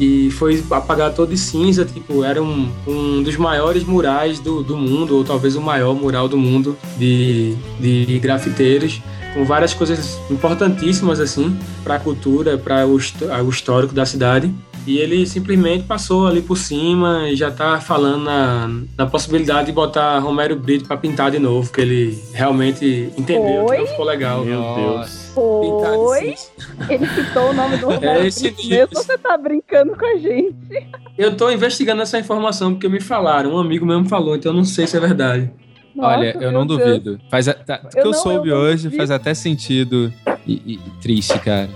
E 0.00 0.30
foi 0.32 0.62
apagado 0.70 1.14
todo 1.14 1.30
de 1.30 1.38
cinza, 1.38 1.84
tipo, 1.84 2.24
era 2.24 2.42
um, 2.42 2.68
um 2.86 3.22
dos 3.22 3.36
maiores 3.36 3.84
murais 3.84 4.40
do, 4.40 4.62
do 4.62 4.76
mundo, 4.76 5.16
ou 5.16 5.24
talvez 5.24 5.54
o 5.54 5.60
maior 5.60 5.94
mural 5.94 6.28
do 6.28 6.36
mundo 6.36 6.76
de, 6.98 7.54
de 7.78 8.18
grafiteiros 8.18 9.00
com 9.34 9.44
várias 9.44 9.72
coisas 9.72 10.18
importantíssimas 10.30 11.20
assim 11.20 11.56
para 11.82 11.96
a 11.96 12.00
cultura, 12.00 12.58
para 12.58 12.86
o, 12.86 12.96
o 12.96 13.48
histórico 13.48 13.94
da 13.94 14.04
cidade. 14.04 14.52
E 14.84 14.98
ele 14.98 15.24
simplesmente 15.26 15.84
passou 15.84 16.26
ali 16.26 16.42
por 16.42 16.56
cima 16.58 17.28
e 17.28 17.36
já 17.36 17.50
tá 17.52 17.80
falando 17.80 18.24
na, 18.24 18.68
na 18.98 19.06
possibilidade 19.06 19.66
de 19.66 19.72
botar 19.72 20.18
Romero 20.18 20.56
Brito 20.56 20.86
para 20.86 20.96
pintar 20.96 21.30
de 21.30 21.38
novo, 21.38 21.72
que 21.72 21.80
ele 21.80 22.18
realmente 22.34 23.08
entendeu 23.16 23.64
que 23.66 23.70
Oi? 23.72 23.78
não 23.78 23.86
ficou 23.86 24.04
legal. 24.04 24.44
Meu 24.44 24.58
Nossa. 24.60 24.80
Deus. 24.80 25.22
Pintar 25.60 25.92
de 25.92 25.98
Oi? 25.98 26.34
cinza. 26.36 26.92
Ele 26.92 27.06
citou 27.06 27.50
o 27.50 27.52
nome 27.52 27.76
do 27.76 27.86
Roberto 27.86 28.22
É 28.22 28.26
esse 28.26 28.50
Brito 28.50 28.88
você 28.94 29.16
tá 29.16 29.36
brincando 29.38 29.96
com 29.96 30.04
a 30.04 30.18
gente. 30.18 30.88
Eu 31.16 31.36
tô 31.36 31.48
investigando 31.50 32.02
essa 32.02 32.18
informação 32.18 32.72
porque 32.72 32.88
me 32.88 33.00
falaram, 33.00 33.54
um 33.54 33.58
amigo 33.58 33.86
mesmo 33.86 34.08
falou, 34.08 34.34
então 34.34 34.50
eu 34.50 34.56
não 34.56 34.64
sei 34.64 34.86
se 34.88 34.96
é 34.96 35.00
verdade. 35.00 35.48
Olha, 35.96 36.32
Nossa, 36.32 36.44
eu 36.44 36.50
não 36.52 36.66
Deus. 36.66 36.80
duvido. 36.80 37.20
Faz 37.30 37.46
a, 37.48 37.54
tá, 37.54 37.82
o 37.84 37.88
que 37.88 37.98
Eu 37.98 38.04
eu, 38.06 38.10
não- 38.10 38.18
soube 38.18 38.48
eu 38.48 38.56
hoje 38.56 38.84
duvido. 38.84 38.96
faz 38.96 39.10
até 39.12 39.32
sentido 39.34 40.12
e- 40.46 40.74
e 40.74 40.80
triste, 41.00 41.38
cara. 41.38 41.68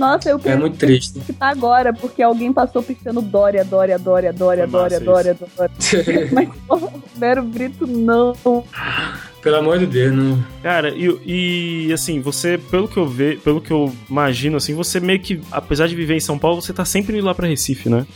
Nossa, 0.00 0.30
eu 0.30 0.38
É 0.38 0.40
quero 0.40 0.60
muito 0.62 0.78
triste. 0.78 1.20
que 1.20 1.32
tá 1.34 1.48
agora, 1.50 1.92
porque 1.92 2.22
alguém 2.22 2.50
passou 2.54 2.82
piscando 2.82 3.20
Dória, 3.20 3.62
Dória, 3.62 3.98
Dória, 3.98 4.32
Dória, 4.32 4.66
Dória, 4.66 4.98
Dória, 4.98 5.36
Dória. 5.56 5.74
Mas 6.32 6.48
o 6.66 6.74
Roberto 6.74 7.42
Brito 7.42 7.86
não. 7.86 8.34
Pelo 9.42 9.56
amor 9.56 9.78
de 9.78 9.84
Deus, 9.84 10.14
não. 10.16 10.42
Cara, 10.62 10.88
e, 10.96 11.86
e, 11.86 11.92
assim, 11.92 12.18
você, 12.20 12.56
pelo 12.56 12.88
que 12.88 12.96
eu 12.96 13.06
ve, 13.06 13.36
pelo 13.36 13.60
que 13.60 13.70
eu 13.70 13.92
imagino, 14.08 14.56
assim, 14.56 14.74
você 14.74 14.98
meio 15.00 15.20
que, 15.20 15.38
apesar 15.52 15.86
de 15.86 15.94
viver 15.94 16.14
em 16.14 16.20
São 16.20 16.38
Paulo, 16.38 16.62
você 16.62 16.72
tá 16.72 16.84
sempre 16.86 17.16
indo 17.18 17.26
lá 17.26 17.34
pra 17.34 17.46
Recife, 17.46 17.90
né? 17.90 18.06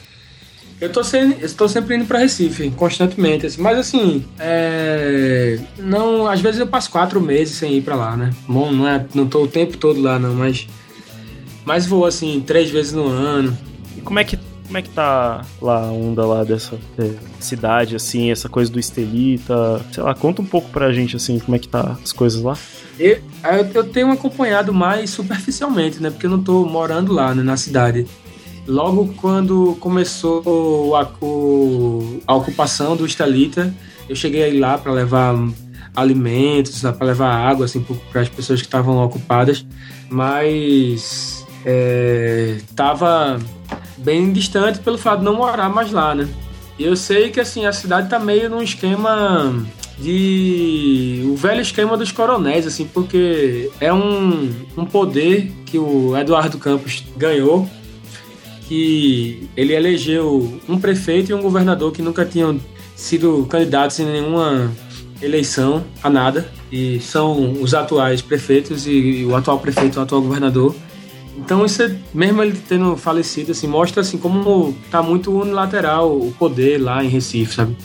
Eu 0.81 0.91
tô, 0.91 1.05
sem, 1.05 1.37
eu 1.39 1.53
tô 1.55 1.69
sempre 1.69 1.97
indo 1.97 2.07
pra 2.07 2.19
Recife, 2.19 2.71
constantemente, 2.71 3.45
assim. 3.47 3.61
Mas 3.61 3.79
assim, 3.79 4.25
é, 4.39 5.59
não, 5.79 6.27
às 6.27 6.41
vezes 6.41 6.61
eu 6.61 6.67
passo 6.67 6.91
quatro 6.91 7.21
meses 7.21 7.57
sem 7.57 7.75
ir 7.75 7.83
pra 7.83 7.95
lá, 7.95 8.17
né? 8.17 8.31
Bom, 8.49 8.73
não, 8.73 8.89
é, 8.89 9.05
não 9.15 9.27
tô 9.27 9.43
o 9.43 9.49
tempo 9.49 9.77
todo 9.77 10.01
lá, 10.01 10.19
não, 10.19 10.35
mas. 10.35 10.67
Mas 11.65 11.87
vou, 11.87 12.05
assim, 12.05 12.41
três 12.41 12.71
vezes 12.71 12.93
no 12.93 13.07
ano. 13.07 13.57
E 13.97 14.01
como 14.01 14.19
é 14.19 14.25
que, 14.25 14.39
como 14.67 14.79
é 14.79 14.83
que 14.83 14.91
tá 14.91 15.45
lá 15.61 15.87
a 15.87 15.93
onda 15.93 16.25
lá 16.25 16.45
dessa 16.45 16.79
é, 16.99 17.11
cidade, 17.41 17.97
assim, 17.97 18.31
essa 18.31 18.49
coisa 18.49 18.71
do 18.71 18.79
Estelita? 18.79 19.85
Sei 19.93 20.03
lá, 20.03 20.15
conta 20.15 20.43
um 20.43 20.47
pouco 20.47 20.69
pra 20.71 20.93
gente, 20.93 21.17
assim, 21.17 21.39
como 21.39 21.57
é 21.57 21.59
que 21.59 21.69
tá 21.69 21.97
as 22.03 22.13
coisas 22.13 22.43
lá. 22.43 22.57
Eu, 22.99 23.21
eu, 23.45 23.67
eu 23.75 23.85
tenho 23.85 24.11
acompanhado 24.11 24.73
mais 24.73 25.11
superficialmente, 25.11 26.01
né? 26.03 26.11
Porque 26.11 26.27
eu 26.27 26.31
não 26.31 26.43
tô 26.43 26.65
morando 26.65 27.13
lá, 27.13 27.35
né, 27.35 27.43
na 27.43 27.57
cidade. 27.57 28.07
logo 28.67 29.15
quando 29.17 29.77
começou 29.81 30.95
a, 30.97 31.11
a 32.27 32.35
ocupação 32.35 32.97
do 32.97 33.07
Estelita, 33.07 33.75
eu 34.09 34.15
cheguei 34.15 34.59
lá 34.59 34.77
para 34.79 34.93
levar 34.93 35.35
alimentos, 35.97 36.81
para 36.83 37.07
levar 37.07 37.31
água 37.31 37.67
assim, 37.67 37.85
para 38.13 38.23
as 38.23 38.29
pessoas 38.29 38.61
que 38.61 38.67
estavam 38.67 39.03
ocupadas, 39.05 39.65
mas 40.11 41.44
estava 41.65 43.39
bem 43.99 44.33
distante 44.33 44.79
pelo 44.81 44.99
fato 44.99 45.21
de 45.21 45.25
não 45.25 45.35
morar 45.37 45.69
mais 45.69 45.91
lá, 45.91 46.15
né? 46.15 46.29
E 46.79 46.85
eu 46.85 46.97
sei 46.97 47.31
que 47.31 47.41
assim 47.41 47.67
a 47.67 47.73
cidade 47.73 48.09
tá 48.09 48.19
meio 48.19 48.51
num 48.51 48.63
esquema 48.63 49.65
de 49.99 51.23
o 51.25 51.37
velho 51.37 51.61
esquema 51.61 51.97
dos 51.97 52.11
coronéis, 52.11 52.67
assim, 52.67 52.85
porque 52.85 53.71
é 53.81 53.93
um, 53.93 54.51
um 54.77 54.85
poder 54.85 55.53
que 55.67 55.79
o 55.79 56.17
Eduardo 56.17 56.59
Campos 56.59 57.05
ganhou, 57.17 57.69
que 58.67 59.49
ele 59.57 59.73
elegeu 59.73 60.61
um 60.69 60.79
prefeito 60.79 61.31
e 61.31 61.35
um 61.35 61.43
governador 61.43 61.93
que 61.93 62.03
nunca 62.03 62.25
tinham 62.25 62.59
sido 62.97 63.47
candidatos 63.49 64.01
em 64.01 64.07
nenhuma 64.07 64.73
eleição 65.23 65.85
a 66.03 66.11
nada, 66.11 66.51
e 66.73 67.01
são 67.01 67.53
os 67.53 67.73
atuais 67.73 68.21
prefeitos 68.21 68.87
e 68.87 69.25
o 69.25 69.37
atual 69.37 69.59
prefeito 69.61 69.97
e 69.97 69.99
o 69.99 70.03
atual 70.03 70.23
governador. 70.23 70.75
Então 71.37 71.65
isso 71.65 71.83
é, 71.83 71.95
mesmo 72.13 72.43
ele 72.43 72.57
tendo 72.69 72.97
falecido, 72.97 73.53
assim, 73.53 73.67
mostra 73.67 74.01
assim 74.03 74.19
como 74.19 74.75
tá 74.91 75.03
muito 75.03 75.33
unilateral 75.37 76.11
o 76.17 76.33
poder 76.39 76.79
lá 76.81 77.03
em 77.05 77.09
Recife, 77.09 77.55
sabe? 77.55 77.77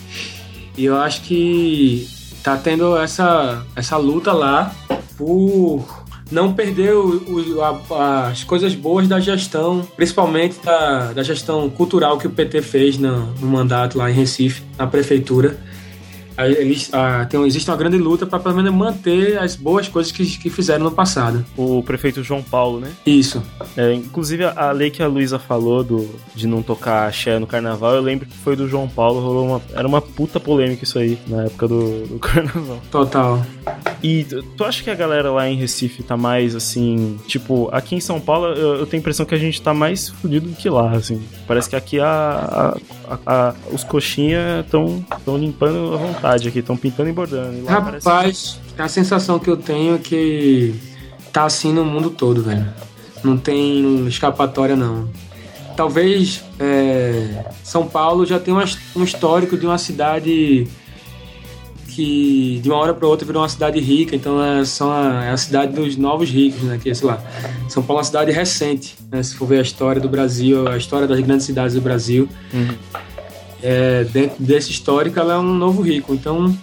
E 0.78 0.86
eu 0.86 0.96
acho 0.98 1.22
que 1.24 2.08
tá 2.44 2.56
tendo 2.56 2.96
essa, 2.98 3.66
essa 3.76 3.98
luta 3.98 4.32
lá 4.32 4.74
por 5.18 5.84
não 6.32 6.54
perder 6.54 6.94
o- 6.94 7.56
o- 7.58 7.62
a- 7.64 8.28
as 8.28 8.44
coisas 8.44 8.76
boas 8.76 9.08
da 9.08 9.20
gestão, 9.20 9.86
principalmente 9.98 10.58
da, 10.64 11.12
da 11.12 11.24
gestão 11.24 11.68
cultural 11.70 12.18
que 12.20 12.28
o 12.28 12.30
PT 12.30 12.62
fez 12.62 12.98
no, 13.00 13.26
no 13.42 13.48
mandato 13.48 13.98
lá 13.98 14.10
em 14.12 14.14
Recife, 14.14 14.62
na 14.78 14.86
prefeitura. 14.86 15.58
Eles, 16.48 16.90
ah, 16.94 17.26
tem, 17.30 17.44
existe 17.46 17.70
uma 17.70 17.78
grande 17.78 17.98
luta 17.98 18.26
para 18.26 18.40
pelo 18.40 18.56
menos 18.56 18.74
manter 18.74 19.38
as 19.38 19.56
boas 19.56 19.88
coisas 19.88 20.12
que, 20.12 20.26
que 20.38 20.50
fizeram 20.50 20.86
no 20.86 20.92
passado. 20.92 21.46
O 21.58 21.84
prefeito 21.84 22.24
João 22.24 22.42
Paulo, 22.42 22.80
né? 22.80 22.92
Isso. 23.06 23.44
É, 23.76 23.94
inclusive, 23.94 24.46
a 24.46 24.70
a 24.70 24.72
lei 24.72 24.90
que 24.90 25.02
a 25.02 25.08
Luísa 25.08 25.40
falou 25.40 25.84
do, 25.84 26.10
de 26.34 26.48
não 26.48 26.62
tocar 26.62 27.08
axé 27.08 27.38
no 27.40 27.48
carnaval, 27.48 27.96
eu 27.96 28.02
lembro 28.02 28.28
que 28.28 28.38
foi 28.38 28.56
do 28.56 28.68
João 28.68 28.88
Paulo. 28.88 29.20
Rolou 29.20 29.48
uma, 29.48 29.62
era 29.74 29.88
uma 29.88 30.02
puta 30.02 30.40
polêmica 30.40 30.84
isso 30.84 30.98
aí, 31.00 31.18
na 31.28 31.44
época 31.46 31.68
do, 31.68 32.08
do 32.08 32.20
carnaval. 32.20 32.80
Total. 32.92 33.46
E 34.02 34.24
tu, 34.24 34.44
tu 34.44 34.64
acha 34.64 34.84
que 34.84 34.90
a 34.90 34.96
galera 34.96 35.32
lá 35.32 35.50
em 35.50 35.56
Recife 35.56 36.04
tá 36.04 36.16
mais 36.16 36.56
assim. 36.56 37.20
Tipo, 37.28 37.68
aqui 37.72 37.96
em 37.96 38.00
São 38.00 38.20
Paulo 38.20 38.48
eu, 38.48 38.76
eu 38.76 38.86
tenho 38.86 39.00
a 39.00 39.02
impressão 39.02 39.26
que 39.26 39.36
a 39.36 39.40
gente 39.40 39.62
tá 39.62 39.74
mais 39.74 40.10
fudido 40.10 40.48
do 40.48 40.56
que 40.56 40.70
lá, 40.70 40.92
assim. 40.92 41.22
Parece 41.50 41.68
que 41.68 41.76
aqui 41.76 42.00
a, 42.00 42.76
a- 43.10 43.18
a- 43.26 43.54
os 43.74 43.84
coxinha 43.84 44.60
estão 44.64 45.04
limpando 45.36 45.96
à 45.96 45.98
vontade 45.98 46.48
aqui, 46.48 46.60
estão 46.60 46.78
pintando 46.78 47.10
e 47.10 47.12
bordando. 47.12 47.58
E 47.58 47.62
lá 47.62 47.82
parece- 47.82 48.08
Rapaz, 48.08 48.60
a 48.78 48.88
sensação 48.88 49.40
que 49.40 49.50
eu 49.50 49.58
tenho 49.58 49.96
é 49.96 49.98
que 49.98 50.76
tá 51.34 51.46
assim 51.46 51.74
no 51.74 51.84
mundo 51.84 52.12
todo, 52.12 52.44
velho. 52.44 52.68
Não 53.24 53.36
tem 53.36 54.06
escapatória, 54.08 54.76
não. 54.76 55.10
Talvez 55.76 56.44
é, 56.60 57.46
São 57.64 57.88
Paulo 57.88 58.28
já 58.28 58.40
tenha 58.40 58.56
um 58.96 59.04
histórico 59.04 59.58
de 59.58 59.66
uma 59.66 59.80
cidade 59.80 60.68
que 62.00 62.62
de 62.64 62.70
uma 62.70 62.78
hora 62.78 62.94
para 62.94 63.06
outra 63.06 63.26
virou 63.26 63.42
uma 63.42 63.50
cidade 63.50 63.78
rica, 63.78 64.16
então 64.16 64.42
é, 64.42 64.64
são 64.64 64.90
a, 64.90 65.26
é 65.26 65.32
a 65.32 65.38
cidade 65.38 65.74
dos 65.74 65.98
novos 65.98 66.30
ricos, 66.30 66.62
né? 66.64 66.80
Que, 66.82 66.96
sei 66.96 67.06
lá, 67.06 67.22
São 67.68 67.84
Paulo 67.84 68.00
é 68.00 68.02
uma 68.02 68.06
cidade 68.06 68.32
recente, 68.32 68.96
né? 69.12 69.22
Se 69.22 69.36
for 69.36 69.46
ver 69.46 69.60
a 69.60 69.62
história 69.62 70.02
do 70.02 70.08
Brasil, 70.08 70.66
a 70.70 70.78
história 70.78 71.06
das 71.06 71.20
grandes 71.20 71.46
cidades 71.46 71.76
do 71.76 71.82
Brasil, 71.82 72.30
é, 73.62 74.06
dentro 74.06 74.42
desse 74.42 74.72
histórico 74.72 75.20
ela 75.20 75.34
é 75.34 75.38
um 75.38 75.54
novo 75.54 75.82
rico. 75.82 76.14
Então, 76.14 76.58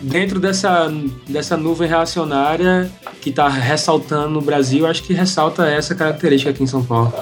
dentro 0.00 0.40
dessa, 0.40 0.92
dessa 1.28 1.56
nuvem 1.56 1.88
reacionária 1.88 2.90
que 3.20 3.30
está 3.30 3.46
ressaltando 3.48 4.30
no 4.30 4.40
Brasil, 4.40 4.88
acho 4.88 5.04
que 5.04 5.14
ressalta 5.14 5.68
essa 5.68 5.94
característica 5.94 6.50
aqui 6.50 6.64
em 6.64 6.66
São 6.66 6.82
Paulo. 6.82 7.14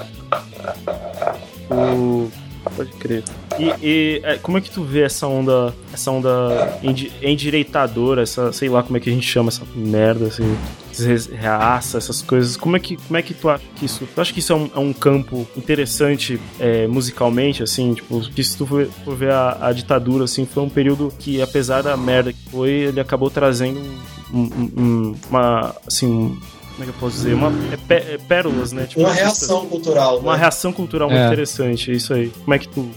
O... 1.69 2.31
Pode 2.75 2.91
crer. 2.93 3.23
E, 3.59 3.73
e, 3.81 4.21
é, 4.23 4.37
como 4.37 4.57
é 4.57 4.61
que 4.61 4.69
tu 4.71 4.83
vê 4.83 5.01
essa 5.01 5.27
onda, 5.27 5.73
essa 5.93 6.09
onda 6.11 6.79
endi- 6.83 7.11
endireitadora, 7.21 8.21
essa, 8.23 8.51
sei 8.51 8.69
lá 8.69 8.81
como 8.83 8.97
é 8.97 8.99
que 8.99 9.09
a 9.09 9.13
gente 9.13 9.27
chama 9.27 9.49
essa 9.49 9.63
merda, 9.75 10.27
assim, 10.27 10.57
reaça, 11.31 11.97
essas 11.97 12.21
coisas. 12.21 12.55
Como 12.57 12.75
é 12.75 12.79
que, 12.79 12.97
como 12.97 13.17
é 13.17 13.21
que 13.21 13.33
tu 13.33 13.49
acha 13.49 13.63
que 13.75 13.85
isso? 13.85 14.07
Tu 14.13 14.21
acha 14.21 14.33
que 14.33 14.39
isso 14.39 14.53
é 14.53 14.55
um, 14.55 14.69
é 14.75 14.79
um 14.79 14.93
campo 14.93 15.47
interessante 15.55 16.39
é, 16.59 16.87
musicalmente, 16.87 17.63
assim, 17.63 17.93
tipo, 17.93 18.19
que 18.21 18.43
se 18.43 18.57
tu 18.57 18.65
for, 18.65 18.85
for 19.05 19.15
ver 19.15 19.31
a, 19.31 19.57
a 19.61 19.71
ditadura, 19.73 20.25
assim, 20.25 20.45
foi 20.45 20.63
um 20.63 20.69
período 20.69 21.11
que, 21.19 21.41
apesar 21.41 21.81
da 21.81 21.95
merda 21.97 22.31
que 22.33 22.49
foi, 22.49 22.69
ele 22.69 22.99
acabou 22.99 23.29
trazendo 23.29 23.79
um- 24.33 24.39
um- 24.39 24.71
um- 24.77 25.15
uma, 25.29 25.75
assim, 25.87 26.37
como 26.75 26.83
é 26.83 26.83
que 26.83 26.89
eu 26.89 26.99
posso 26.99 27.15
dizer? 27.17 27.33
Uma, 27.33 27.51
é, 27.71 27.77
pé- 27.77 28.13
é 28.13 28.17
pérolas, 28.17 28.71
né? 28.71 28.85
Tipo, 28.85 29.01
Uma 29.01 29.13
reação 29.13 29.65
cultural. 29.67 30.19
uma 30.19 30.33
né? 30.33 30.39
reação 30.39 30.71
cultural 30.73 31.09
muito 31.09 31.21
É. 31.21 31.27
interessante, 31.27 31.91
isso 31.91 32.13
aí. 32.13 32.31
Como 32.43 32.53
é 32.53 32.59
que 32.59 32.67
tu. 32.67 32.89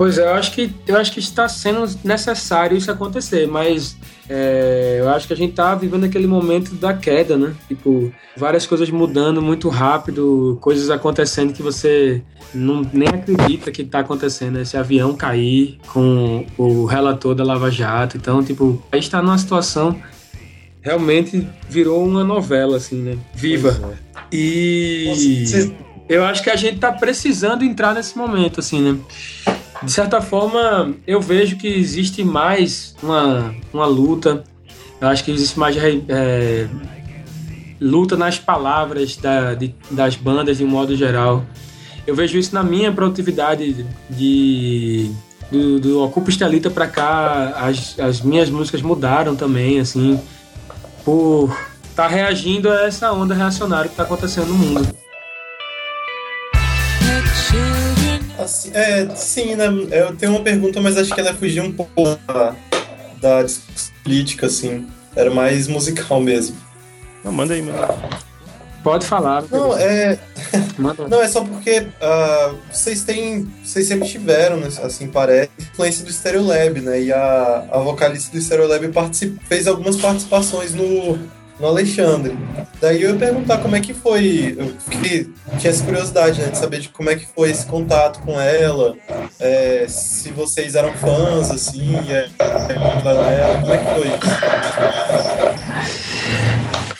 Pois 0.00 0.16
é, 0.16 0.24
eu 0.24 0.32
acho 0.32 0.52
que 0.52 0.72
eu 0.86 0.96
acho 0.96 1.12
que 1.12 1.18
está 1.20 1.46
sendo 1.46 1.84
necessário 2.02 2.74
isso 2.74 2.90
acontecer, 2.90 3.46
mas 3.46 3.98
é, 4.30 4.96
eu 4.98 5.10
acho 5.10 5.26
que 5.26 5.34
a 5.34 5.36
gente 5.36 5.52
tá 5.52 5.74
vivendo 5.74 6.04
aquele 6.04 6.26
momento 6.26 6.74
da 6.74 6.94
queda, 6.94 7.36
né? 7.36 7.52
Tipo, 7.68 8.10
várias 8.34 8.64
coisas 8.64 8.88
mudando 8.88 9.42
muito 9.42 9.68
rápido, 9.68 10.56
coisas 10.62 10.88
acontecendo 10.88 11.52
que 11.52 11.62
você 11.62 12.22
não, 12.54 12.80
nem 12.94 13.08
acredita 13.08 13.70
que 13.70 13.84
tá 13.84 13.98
acontecendo. 13.98 14.58
Esse 14.58 14.74
avião 14.74 15.14
cair 15.14 15.78
com 15.92 16.46
o 16.56 16.86
relator 16.86 17.34
da 17.34 17.44
Lava 17.44 17.70
Jato, 17.70 18.16
então, 18.16 18.42
tipo, 18.42 18.82
a 18.90 18.96
gente 18.96 19.04
está 19.04 19.20
numa 19.20 19.36
situação 19.36 20.00
realmente 20.80 21.46
virou 21.68 22.02
uma 22.02 22.24
novela, 22.24 22.78
assim, 22.78 23.02
né? 23.02 23.18
Viva. 23.34 23.98
E 24.32 25.44
Você- 25.44 25.74
eu 26.10 26.24
acho 26.24 26.42
que 26.42 26.50
a 26.50 26.56
gente 26.56 26.80
tá 26.80 26.90
precisando 26.90 27.62
entrar 27.62 27.94
nesse 27.94 28.18
momento, 28.18 28.58
assim, 28.58 28.80
né? 28.80 28.98
De 29.82 29.90
certa 29.90 30.20
forma, 30.20 30.94
eu 31.06 31.20
vejo 31.20 31.56
que 31.56 31.66
existe 31.66 32.22
mais 32.22 32.94
uma, 33.02 33.54
uma 33.72 33.86
luta. 33.86 34.44
Eu 35.00 35.08
acho 35.08 35.24
que 35.24 35.30
existe 35.30 35.58
mais 35.58 35.74
é, 36.08 36.68
luta 37.80 38.16
nas 38.16 38.38
palavras 38.38 39.16
da- 39.16 39.54
de- 39.54 39.74
das 39.90 40.16
bandas 40.16 40.58
de 40.58 40.64
um 40.64 40.68
modo 40.68 40.94
geral. 40.94 41.44
Eu 42.06 42.14
vejo 42.14 42.36
isso 42.38 42.54
na 42.54 42.62
minha 42.62 42.92
produtividade 42.92 43.86
de 44.10 45.10
do, 45.50 45.80
do 45.80 46.02
Ocupa 46.02 46.28
Estelita 46.30 46.68
pra 46.70 46.86
cá. 46.86 47.54
As, 47.56 47.98
as 47.98 48.20
minhas 48.20 48.50
músicas 48.50 48.82
mudaram 48.82 49.34
também, 49.34 49.80
assim, 49.80 50.20
por 51.04 51.56
estar 51.88 52.08
reagindo 52.08 52.70
a 52.70 52.82
essa 52.86 53.10
onda 53.12 53.34
reacionária 53.34 53.88
que 53.88 53.96
tá 53.96 54.02
acontecendo 54.02 54.48
no 54.48 54.54
mundo. 54.54 54.88
É, 58.72 59.08
sim, 59.14 59.54
né? 59.54 59.66
Eu 59.90 60.16
tenho 60.16 60.32
uma 60.32 60.42
pergunta, 60.42 60.80
mas 60.80 60.96
acho 60.96 61.14
que 61.14 61.20
ela 61.20 61.34
fugiu 61.34 61.64
um 61.64 61.72
pouco 61.72 62.18
da, 62.26 62.54
da 63.20 63.42
discussão 63.42 63.94
política, 64.02 64.46
assim. 64.46 64.86
Era 65.14 65.30
mais 65.30 65.66
musical 65.66 66.20
mesmo. 66.20 66.56
Não, 67.24 67.32
manda 67.32 67.54
aí, 67.54 67.62
manda. 67.62 67.88
Pode 68.82 69.06
falar. 69.06 69.44
Não, 69.50 69.76
é, 69.76 70.18
Manda. 70.78 71.06
não, 71.06 71.20
é 71.22 71.28
só 71.28 71.44
porque 71.44 71.86
ah, 72.00 72.54
vocês 72.72 73.02
têm. 73.02 73.46
Vocês 73.62 73.86
sempre 73.86 74.08
tiveram, 74.08 74.56
né, 74.56 74.68
assim, 74.82 75.06
parece, 75.06 75.50
influência 75.58 76.04
do 76.04 76.12
Stereolab, 76.12 76.80
né? 76.80 77.02
E 77.02 77.12
a, 77.12 77.66
a 77.70 77.78
vocalista 77.78 78.32
do 78.32 78.40
Stereolab 78.40 78.88
particip, 78.88 79.38
fez 79.46 79.66
algumas 79.66 79.96
participações 79.96 80.74
no, 80.74 81.18
no 81.60 81.66
Alexandre. 81.66 82.36
Daí 82.80 83.02
eu 83.02 83.10
ia 83.10 83.16
perguntar 83.16 83.58
como 83.58 83.76
é 83.76 83.80
que 83.80 83.92
foi. 83.92 84.56
Eu 84.58 84.72
fiquei, 84.78 85.28
tinha 85.58 85.70
essa 85.70 85.84
curiosidade, 85.84 86.40
né? 86.40 86.48
De 86.48 86.56
saber 86.56 86.80
de 86.80 86.88
como 86.88 87.10
é 87.10 87.16
que 87.16 87.26
foi 87.26 87.50
esse 87.50 87.66
contato 87.66 88.20
com 88.20 88.40
ela. 88.40 88.96
é, 89.38 89.86
se 89.86 90.30
vocês 90.30 90.74
eram 90.74 90.92
fãs, 90.94 91.50
assim, 91.50 91.94
é, 92.10 92.28
é, 92.38 93.60
como 93.60 93.72
é 93.72 93.78
que 93.78 93.84
foi 93.94 94.08
isso? 94.08 94.40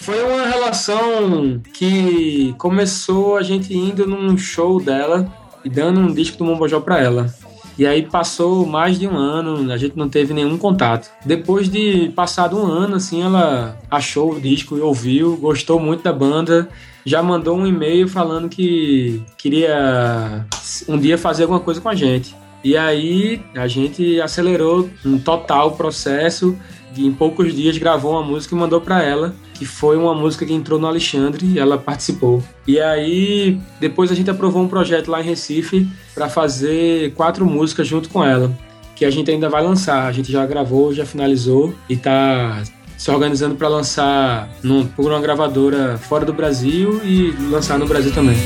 Foi 0.02 0.22
uma 0.22 0.46
relação 0.46 1.60
que 1.72 2.54
começou 2.58 3.36
a 3.36 3.42
gente 3.42 3.74
indo 3.74 4.06
num 4.06 4.36
show 4.36 4.80
dela 4.80 5.26
e 5.64 5.70
dando 5.70 6.00
um 6.00 6.12
disco 6.12 6.36
do 6.38 6.44
Mombojó 6.44 6.80
pra 6.80 7.00
ela. 7.00 7.32
E 7.80 7.86
aí 7.86 8.02
passou 8.02 8.66
mais 8.66 8.98
de 8.98 9.08
um 9.08 9.16
ano, 9.16 9.72
a 9.72 9.76
gente 9.78 9.96
não 9.96 10.06
teve 10.06 10.34
nenhum 10.34 10.58
contato. 10.58 11.10
Depois 11.24 11.66
de 11.66 12.10
passado 12.14 12.58
um 12.58 12.66
ano, 12.66 12.96
assim, 12.96 13.22
ela 13.22 13.74
achou 13.90 14.32
o 14.32 14.38
disco 14.38 14.76
e 14.76 14.82
ouviu, 14.82 15.34
gostou 15.38 15.80
muito 15.80 16.04
da 16.04 16.12
banda, 16.12 16.68
já 17.06 17.22
mandou 17.22 17.56
um 17.56 17.66
e-mail 17.66 18.06
falando 18.06 18.50
que 18.50 19.22
queria 19.38 20.44
um 20.86 20.98
dia 20.98 21.16
fazer 21.16 21.44
alguma 21.44 21.60
coisa 21.60 21.80
com 21.80 21.88
a 21.88 21.94
gente. 21.94 22.36
E 22.62 22.76
aí 22.76 23.40
a 23.54 23.66
gente 23.66 24.20
acelerou 24.20 24.90
um 25.02 25.18
total 25.18 25.68
o 25.68 25.76
processo, 25.76 26.54
e 26.94 27.06
em 27.06 27.12
poucos 27.14 27.54
dias 27.54 27.78
gravou 27.78 28.12
uma 28.12 28.22
música 28.22 28.54
e 28.54 28.58
mandou 28.58 28.82
pra 28.82 29.02
ela, 29.02 29.34
que 29.60 29.66
foi 29.66 29.94
uma 29.98 30.14
música 30.14 30.46
que 30.46 30.54
entrou 30.54 30.78
no 30.78 30.86
Alexandre 30.86 31.44
e 31.44 31.58
ela 31.58 31.76
participou. 31.76 32.42
E 32.66 32.80
aí, 32.80 33.60
depois 33.78 34.10
a 34.10 34.14
gente 34.14 34.30
aprovou 34.30 34.62
um 34.62 34.68
projeto 34.68 35.10
lá 35.10 35.20
em 35.20 35.24
Recife 35.24 35.86
para 36.14 36.30
fazer 36.30 37.12
quatro 37.12 37.44
músicas 37.44 37.86
junto 37.86 38.08
com 38.08 38.24
ela, 38.24 38.50
que 38.96 39.04
a 39.04 39.10
gente 39.10 39.30
ainda 39.30 39.50
vai 39.50 39.62
lançar. 39.62 40.06
A 40.06 40.12
gente 40.12 40.32
já 40.32 40.46
gravou, 40.46 40.94
já 40.94 41.04
finalizou 41.04 41.74
e 41.90 41.94
tá 41.94 42.62
se 42.96 43.10
organizando 43.10 43.54
para 43.54 43.68
lançar 43.68 44.48
num, 44.62 44.86
por 44.86 45.10
uma 45.10 45.20
gravadora 45.20 45.98
fora 45.98 46.24
do 46.24 46.32
Brasil 46.32 46.98
e 47.04 47.30
lançar 47.50 47.78
no 47.78 47.86
Brasil 47.86 48.12
também. 48.12 48.38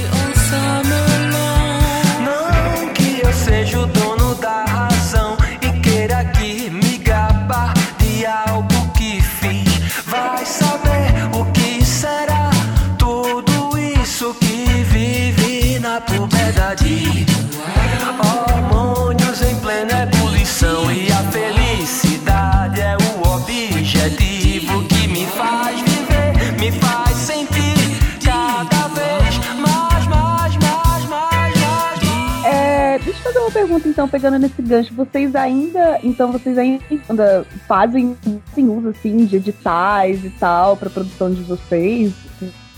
Então, 33.95 34.09
pegando 34.09 34.39
nesse 34.39 34.61
gancho. 34.61 34.93
Vocês 34.93 35.35
ainda, 35.37 35.99
então, 36.03 36.31
vocês 36.33 36.59
ainda 36.59 37.47
fazem, 37.69 38.17
fazem 38.51 38.69
uso, 38.69 38.89
assim, 38.89 39.25
de 39.25 39.37
editais 39.37 40.25
e 40.25 40.31
tal 40.31 40.77
pra 40.77 40.91
produção 40.91 41.33
de 41.33 41.43
vocês? 41.45 42.13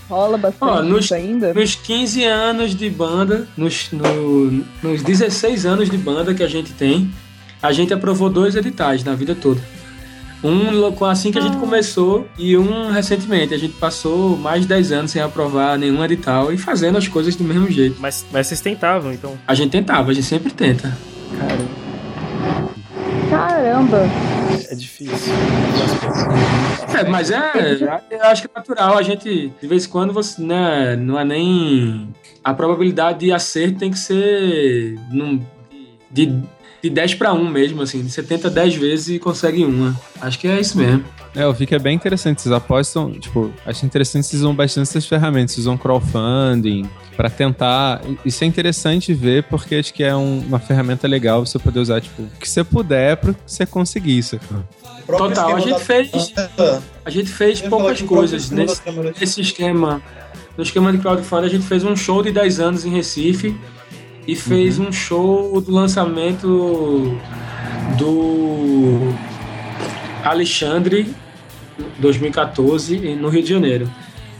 Rola 0.07 0.37
bastante 0.37 0.71
Ó, 0.71 0.81
nos- 0.83 1.11
ainda? 1.11 1.53
Nos 1.53 1.75
15 1.75 2.23
anos 2.23 2.73
de 2.75 2.89
banda, 2.89 3.45
nos, 3.57 3.89
no- 3.91 4.63
nos 4.81 5.01
16 5.03 5.65
anos 5.65 5.89
de 5.89 5.97
banda 5.97 6.33
que 6.33 6.43
a 6.43 6.47
gente 6.47 6.71
tem, 6.71 7.11
a 7.61 7.73
gente 7.73 7.93
aprovou 7.93 8.29
dois 8.29 8.55
editais 8.55 9.03
na 9.03 9.13
vida 9.15 9.35
toda. 9.35 9.59
Um 10.47 11.05
assim 11.05 11.31
que 11.31 11.37
a 11.37 11.41
gente 11.41 11.57
começou 11.57 12.27
e 12.37 12.57
um 12.57 12.89
recentemente. 12.91 13.53
A 13.53 13.57
gente 13.57 13.73
passou 13.73 14.37
mais 14.37 14.61
de 14.61 14.67
10 14.67 14.91
anos 14.91 15.11
sem 15.11 15.21
aprovar 15.21 15.77
nenhum 15.77 16.03
edital 16.03 16.53
e 16.53 16.57
fazendo 16.57 16.97
as 16.97 17.07
coisas 17.07 17.35
do 17.35 17.43
mesmo 17.43 17.69
jeito. 17.69 17.97
Mas, 17.99 18.25
mas 18.31 18.47
vocês 18.47 18.61
tentavam, 18.61 19.11
então. 19.11 19.37
A 19.47 19.53
gente 19.53 19.71
tentava, 19.71 20.11
a 20.11 20.13
gente 20.13 20.25
sempre 20.25 20.51
tenta. 20.53 20.97
Caramba! 23.29 24.03
É 24.69 24.75
difícil. 24.75 25.33
É, 26.97 27.03
mas 27.07 27.29
é, 27.31 27.77
eu 28.09 28.23
acho 28.23 28.41
que 28.43 28.47
é 28.47 28.57
natural. 28.57 28.97
A 28.97 29.01
gente, 29.03 29.51
de 29.61 29.67
vez 29.67 29.85
em 29.85 29.89
quando, 29.89 30.13
você, 30.13 30.41
né, 30.41 30.95
não 30.95 31.19
é 31.19 31.25
nem. 31.25 32.09
A 32.43 32.53
probabilidade 32.53 33.19
de 33.19 33.31
acerto 33.31 33.79
tem 33.79 33.91
que 33.91 33.99
ser 33.99 34.97
num- 35.11 35.41
de, 36.09 36.41
de 36.81 36.89
10 36.89 37.15
para 37.15 37.33
1 37.33 37.49
mesmo, 37.49 37.81
assim. 37.81 38.07
Você 38.07 38.21
tenta 38.23 38.49
10 38.49 38.75
vezes 38.75 39.09
e 39.09 39.19
consegue 39.19 39.65
uma. 39.65 39.99
Acho 40.21 40.37
que 40.39 40.47
é 40.47 40.59
isso 40.59 40.77
mesmo. 40.77 41.03
É, 41.35 41.43
eu 41.43 41.53
vi 41.53 41.65
que 41.67 41.75
é 41.75 41.79
bem 41.79 41.95
interessante. 41.95 42.41
Vocês 42.41 42.53
apostam, 42.53 43.11
tipo, 43.13 43.51
acho 43.65 43.85
interessante 43.85 44.23
que 44.23 44.29
vocês 44.29 44.41
usam 44.41 44.55
bastante 44.55 44.83
essas 44.89 45.05
ferramentas. 45.05 45.51
Vocês 45.55 45.65
usam 45.67 45.77
crowdfunding 45.77 46.89
pra 47.15 47.29
tentar. 47.29 48.01
Isso 48.25 48.43
é 48.43 48.47
interessante 48.47 49.13
ver 49.13 49.43
porque 49.43 49.75
acho 49.75 49.93
que 49.93 50.03
é 50.03 50.15
um- 50.15 50.39
uma 50.39 50.59
ferramenta 50.59 51.07
legal 51.07 51.45
você 51.45 51.59
poder 51.59 51.79
usar, 51.79 51.99
tipo, 52.01 52.21
o 52.23 52.29
que 52.39 52.49
você 52.49 52.63
puder 52.63 53.17
pra 53.17 53.35
você 53.45 53.65
conseguir 53.65 54.17
isso. 54.17 54.39
Total, 55.05 55.55
a 55.55 55.59
gente 55.59 55.71
da- 55.71 55.79
fez- 55.79 56.11
A 57.05 57.09
gente 57.09 57.29
fez 57.29 57.61
poucas 57.61 58.01
coisas 58.01 58.49
nesse, 58.49 58.81
nesse 59.19 59.41
esquema. 59.41 60.01
No 60.57 60.63
esquema 60.63 60.91
de 60.91 60.97
crowdfunding, 60.97 61.45
a 61.45 61.49
gente 61.49 61.65
fez 61.65 61.83
um 61.83 61.95
show 61.95 62.21
de 62.23 62.31
10 62.31 62.59
anos 62.59 62.83
em 62.83 62.89
Recife 62.89 63.55
e 64.27 64.35
fez 64.35 64.77
um 64.77 64.91
show 64.91 65.59
do 65.61 65.71
lançamento 65.71 67.17
do 67.97 69.13
Alexandre 70.23 71.13
2014 71.99 72.95
em- 72.97 73.15
no 73.15 73.29
Rio 73.29 73.41
de 73.43 73.49
Janeiro. 73.49 73.89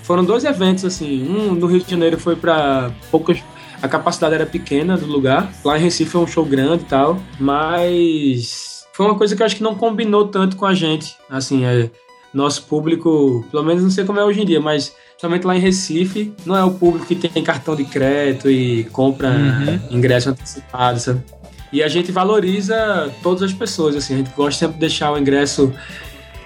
Foram 0.04 0.24
dois 0.24 0.44
eventos 0.46 0.86
assim, 0.86 1.28
um 1.30 1.54
no 1.54 1.68
Rio 1.68 1.82
de 1.82 1.90
Janeiro 1.90 2.18
foi 2.20 2.36
para 2.36 2.92
poucas 3.12 3.40
a 3.82 3.88
capacidade 3.88 4.34
era 4.34 4.46
pequena 4.46 4.98
do 4.98 5.06
lugar. 5.06 5.52
Lá 5.64 5.78
em 5.78 5.82
Recife 5.84 6.10
foi 6.12 6.22
um 6.22 6.26
show 6.28 6.44
grande 6.44 6.84
e 6.84 6.88
tal, 6.88 7.20
mas 7.40 8.86
foi 8.92 9.06
uma 9.06 9.14
coisa 9.16 9.36
que 9.36 9.42
eu 9.42 9.46
acho 9.46 9.56
que 9.56 9.62
não 9.64 9.76
combinou 9.76 10.28
tanto 10.30 10.56
com 10.58 10.66
a 10.66 10.74
gente. 10.74 11.16
Assim, 11.30 11.64
é, 11.64 11.92
nosso 12.34 12.64
público, 12.64 13.46
pelo 13.52 13.64
menos 13.64 13.84
não 13.84 13.92
sei 13.92 14.04
como 14.04 14.20
é 14.20 14.26
hoje 14.26 14.42
em 14.42 14.46
dia, 14.46 14.60
mas 14.60 14.96
somente 15.18 15.45
lá 15.45 15.55
em 15.55 15.59
Recife, 15.59 16.34
não 16.45 16.55
é 16.55 16.63
o 16.63 16.72
público 16.72 17.05
que 17.05 17.15
tem 17.15 17.43
cartão 17.43 17.76
de 17.76 17.84
crédito 17.86 18.49
e 18.49 18.84
compra 18.86 19.30
Uhum. 19.30 19.80
ingresso 19.89 20.30
antecipado, 20.30 20.99
sabe? 20.99 21.22
E 21.74 21.84
a 21.84 21.88
gente 21.88 22.11
valoriza 22.11 23.11
todas 23.22 23.43
as 23.43 23.51
pessoas, 23.51 23.95
assim, 23.95 24.13
a 24.13 24.18
gente 24.18 24.32
gosta 24.36 24.59
sempre 24.59 24.76
de 24.76 24.80
deixar 24.80 25.11
o 25.11 25.18
ingresso 25.18 25.74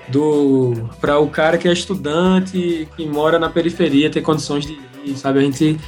do 0.08 0.90
para 1.00 1.20
o 1.20 1.28
cara 1.28 1.58
que 1.58 1.68
é 1.68 1.74
estudante, 1.74 2.88
que 2.96 3.06
mora 3.06 3.38
na 3.38 3.50
periferia, 3.50 4.10
ter 4.10 4.22
condições 4.22 4.66
de 4.66 4.80
ir, 5.06 5.16
sabe? 5.16 5.40
A 5.40 5.42
gente 5.44 5.80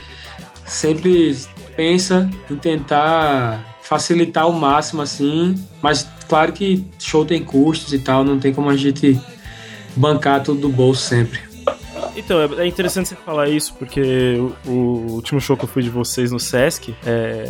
sempre 0.65 1.35
pensa 1.75 2.29
em 2.49 2.55
tentar 2.55 3.77
facilitar 3.81 4.43
ao 4.43 4.53
máximo 4.53 5.01
assim, 5.01 5.55
mas 5.81 6.07
claro 6.27 6.53
que 6.53 6.85
show 6.99 7.25
tem 7.25 7.43
custos 7.43 7.91
e 7.93 7.99
tal, 7.99 8.23
não 8.23 8.39
tem 8.39 8.53
como 8.53 8.69
a 8.69 8.77
gente 8.77 9.19
bancar 9.95 10.41
tudo 10.43 10.61
do 10.61 10.69
bolso 10.69 11.01
sempre. 11.01 11.52
Então, 12.15 12.39
é 12.41 12.63
é 12.63 12.67
interessante 12.67 13.09
você 13.09 13.15
falar 13.15 13.49
isso, 13.49 13.73
porque 13.73 14.37
o, 14.65 14.69
o 14.69 15.11
último 15.13 15.41
show 15.41 15.57
que 15.57 15.63
eu 15.65 15.67
fui 15.67 15.81
de 15.81 15.89
vocês 15.89 16.31
no 16.31 16.39
Sesc 16.39 16.95
é, 17.05 17.45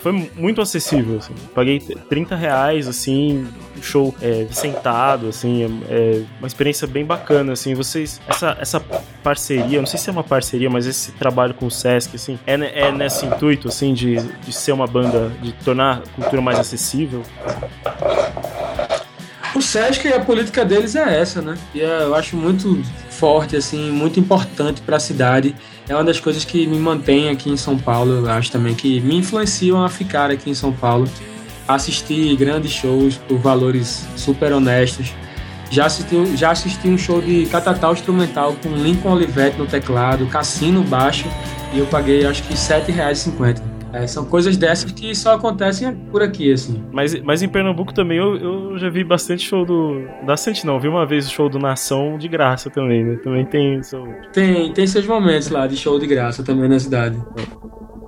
foi 0.00 0.28
muito 0.34 0.60
acessível, 0.60 1.18
assim. 1.18 1.32
Paguei 1.54 1.78
30 1.78 2.34
reais, 2.34 2.88
assim, 2.88 3.46
um 3.78 3.82
show 3.82 4.12
é, 4.20 4.46
sentado, 4.50 5.28
assim, 5.28 5.62
é, 5.88 5.94
é 5.94 6.22
uma 6.40 6.46
experiência 6.48 6.86
bem 6.88 7.04
bacana, 7.04 7.52
assim. 7.52 7.72
Vocês, 7.74 8.20
essa, 8.26 8.56
essa 8.60 8.80
parceria, 9.22 9.78
não 9.78 9.86
sei 9.86 9.98
se 10.00 10.10
é 10.10 10.12
uma 10.12 10.24
parceria, 10.24 10.68
mas 10.68 10.86
esse 10.86 11.12
trabalho 11.12 11.54
com 11.54 11.66
o 11.66 11.70
Sesc, 11.70 12.16
assim, 12.16 12.38
é, 12.46 12.56
ne- 12.56 12.70
é 12.74 12.90
nesse 12.90 13.24
intuito, 13.26 13.68
assim, 13.68 13.94
de, 13.94 14.16
de 14.16 14.52
ser 14.52 14.72
uma 14.72 14.86
banda, 14.88 15.30
de 15.40 15.52
tornar 15.52 15.98
a 15.98 16.08
cultura 16.16 16.42
mais 16.42 16.58
acessível? 16.58 17.22
O 19.54 19.60
Sesc, 19.62 20.08
a 20.08 20.20
política 20.20 20.64
deles 20.64 20.94
é 20.96 21.20
essa, 21.20 21.40
né? 21.42 21.56
E 21.74 21.80
é- 21.80 22.02
eu 22.02 22.14
acho 22.14 22.36
muito 22.36 22.80
forte, 23.20 23.54
assim, 23.54 23.90
muito 23.90 24.18
importante 24.18 24.80
para 24.80 24.96
a 24.96 25.00
cidade. 25.00 25.54
É 25.86 25.94
uma 25.94 26.02
das 26.02 26.18
coisas 26.18 26.42
que 26.42 26.66
me 26.66 26.78
mantém 26.78 27.28
aqui 27.28 27.50
em 27.50 27.56
São 27.56 27.76
Paulo, 27.78 28.12
eu 28.12 28.30
acho 28.30 28.50
também, 28.50 28.74
que 28.74 28.98
me 29.00 29.16
influenciam 29.16 29.84
a 29.84 29.90
ficar 29.90 30.30
aqui 30.30 30.48
em 30.48 30.54
São 30.54 30.72
Paulo. 30.72 31.06
Assistir 31.68 32.34
grandes 32.36 32.72
shows 32.72 33.16
por 33.16 33.38
valores 33.38 34.06
super 34.16 34.52
honestos. 34.52 35.12
Já 35.70 35.84
assisti, 35.86 36.36
já 36.36 36.50
assisti 36.50 36.88
um 36.88 36.98
show 36.98 37.20
de 37.20 37.46
catatal 37.46 37.92
instrumental 37.92 38.56
com 38.60 38.70
Lincoln 38.70 39.12
Olivetti 39.12 39.58
no 39.58 39.66
teclado, 39.66 40.26
Cassino 40.26 40.82
baixo, 40.82 41.28
e 41.72 41.78
eu 41.78 41.86
paguei 41.86 42.26
acho 42.26 42.42
que 42.42 42.54
R$ 42.54 42.58
7,50. 42.58 43.69
É, 43.92 44.06
são 44.06 44.24
coisas 44.24 44.56
dessas 44.56 44.90
que 44.92 45.14
só 45.14 45.34
acontecem 45.34 45.94
por 46.10 46.22
aqui, 46.22 46.52
assim. 46.52 46.82
Mas, 46.92 47.20
mas 47.22 47.42
em 47.42 47.48
Pernambuco 47.48 47.92
também 47.92 48.18
eu, 48.18 48.36
eu 48.36 48.78
já 48.78 48.88
vi 48.88 49.02
bastante 49.04 49.46
show 49.46 49.64
do. 49.64 50.06
Bastante 50.24 50.64
não, 50.66 50.78
vi 50.78 50.88
uma 50.88 51.06
vez 51.06 51.26
o 51.26 51.30
show 51.30 51.48
do 51.48 51.58
Nação 51.58 52.16
de 52.16 52.28
graça 52.28 52.70
também, 52.70 53.04
né? 53.04 53.16
Também 53.16 53.44
tem. 53.44 53.80
Tem, 54.32 54.72
tem 54.72 54.86
seus 54.86 55.06
momentos 55.06 55.50
lá 55.50 55.66
de 55.66 55.76
show 55.76 55.98
de 55.98 56.06
graça 56.06 56.42
também 56.42 56.68
na 56.68 56.78
cidade. 56.78 57.16
Isso 57.16 57.99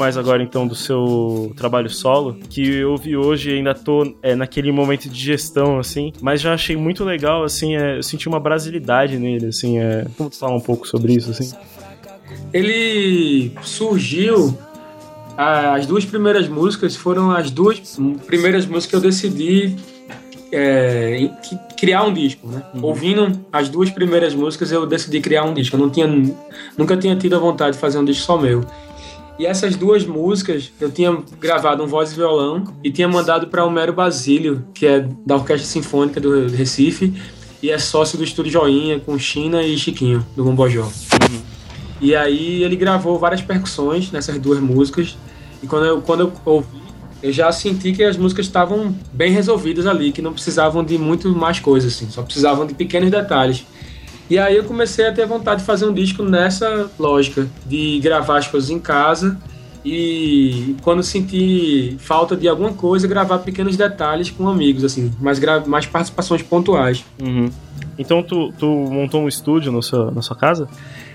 mais 0.00 0.16
agora 0.16 0.42
então 0.42 0.66
do 0.66 0.74
seu 0.74 1.52
trabalho 1.54 1.90
solo, 1.90 2.34
que 2.48 2.66
eu 2.66 2.96
vi 2.96 3.14
hoje 3.14 3.50
e 3.50 3.54
ainda 3.56 3.74
tô 3.74 4.14
é, 4.22 4.34
naquele 4.34 4.72
momento 4.72 5.10
de 5.10 5.20
gestão, 5.20 5.78
assim, 5.78 6.10
mas 6.22 6.40
já 6.40 6.54
achei 6.54 6.74
muito 6.74 7.04
legal, 7.04 7.44
assim, 7.44 7.76
é, 7.76 7.98
eu 7.98 8.02
senti 8.02 8.26
uma 8.26 8.40
brasilidade 8.40 9.18
nele, 9.18 9.48
assim, 9.48 9.78
é. 9.78 10.06
Como 10.16 10.30
tu 10.30 10.38
fala 10.38 10.56
um 10.56 10.60
pouco 10.60 10.88
sobre 10.88 11.12
isso, 11.12 11.30
assim? 11.30 11.52
Ele 12.50 13.52
surgiu 13.62 14.56
as 15.36 15.86
duas 15.86 16.04
primeiras 16.04 16.48
músicas 16.48 16.96
foram 16.96 17.30
as 17.30 17.50
duas 17.50 17.98
primeiras 18.26 18.66
músicas 18.66 18.86
que 18.86 18.96
eu 18.96 19.00
decidi 19.00 19.76
é, 20.52 21.30
criar 21.78 22.04
um 22.04 22.12
disco, 22.12 22.46
né? 22.48 22.62
Ouvindo 22.82 23.38
as 23.52 23.68
duas 23.68 23.90
primeiras 23.90 24.34
músicas, 24.34 24.72
eu 24.72 24.86
decidi 24.86 25.20
criar 25.20 25.44
um 25.44 25.54
disco. 25.54 25.76
Eu 25.76 25.80
não 25.80 25.90
tinha, 25.90 26.06
nunca 26.76 26.96
tinha 26.96 27.16
tido 27.16 27.36
a 27.36 27.38
vontade 27.38 27.76
de 27.76 27.80
fazer 27.80 27.98
um 27.98 28.04
disco 28.04 28.24
só 28.24 28.36
meu. 28.38 28.64
E 29.40 29.46
essas 29.46 29.74
duas 29.74 30.04
músicas, 30.04 30.70
eu 30.78 30.90
tinha 30.90 31.16
gravado 31.40 31.82
um 31.82 31.86
voz 31.86 32.12
e 32.12 32.14
violão 32.14 32.62
e 32.84 32.90
tinha 32.90 33.08
mandado 33.08 33.46
para 33.46 33.64
Homero 33.64 33.90
Basílio, 33.90 34.66
que 34.74 34.84
é 34.84 35.08
da 35.24 35.36
Orquestra 35.36 35.66
Sinfônica 35.66 36.20
do 36.20 36.48
Recife 36.48 37.14
e 37.62 37.70
é 37.70 37.78
sócio 37.78 38.18
do 38.18 38.24
Estúdio 38.24 38.52
Joinha 38.52 39.00
com 39.00 39.18
China 39.18 39.62
e 39.62 39.78
Chiquinho, 39.78 40.26
do 40.36 40.44
Bombojó. 40.44 40.86
E 42.02 42.14
aí 42.14 42.62
ele 42.62 42.76
gravou 42.76 43.18
várias 43.18 43.40
percussões 43.40 44.12
nessas 44.12 44.38
duas 44.38 44.60
músicas. 44.60 45.16
E 45.62 45.66
quando 45.66 45.86
eu, 45.86 46.02
quando 46.02 46.20
eu 46.20 46.32
ouvi, 46.44 46.82
eu 47.22 47.32
já 47.32 47.50
senti 47.50 47.92
que 47.92 48.04
as 48.04 48.18
músicas 48.18 48.44
estavam 48.44 48.94
bem 49.10 49.32
resolvidas 49.32 49.86
ali, 49.86 50.12
que 50.12 50.20
não 50.20 50.34
precisavam 50.34 50.84
de 50.84 50.98
muito 50.98 51.30
mais 51.30 51.58
coisas, 51.58 51.94
assim, 51.94 52.10
só 52.10 52.20
precisavam 52.20 52.66
de 52.66 52.74
pequenos 52.74 53.10
detalhes. 53.10 53.64
E 54.30 54.38
aí 54.38 54.56
eu 54.56 54.64
comecei 54.64 55.08
a 55.08 55.12
ter 55.12 55.26
vontade 55.26 55.60
de 55.60 55.66
fazer 55.66 55.86
um 55.86 55.92
disco 55.92 56.22
nessa 56.22 56.88
lógica, 56.96 57.48
de 57.66 57.98
gravar 57.98 58.38
as 58.38 58.46
coisas 58.46 58.70
em 58.70 58.78
casa 58.78 59.36
e 59.84 60.76
quando 60.82 61.02
senti 61.02 61.96
falta 61.98 62.36
de 62.36 62.46
alguma 62.46 62.72
coisa, 62.72 63.08
gravar 63.08 63.38
pequenos 63.38 63.76
detalhes 63.76 64.30
com 64.30 64.48
amigos, 64.48 64.84
assim, 64.84 65.10
mais, 65.18 65.40
mais 65.66 65.86
participações 65.86 66.42
pontuais. 66.42 67.04
Uhum. 67.20 67.50
Então 67.98 68.22
tu, 68.22 68.52
tu 68.58 68.66
montou 68.66 69.22
um 69.22 69.28
estúdio 69.28 69.72
no 69.72 69.82
seu, 69.82 70.10
na 70.10 70.22
sua 70.22 70.36
casa? 70.36 70.68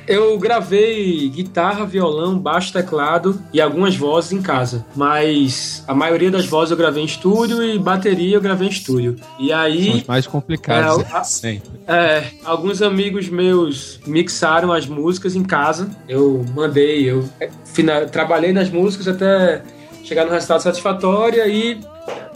Eu 0.08 0.38
gravei 0.38 1.28
guitarra, 1.30 1.86
violão, 1.86 2.38
baixo, 2.38 2.72
teclado 2.72 3.42
e 3.52 3.60
algumas 3.60 3.96
vozes 3.96 4.32
em 4.32 4.42
casa. 4.42 4.86
Mas 4.96 5.84
a 5.88 5.96
maioria 5.96 6.30
das 6.30 6.46
vozes 6.46 6.72
eu 6.72 6.78
gravei 6.78 7.02
em 7.02 7.06
estúdio 7.08 7.64
e 7.64 7.80
bateria 7.80 8.36
eu 8.38 8.42
gravei 8.42 8.68
em 8.68 8.72
estúdio. 8.72 9.16
E 9.40 9.48
São 9.50 9.58
aí, 9.58 9.90
os 9.96 10.04
mais 10.04 10.28
complicados. 10.28 11.04
É, 11.04 11.14
o- 11.14 11.18
a- 11.18 11.24
Sempre. 11.24 11.70
é, 11.88 12.24
alguns 12.44 12.82
amigos 12.84 13.30
meus 13.30 14.00
mixaram 14.06 14.72
as 14.72 14.86
músicas 14.86 15.36
em 15.36 15.44
casa. 15.44 15.90
Eu 16.08 16.46
mandei, 16.54 17.10
eu 17.10 17.28
é, 17.40 17.50
fina- 17.66 18.06
trabalhei 18.06 18.54
nas 18.54 18.70
músicas 18.70 19.08
até 19.08 19.64
chegar 20.04 20.26
no 20.26 20.32
resultado 20.32 20.62
satisfatório 20.62 21.44
e 21.50 21.80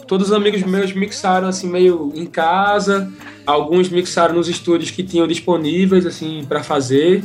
todos 0.08 0.28
os 0.28 0.32
amigos 0.32 0.60
meus 0.64 0.92
mixaram 0.92 1.46
assim 1.46 1.68
meio 1.68 2.10
em 2.16 2.26
casa. 2.26 3.08
Alguns 3.46 3.88
mixaram 3.88 4.34
nos 4.34 4.48
estúdios 4.48 4.90
que 4.90 5.02
tinham 5.02 5.26
disponíveis 5.26 6.06
assim 6.06 6.44
para 6.48 6.62
fazer. 6.62 7.24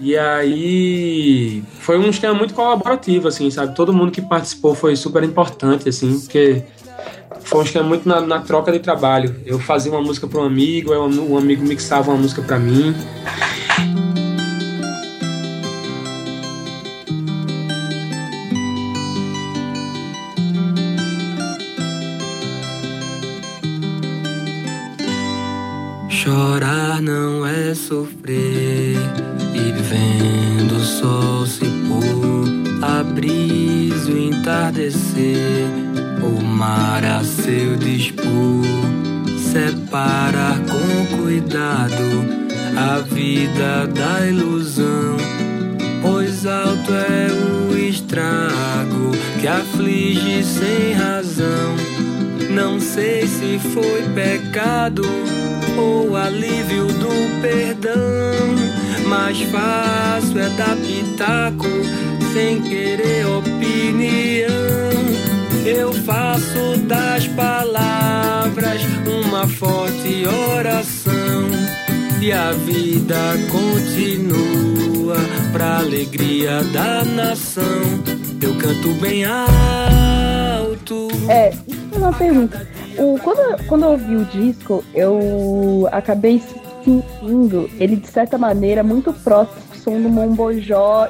E 0.00 0.16
aí 0.16 1.62
foi 1.78 1.98
um 1.98 2.10
esquema 2.10 2.34
muito 2.34 2.54
colaborativo 2.54 3.28
assim, 3.28 3.50
sabe? 3.50 3.74
Todo 3.74 3.92
mundo 3.92 4.10
que 4.10 4.20
participou 4.20 4.74
foi 4.74 4.96
super 4.96 5.22
importante 5.22 5.88
assim, 5.88 6.18
porque 6.18 6.64
foi 7.44 7.60
um 7.60 7.62
esquema 7.62 7.88
muito 7.88 8.08
na, 8.08 8.20
na 8.20 8.40
troca 8.40 8.72
de 8.72 8.80
trabalho. 8.80 9.36
Eu 9.46 9.58
fazia 9.58 9.92
uma 9.92 10.02
música 10.02 10.26
para 10.26 10.40
um 10.40 10.44
amigo, 10.44 10.92
um, 10.92 11.32
um 11.32 11.38
amigo 11.38 11.64
mixava 11.64 12.10
uma 12.10 12.20
música 12.20 12.42
para 12.42 12.58
mim. 12.58 12.94
Sofrer 27.74 28.96
e 29.54 29.72
vendo 29.82 30.76
o 30.76 30.80
sol 30.80 31.46
se 31.46 31.64
pôr, 31.64 32.46
a 32.82 33.02
brisa 33.02 34.10
o 34.10 34.18
entardecer, 34.18 35.66
o 36.22 36.42
mar 36.42 37.04
a 37.04 37.22
seu 37.24 37.76
dispor, 37.76 38.64
separar 39.52 40.58
com 40.60 41.16
cuidado 41.16 42.42
a 42.76 42.98
vida 43.00 43.86
da 43.86 44.26
ilusão, 44.26 45.16
pois 46.02 46.46
alto 46.46 46.92
é 46.92 47.28
o 47.32 47.78
estrago 47.78 49.12
que 49.40 49.46
aflige 49.46 50.42
sem 50.44 50.92
razão. 50.92 51.76
Não 52.50 52.78
sei 52.80 53.26
se 53.26 53.58
foi 53.58 54.02
pecado 54.14 55.02
ou 55.78 56.16
alívio 56.16 56.86
do 56.86 57.40
perdão. 57.40 58.02
Mais 59.08 59.40
fácil 59.42 60.38
é 60.38 60.48
dar 60.50 60.76
pitaco 60.76 61.68
sem 62.32 62.60
querer 62.62 63.26
opinião. 63.26 64.52
Eu 65.64 65.92
faço 65.92 66.78
das 66.86 67.26
palavras 67.28 68.80
uma 69.06 69.46
forte 69.46 70.26
oração. 70.56 71.50
E 72.20 72.32
a 72.32 72.52
vida 72.52 73.16
continua 73.50 75.16
pra 75.52 75.78
alegria 75.78 76.62
da 76.72 77.04
nação. 77.04 77.64
Eu 78.40 78.54
canto 78.56 78.94
bem 79.00 79.24
alto. 79.24 81.08
É 81.28 81.52
uma 81.92 82.12
pergunta. 82.12 82.71
O, 82.98 83.18
quando, 83.18 83.66
quando 83.66 83.84
eu 83.84 83.90
ouvi 83.90 84.16
o 84.16 84.24
disco, 84.26 84.84
eu 84.94 85.88
acabei 85.90 86.40
sentindo 86.84 87.70
ele, 87.78 87.96
de 87.96 88.06
certa 88.08 88.36
maneira, 88.36 88.82
muito 88.82 89.12
próximo 89.12 89.72
som 89.82 90.00
do 90.00 90.08
Mombojó, 90.08 91.08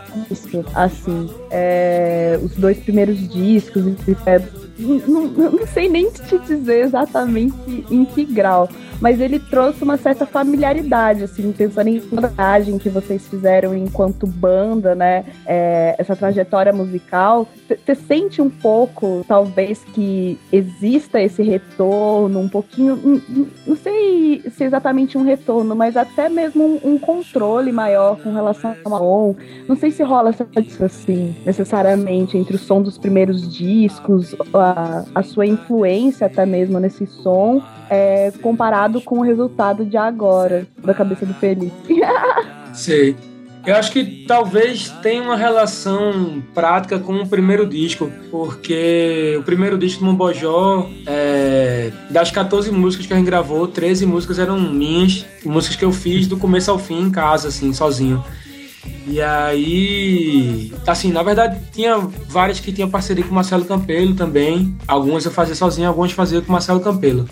assim. 0.74 1.30
É, 1.51 2.39
os 2.43 2.53
dois 2.53 2.78
primeiros 2.78 3.28
discos, 3.28 3.85
é, 4.26 4.41
não, 4.78 5.26
não- 5.26 5.66
sei 5.66 5.88
nem 5.88 6.10
te 6.10 6.38
dizer 6.38 6.84
exatamente 6.84 7.54
em 7.90 8.04
que 8.04 8.24
grau, 8.24 8.68
mas 9.00 9.20
ele 9.20 9.38
trouxe 9.38 9.82
uma 9.82 9.96
certa 9.96 10.26
familiaridade, 10.26 11.24
assim, 11.24 11.52
pensando 11.52 11.88
em 11.88 11.98
abordagem 11.98 12.78
que 12.78 12.88
vocês 12.88 13.26
fizeram 13.26 13.76
enquanto 13.76 14.26
banda, 14.26 14.94
né? 14.94 15.24
é, 15.46 15.94
essa 15.98 16.14
trajetória 16.14 16.72
musical. 16.72 17.46
Você 17.68 17.94
sente 17.94 18.40
um 18.40 18.50
pouco, 18.50 19.24
talvez, 19.26 19.82
que 19.92 20.38
exista 20.52 21.20
esse 21.20 21.42
retorno, 21.42 22.38
um 22.40 22.48
pouquinho, 22.48 23.22
não, 23.66 23.76
sei 23.76 24.42
se 24.50 24.64
exatamente 24.64 25.16
um 25.16 25.22
retorno, 25.22 25.74
mas 25.74 25.96
até 25.96 26.28
mesmo 26.28 26.64
um, 26.64 26.92
um 26.92 26.98
controle 26.98 27.72
maior 27.72 28.16
com 28.20 28.32
relação 28.32 28.74
ao 28.84 28.98
som. 28.98 29.36
Não 29.68 29.76
sei 29.76 29.90
se 29.90 30.02
rola 30.02 30.30
essa 30.30 30.46
isso 30.56 30.84
assim, 30.84 31.34
necessariamente, 31.44 32.36
entre 32.36 32.56
o 32.56 32.58
som 32.58 32.82
dos 32.82 32.98
primeiros 32.98 33.52
discos, 33.52 34.34
a, 34.62 35.04
a 35.14 35.22
sua 35.22 35.46
influência 35.46 36.26
até 36.26 36.46
mesmo 36.46 36.78
nesse 36.78 37.06
som, 37.06 37.62
é, 37.90 38.32
comparado 38.42 39.00
com 39.00 39.18
o 39.18 39.22
resultado 39.22 39.84
de 39.84 39.96
agora, 39.96 40.66
da 40.78 40.94
cabeça 40.94 41.26
do 41.26 41.34
Felipe. 41.34 42.00
Sei. 42.72 43.16
Eu 43.64 43.76
acho 43.76 43.92
que 43.92 44.24
talvez 44.26 44.88
tenha 45.02 45.22
uma 45.22 45.36
relação 45.36 46.42
prática 46.52 46.98
com 46.98 47.14
o 47.14 47.28
primeiro 47.28 47.64
disco, 47.64 48.10
porque 48.28 49.36
o 49.38 49.42
primeiro 49.44 49.78
disco 49.78 50.00
do 50.00 50.06
Mombojó, 50.06 50.90
é, 51.06 51.92
das 52.10 52.32
14 52.32 52.72
músicas 52.72 53.06
que 53.06 53.12
a 53.12 53.16
gente 53.16 53.26
gravou, 53.26 53.68
13 53.68 54.04
músicas 54.04 54.40
eram 54.40 54.58
minhas, 54.58 55.24
músicas 55.44 55.76
que 55.76 55.84
eu 55.84 55.92
fiz 55.92 56.26
do 56.26 56.36
começo 56.36 56.72
ao 56.72 56.78
fim 56.78 57.02
em 57.02 57.10
casa, 57.10 57.48
assim, 57.48 57.72
sozinho. 57.72 58.24
E 59.07 59.20
aí, 59.20 60.72
assim, 60.86 61.11
na 61.11 61.22
verdade 61.22 61.59
tinha 61.72 61.98
várias 62.28 62.61
que 62.61 62.72
tinham 62.72 62.88
parceria 62.88 63.24
com 63.24 63.30
o 63.30 63.34
Marcelo 63.34 63.64
Campelo 63.64 64.14
também. 64.14 64.76
Algumas 64.86 65.24
eu 65.24 65.30
fazia 65.30 65.55
sozinho, 65.55 65.88
algumas 65.88 66.12
fazia 66.12 66.40
com 66.40 66.48
o 66.48 66.53
Marcelo 66.53 66.80
Campelo. 66.80 67.28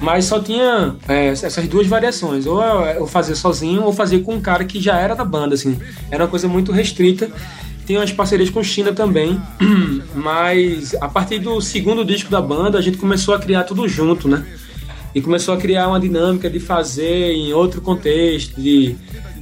Mas 0.00 0.24
só 0.24 0.40
tinha 0.40 0.96
é, 1.06 1.28
essas 1.28 1.68
duas 1.68 1.86
variações. 1.86 2.46
Ou 2.46 2.62
eu 2.62 3.06
fazia 3.06 3.34
sozinho, 3.34 3.82
ou 3.82 3.92
fazia 3.92 4.20
com 4.20 4.34
um 4.34 4.40
cara 4.40 4.64
que 4.64 4.80
já 4.80 4.98
era 4.98 5.14
da 5.14 5.24
banda, 5.24 5.54
assim. 5.54 5.78
Era 6.10 6.24
uma 6.24 6.30
coisa 6.30 6.48
muito 6.48 6.72
restrita. 6.72 7.30
Tem 7.86 7.96
umas 7.96 8.10
parcerias 8.12 8.48
com 8.48 8.62
China 8.62 8.92
também. 8.92 9.40
Mas 10.14 10.94
a 10.94 11.08
partir 11.08 11.38
do 11.38 11.60
segundo 11.60 12.04
disco 12.04 12.30
da 12.30 12.40
banda, 12.40 12.78
a 12.78 12.80
gente 12.80 12.96
começou 12.96 13.34
a 13.34 13.38
criar 13.38 13.64
tudo 13.64 13.86
junto, 13.86 14.26
né? 14.26 14.46
E 15.14 15.20
começou 15.20 15.52
a 15.52 15.56
criar 15.56 15.88
uma 15.88 16.00
dinâmica 16.00 16.48
de 16.48 16.60
fazer 16.60 17.32
em 17.32 17.52
outro 17.52 17.82
contexto, 17.82 18.60
de 18.60 18.96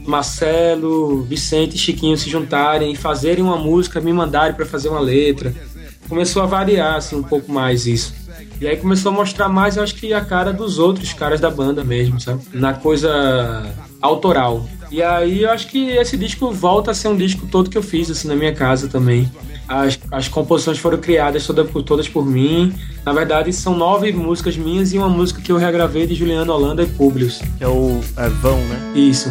Marcelo, 0.08 1.22
Vicente 1.22 1.76
e 1.76 1.78
Chiquinho 1.78 2.16
se 2.16 2.30
juntarem 2.30 2.92
e 2.92 2.96
fazerem 2.96 3.44
uma 3.44 3.58
música, 3.58 4.00
me 4.00 4.12
mandarem 4.12 4.56
para 4.56 4.64
fazer 4.64 4.88
uma 4.88 5.00
letra. 5.00 5.54
Começou 6.08 6.42
a 6.42 6.46
variar 6.46 6.96
assim 6.96 7.14
um 7.14 7.22
pouco 7.22 7.52
mais 7.52 7.86
isso. 7.86 8.14
E 8.58 8.66
aí 8.66 8.76
começou 8.76 9.12
a 9.12 9.14
mostrar 9.14 9.48
mais, 9.48 9.76
eu 9.76 9.82
acho 9.82 9.94
que 9.94 10.12
a 10.14 10.24
cara 10.24 10.52
dos 10.52 10.78
outros 10.78 11.12
caras 11.12 11.40
da 11.40 11.50
banda 11.50 11.84
mesmo, 11.84 12.18
sabe? 12.18 12.42
Na 12.54 12.72
coisa 12.72 13.66
autoral. 14.00 14.66
E 14.90 15.02
aí 15.02 15.42
eu 15.42 15.50
acho 15.50 15.68
que 15.68 15.90
esse 15.90 16.16
disco 16.16 16.50
volta 16.50 16.92
a 16.92 16.94
ser 16.94 17.08
um 17.08 17.16
disco 17.16 17.46
todo 17.46 17.68
que 17.68 17.76
eu 17.76 17.82
fiz 17.82 18.10
assim 18.10 18.28
na 18.28 18.34
minha 18.34 18.54
casa 18.54 18.88
também. 18.88 19.30
As, 19.68 19.98
as 20.10 20.26
composições 20.26 20.78
foram 20.78 20.96
criadas 20.96 21.46
toda, 21.46 21.62
por, 21.66 21.82
todas 21.82 22.08
por 22.08 22.24
mim. 22.24 22.72
Na 23.04 23.12
verdade, 23.12 23.52
são 23.52 23.76
nove 23.76 24.10
músicas 24.12 24.56
minhas 24.56 24.94
e 24.94 24.98
uma 24.98 25.10
música 25.10 25.42
que 25.42 25.52
eu 25.52 25.58
regravei 25.58 26.06
de 26.06 26.14
Juliano 26.14 26.50
Holanda 26.50 26.82
e 26.82 26.86
Publius. 26.86 27.42
É 27.60 27.68
o 27.68 28.00
é, 28.16 28.28
Vão, 28.30 28.56
né? 28.56 28.92
Isso 28.94 29.28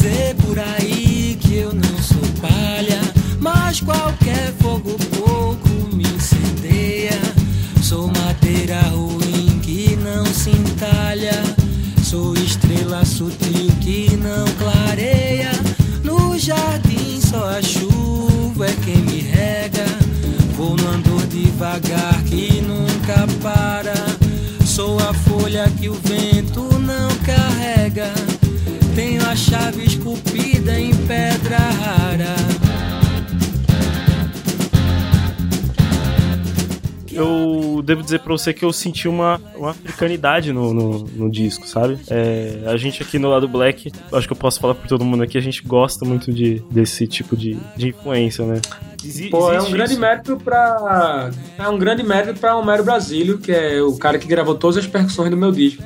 dizer 0.00 0.34
por 0.36 0.58
aí 0.58 1.36
que 1.38 1.56
eu 1.56 1.74
não 1.74 2.02
sou 2.02 2.22
palha, 2.40 3.00
mas 3.38 3.82
qualquer 3.82 4.50
fogo 4.58 4.96
pouco 5.18 5.94
me 5.94 6.04
incendeia. 6.04 7.20
Sou 7.82 8.06
madeira 8.08 8.80
ruim 8.88 9.60
que 9.62 9.96
não 9.96 10.24
se 10.24 10.50
entalha, 10.50 11.42
sou 12.02 12.34
estrela 12.34 13.04
sutil 13.04 13.70
que 13.82 14.16
não 14.16 14.46
clareia. 14.54 15.50
No 16.02 16.38
jardim 16.38 17.20
só 17.20 17.58
a 17.58 17.60
chuva 17.60 18.68
é 18.68 18.76
quem 18.82 18.96
me 19.02 19.20
rega. 19.20 19.84
Vou 20.56 20.76
no 20.76 20.88
andor 20.88 21.26
devagar 21.26 22.22
que 22.24 22.62
nunca 22.62 23.26
para. 23.42 23.94
Sou 24.64 24.98
a 24.98 25.12
folha 25.12 25.70
que 25.78 25.90
o 25.90 25.94
vento 25.94 26.62
não 26.78 27.08
carrega. 27.18 28.29
Chave 29.48 29.84
esculpida 29.84 30.78
em 30.78 30.94
pedra 31.06 31.56
rara. 31.58 32.34
eu 37.12 37.82
devo 37.84 38.02
dizer 38.02 38.20
pra 38.20 38.32
você 38.32 38.54
que 38.54 38.64
eu 38.64 38.72
senti 38.72 39.06
uma, 39.08 39.38
uma 39.56 39.70
africanidade 39.70 40.52
no, 40.52 40.72
no, 40.72 40.98
no 41.04 41.30
disco, 41.30 41.66
sabe? 41.66 41.98
É, 42.08 42.62
a 42.66 42.76
gente 42.76 43.02
aqui 43.02 43.18
no 43.18 43.28
lado 43.28 43.46
Black, 43.48 43.90
acho 44.12 44.26
que 44.26 44.32
eu 44.32 44.36
posso 44.36 44.60
falar 44.60 44.74
por 44.74 44.86
todo 44.86 45.04
mundo 45.04 45.22
aqui, 45.22 45.36
a 45.36 45.40
gente 45.40 45.62
gosta 45.62 46.04
muito 46.04 46.32
de, 46.32 46.62
desse 46.70 47.06
tipo 47.06 47.36
de, 47.36 47.58
de 47.76 47.88
influência, 47.88 48.46
né? 48.46 48.60
Exi- 49.04 49.28
Pô, 49.28 49.52
é 49.52 49.60
um 49.60 49.70
grande 49.70 49.92
isso. 49.92 50.00
mérito 50.00 50.36
pra. 50.36 51.30
É 51.58 51.68
um 51.68 51.78
grande 51.78 52.02
mérito 52.02 52.38
pra 52.38 52.56
Homero 52.56 52.84
Brasílio, 52.84 53.38
que 53.38 53.50
é 53.52 53.82
o 53.82 53.96
cara 53.98 54.18
que 54.18 54.26
gravou 54.28 54.54
todas 54.54 54.76
as 54.76 54.86
percussões 54.86 55.30
do 55.30 55.36
meu 55.36 55.50
disco. 55.52 55.82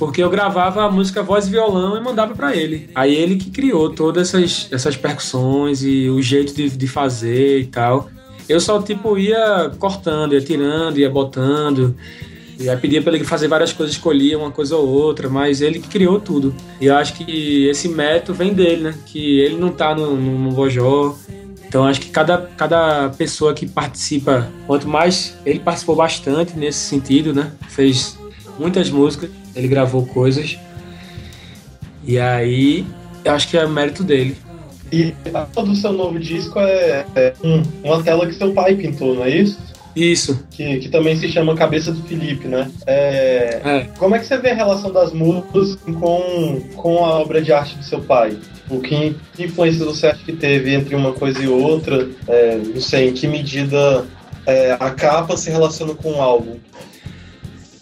Porque 0.00 0.22
eu 0.22 0.30
gravava 0.30 0.82
a 0.82 0.90
música 0.90 1.22
voz 1.22 1.46
e 1.46 1.50
violão 1.50 1.94
e 1.94 2.00
mandava 2.00 2.34
pra 2.34 2.56
ele. 2.56 2.88
Aí 2.94 3.14
ele 3.14 3.36
que 3.36 3.50
criou 3.50 3.90
todas 3.90 4.32
essas, 4.32 4.66
essas 4.72 4.96
percussões 4.96 5.82
e 5.82 6.08
o 6.08 6.22
jeito 6.22 6.54
de, 6.54 6.70
de 6.70 6.88
fazer 6.88 7.60
e 7.60 7.66
tal. 7.66 8.08
Eu 8.48 8.58
só, 8.60 8.80
tipo, 8.80 9.18
ia 9.18 9.70
cortando, 9.78 10.32
ia 10.32 10.40
tirando, 10.40 10.98
ia 10.98 11.10
botando. 11.10 11.94
E 12.58 12.66
aí 12.70 12.76
pedia 12.78 13.02
pra 13.02 13.14
ele 13.14 13.24
fazer 13.24 13.46
várias 13.46 13.74
coisas, 13.74 13.94
escolhia 13.94 14.38
uma 14.38 14.50
coisa 14.50 14.74
ou 14.74 14.88
outra, 14.88 15.28
mas 15.28 15.60
ele 15.60 15.78
que 15.78 15.88
criou 15.88 16.18
tudo. 16.18 16.54
E 16.80 16.86
eu 16.86 16.96
acho 16.96 17.12
que 17.12 17.68
esse 17.68 17.86
mérito 17.86 18.32
vem 18.32 18.54
dele, 18.54 18.82
né? 18.84 18.94
Que 19.04 19.40
ele 19.40 19.56
não 19.56 19.70
tá 19.70 19.94
no, 19.94 20.16
no, 20.16 20.38
no 20.38 20.50
Bojó, 20.52 21.14
então 21.68 21.86
acho 21.86 22.00
que 22.00 22.08
cada, 22.08 22.38
cada 22.56 23.10
pessoa 23.10 23.52
que 23.52 23.66
participa, 23.66 24.50
quanto 24.66 24.88
mais 24.88 25.36
ele 25.44 25.60
participou 25.60 25.94
bastante 25.94 26.58
nesse 26.58 26.80
sentido, 26.80 27.34
né? 27.34 27.52
Fez 27.68 28.18
muitas 28.60 28.90
músicas, 28.90 29.30
ele 29.56 29.66
gravou 29.68 30.04
coisas. 30.06 30.58
E 32.06 32.18
aí 32.18 32.84
eu 33.24 33.32
acho 33.32 33.48
que 33.48 33.56
é 33.56 33.66
mérito 33.66 34.04
dele. 34.04 34.36
E 34.92 35.14
a 35.28 35.30
capa 35.30 35.62
do 35.62 35.74
seu 35.74 35.92
novo 35.92 36.18
disco 36.18 36.58
é, 36.58 37.06
é 37.14 37.32
um- 37.44 37.62
uma 37.84 38.02
tela 38.02 38.26
que 38.26 38.34
seu 38.34 38.52
pai 38.52 38.74
pintou, 38.74 39.14
não 39.14 39.24
é 39.24 39.30
isso? 39.30 39.58
Isso. 39.94 40.44
Que, 40.50 40.78
que 40.78 40.88
também 40.88 41.16
se 41.16 41.28
chama 41.28 41.54
Cabeça 41.54 41.90
do 41.92 42.02
Felipe, 42.04 42.46
né? 42.46 42.70
É, 42.86 43.60
É. 43.64 43.80
Como 43.98 44.14
é 44.14 44.18
que 44.18 44.26
você 44.26 44.38
vê 44.38 44.50
a 44.50 44.54
relação 44.54 44.92
das 44.92 45.12
músicas 45.12 45.76
com, 46.00 46.60
com 46.76 47.04
a 47.04 47.18
obra 47.20 47.40
de 47.42 47.52
arte 47.52 47.76
do 47.76 47.84
seu 47.84 48.00
pai? 48.00 48.36
O 48.68 48.80
que, 48.80 49.16
que 49.34 49.44
influência 49.44 49.84
você 49.84 50.06
acha 50.08 50.22
que 50.24 50.32
teve 50.32 50.72
entre 50.74 50.94
uma 50.94 51.12
coisa 51.12 51.42
e 51.42 51.48
outra? 51.48 52.08
É, 52.28 52.56
não 52.72 52.80
sei, 52.80 53.08
em 53.08 53.12
que 53.12 53.26
medida 53.26 54.04
é, 54.46 54.76
a 54.78 54.90
capa 54.90 55.36
se 55.36 55.50
relaciona 55.50 55.94
com 55.94 56.12
o 56.12 56.20
álbum? 56.22 56.56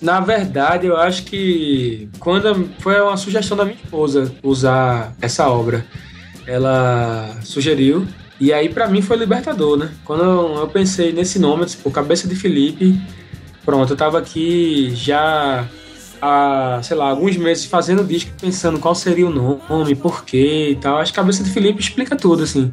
Na 0.00 0.20
verdade, 0.20 0.86
eu 0.86 0.96
acho 0.96 1.24
que 1.24 2.08
quando 2.20 2.70
foi 2.78 3.00
uma 3.00 3.16
sugestão 3.16 3.56
da 3.56 3.64
minha 3.64 3.76
esposa 3.76 4.32
usar 4.42 5.12
essa 5.20 5.48
obra, 5.48 5.84
ela 6.46 7.36
sugeriu 7.42 8.06
e 8.40 8.52
aí 8.52 8.68
pra 8.68 8.86
mim 8.86 9.02
foi 9.02 9.16
libertador, 9.16 9.76
né? 9.76 9.90
Quando 10.04 10.22
eu, 10.22 10.68
pensei 10.68 11.12
nesse 11.12 11.38
nome, 11.38 11.66
tipo, 11.66 11.90
Cabeça 11.90 12.28
de 12.28 12.36
Felipe, 12.36 12.98
pronto, 13.64 13.92
eu 13.92 13.96
tava 13.96 14.18
aqui 14.18 14.92
já 14.94 15.66
há, 16.22 16.80
sei 16.82 16.96
lá, 16.96 17.10
alguns 17.10 17.36
meses 17.36 17.64
fazendo 17.64 18.04
disco, 18.04 18.30
pensando 18.40 18.78
qual 18.78 18.94
seria 18.94 19.26
o 19.26 19.30
nome, 19.30 19.96
por 19.96 20.24
quê 20.24 20.70
e 20.70 20.76
tal. 20.76 20.98
Acho 20.98 21.12
que 21.12 21.16
Cabeça 21.16 21.42
de 21.42 21.50
Felipe 21.50 21.80
explica 21.80 22.14
tudo, 22.14 22.44
assim. 22.44 22.72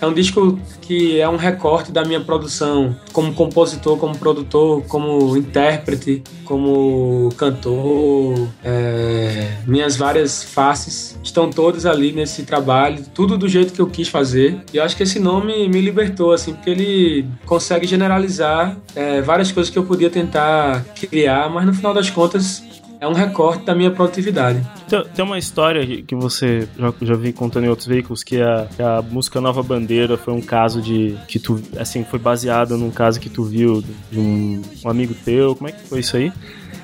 É 0.00 0.06
um 0.06 0.12
disco 0.12 0.58
que 0.80 1.20
é 1.20 1.28
um 1.28 1.36
recorte 1.36 1.90
da 1.90 2.04
minha 2.04 2.20
produção 2.20 2.96
como 3.12 3.34
compositor, 3.34 3.96
como 3.98 4.16
produtor, 4.16 4.82
como 4.86 5.36
intérprete, 5.36 6.22
como 6.44 7.30
cantor. 7.36 8.48
é, 8.64 9.58
minhas 9.66 9.96
várias 9.96 10.42
faces 10.42 11.18
estão 11.22 11.50
todas 11.50 11.84
ali 11.84 12.12
nesse 12.12 12.44
trabalho, 12.44 13.04
tudo 13.14 13.36
do 13.36 13.48
jeito 13.48 13.72
que 13.72 13.80
eu 13.80 13.86
quis 13.86 14.08
fazer. 14.08 14.60
E 14.72 14.76
eu 14.76 14.84
acho 14.84 14.96
que 14.96 15.02
esse 15.02 15.18
nome 15.18 15.68
me 15.68 15.80
libertou, 15.80 16.32
assim, 16.32 16.54
porque 16.54 16.70
ele 16.70 17.26
consegue 17.44 17.86
generalizar 17.86 18.76
é, 18.94 19.20
várias 19.20 19.52
coisas 19.52 19.70
que 19.70 19.78
eu 19.78 19.84
podia 19.84 20.08
tentar 20.08 20.84
criar, 20.94 21.50
mas 21.50 21.66
no 21.66 21.74
final 21.74 21.92
das 21.92 22.08
contas 22.08 22.62
é 23.00 23.06
um 23.06 23.12
recorte 23.12 23.64
da 23.64 23.74
minha 23.74 23.90
produtividade. 23.90 24.60
Tem, 24.88 25.04
tem 25.04 25.24
uma 25.24 25.38
história 25.38 25.86
que 26.02 26.14
você 26.14 26.68
já, 26.78 26.92
já 27.00 27.14
vi 27.14 27.32
contando 27.32 27.64
em 27.64 27.68
outros 27.68 27.86
veículos 27.86 28.22
que 28.22 28.40
a, 28.40 28.66
que 28.74 28.82
a 28.82 29.02
música 29.02 29.40
Nova 29.40 29.62
Bandeira 29.62 30.16
foi 30.16 30.34
um 30.34 30.40
caso 30.40 30.82
de 30.82 31.16
que 31.28 31.38
tu 31.38 31.60
assim 31.78 32.04
foi 32.04 32.18
baseado 32.18 32.76
num 32.76 32.90
caso 32.90 33.20
que 33.20 33.30
tu 33.30 33.44
viu 33.44 33.82
de 34.10 34.18
um, 34.18 34.62
um 34.84 34.88
amigo 34.88 35.14
teu. 35.24 35.54
Como 35.54 35.68
é 35.68 35.72
que 35.72 35.88
foi 35.88 36.00
isso 36.00 36.16
aí? 36.16 36.32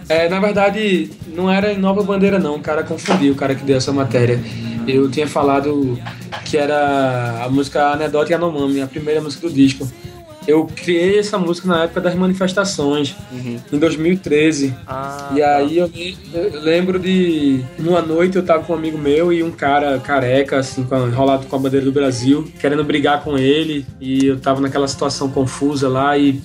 É, 0.09 0.29
na 0.29 0.39
verdade, 0.39 1.11
não 1.27 1.51
era 1.51 1.73
em 1.73 1.79
Nova 1.79 2.03
Bandeira, 2.03 2.39
não. 2.39 2.57
O 2.57 2.61
cara 2.61 2.83
confundiu, 2.83 3.33
o 3.33 3.37
cara 3.37 3.55
que 3.55 3.65
deu 3.65 3.77
essa 3.77 3.93
matéria. 3.93 4.39
Eu 4.87 5.11
tinha 5.11 5.27
falado 5.27 5.99
que 6.45 6.59
era 6.59 7.43
a 7.43 7.49
música 7.49 7.87
Anedota 7.89 8.31
e 8.31 8.35
Anomami, 8.35 8.83
a 8.83 8.87
primeira 8.87 9.21
música 9.21 9.49
do 9.49 9.55
disco. 9.55 9.89
Eu 10.47 10.67
criei 10.67 11.19
essa 11.19 11.39
música 11.39 11.67
na 11.67 11.85
época 11.85 12.01
das 12.01 12.15
manifestações, 12.15 13.15
em 13.73 13.79
2013. 13.79 14.75
Ah, 14.87 15.31
E 15.35 15.43
aí 15.43 15.79
eu, 15.79 15.91
eu 16.35 16.61
lembro 16.63 16.99
de. 16.99 17.61
Numa 17.79 18.03
noite 18.03 18.37
eu 18.37 18.45
tava 18.45 18.63
com 18.65 18.73
um 18.73 18.77
amigo 18.77 18.99
meu 18.99 19.33
e 19.33 19.43
um 19.43 19.51
cara 19.51 19.99
careca, 19.99 20.59
assim, 20.59 20.87
enrolado 21.09 21.47
com 21.47 21.57
a 21.57 21.59
bandeira 21.59 21.85
do 21.87 21.93
Brasil, 21.93 22.47
querendo 22.61 22.85
brigar 22.85 23.23
com 23.23 23.39
ele. 23.39 23.87
E 24.01 24.27
eu 24.27 24.39
tava 24.39 24.61
naquela 24.61 24.87
situação 24.87 25.31
confusa 25.31 25.89
lá 25.89 26.17
e 26.19 26.41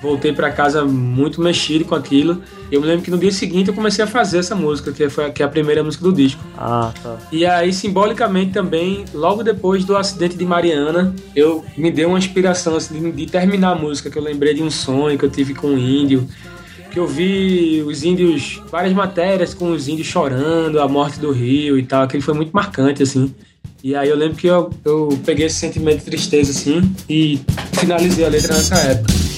voltei 0.00 0.32
pra 0.32 0.50
casa 0.50 0.84
muito 0.84 1.40
mexido 1.40 1.84
com 1.84 1.94
aquilo. 1.94 2.42
E 2.70 2.74
eu 2.74 2.80
me 2.80 2.86
lembro 2.86 3.02
que 3.02 3.10
no 3.10 3.18
dia 3.18 3.30
seguinte 3.30 3.68
eu 3.68 3.74
comecei 3.74 4.04
a 4.04 4.06
fazer 4.06 4.38
essa 4.38 4.54
música, 4.54 4.92
que, 4.92 5.08
foi, 5.08 5.30
que 5.30 5.42
é 5.42 5.46
a 5.46 5.48
primeira 5.48 5.82
música 5.82 6.02
do 6.02 6.12
disco. 6.12 6.42
Ah, 6.56 6.92
tá. 7.02 7.18
E 7.30 7.44
aí, 7.44 7.72
simbolicamente 7.72 8.52
também, 8.52 9.04
logo 9.12 9.42
depois 9.42 9.84
do 9.84 9.96
acidente 9.96 10.36
de 10.36 10.44
Mariana, 10.44 11.14
eu 11.36 11.64
me 11.76 11.90
deu 11.90 12.08
uma 12.08 12.18
inspiração 12.18 12.76
assim, 12.76 12.98
de, 13.00 13.12
de 13.12 13.26
terminar 13.26 13.72
a 13.72 13.74
música, 13.74 14.10
que 14.10 14.18
eu 14.18 14.22
lembrei 14.22 14.54
de 14.54 14.62
um 14.62 14.70
sonho 14.70 15.18
que 15.18 15.24
eu 15.24 15.30
tive 15.30 15.54
com 15.54 15.68
um 15.68 15.78
índio. 15.78 16.26
Que 16.90 16.98
eu 16.98 17.06
vi 17.06 17.84
os 17.86 18.02
índios, 18.02 18.60
várias 18.68 18.92
matérias 18.92 19.54
com 19.54 19.70
os 19.70 19.86
índios 19.86 20.08
chorando, 20.08 20.80
a 20.80 20.88
morte 20.88 21.20
do 21.20 21.30
rio 21.30 21.78
e 21.78 21.84
tal. 21.84 22.02
Aquele 22.02 22.22
foi 22.22 22.34
muito 22.34 22.50
marcante, 22.50 23.02
assim. 23.02 23.32
E 23.82 23.94
aí 23.94 24.08
eu 24.08 24.16
lembro 24.16 24.36
que 24.36 24.46
eu, 24.46 24.70
eu 24.84 25.18
peguei 25.24 25.46
esse 25.46 25.56
sentimento 25.56 26.00
de 26.00 26.04
tristeza, 26.04 26.50
assim, 26.50 26.82
e 27.08 27.40
finalizei 27.72 28.24
a 28.24 28.28
letra 28.28 28.54
nessa 28.54 28.76
época. 28.76 29.29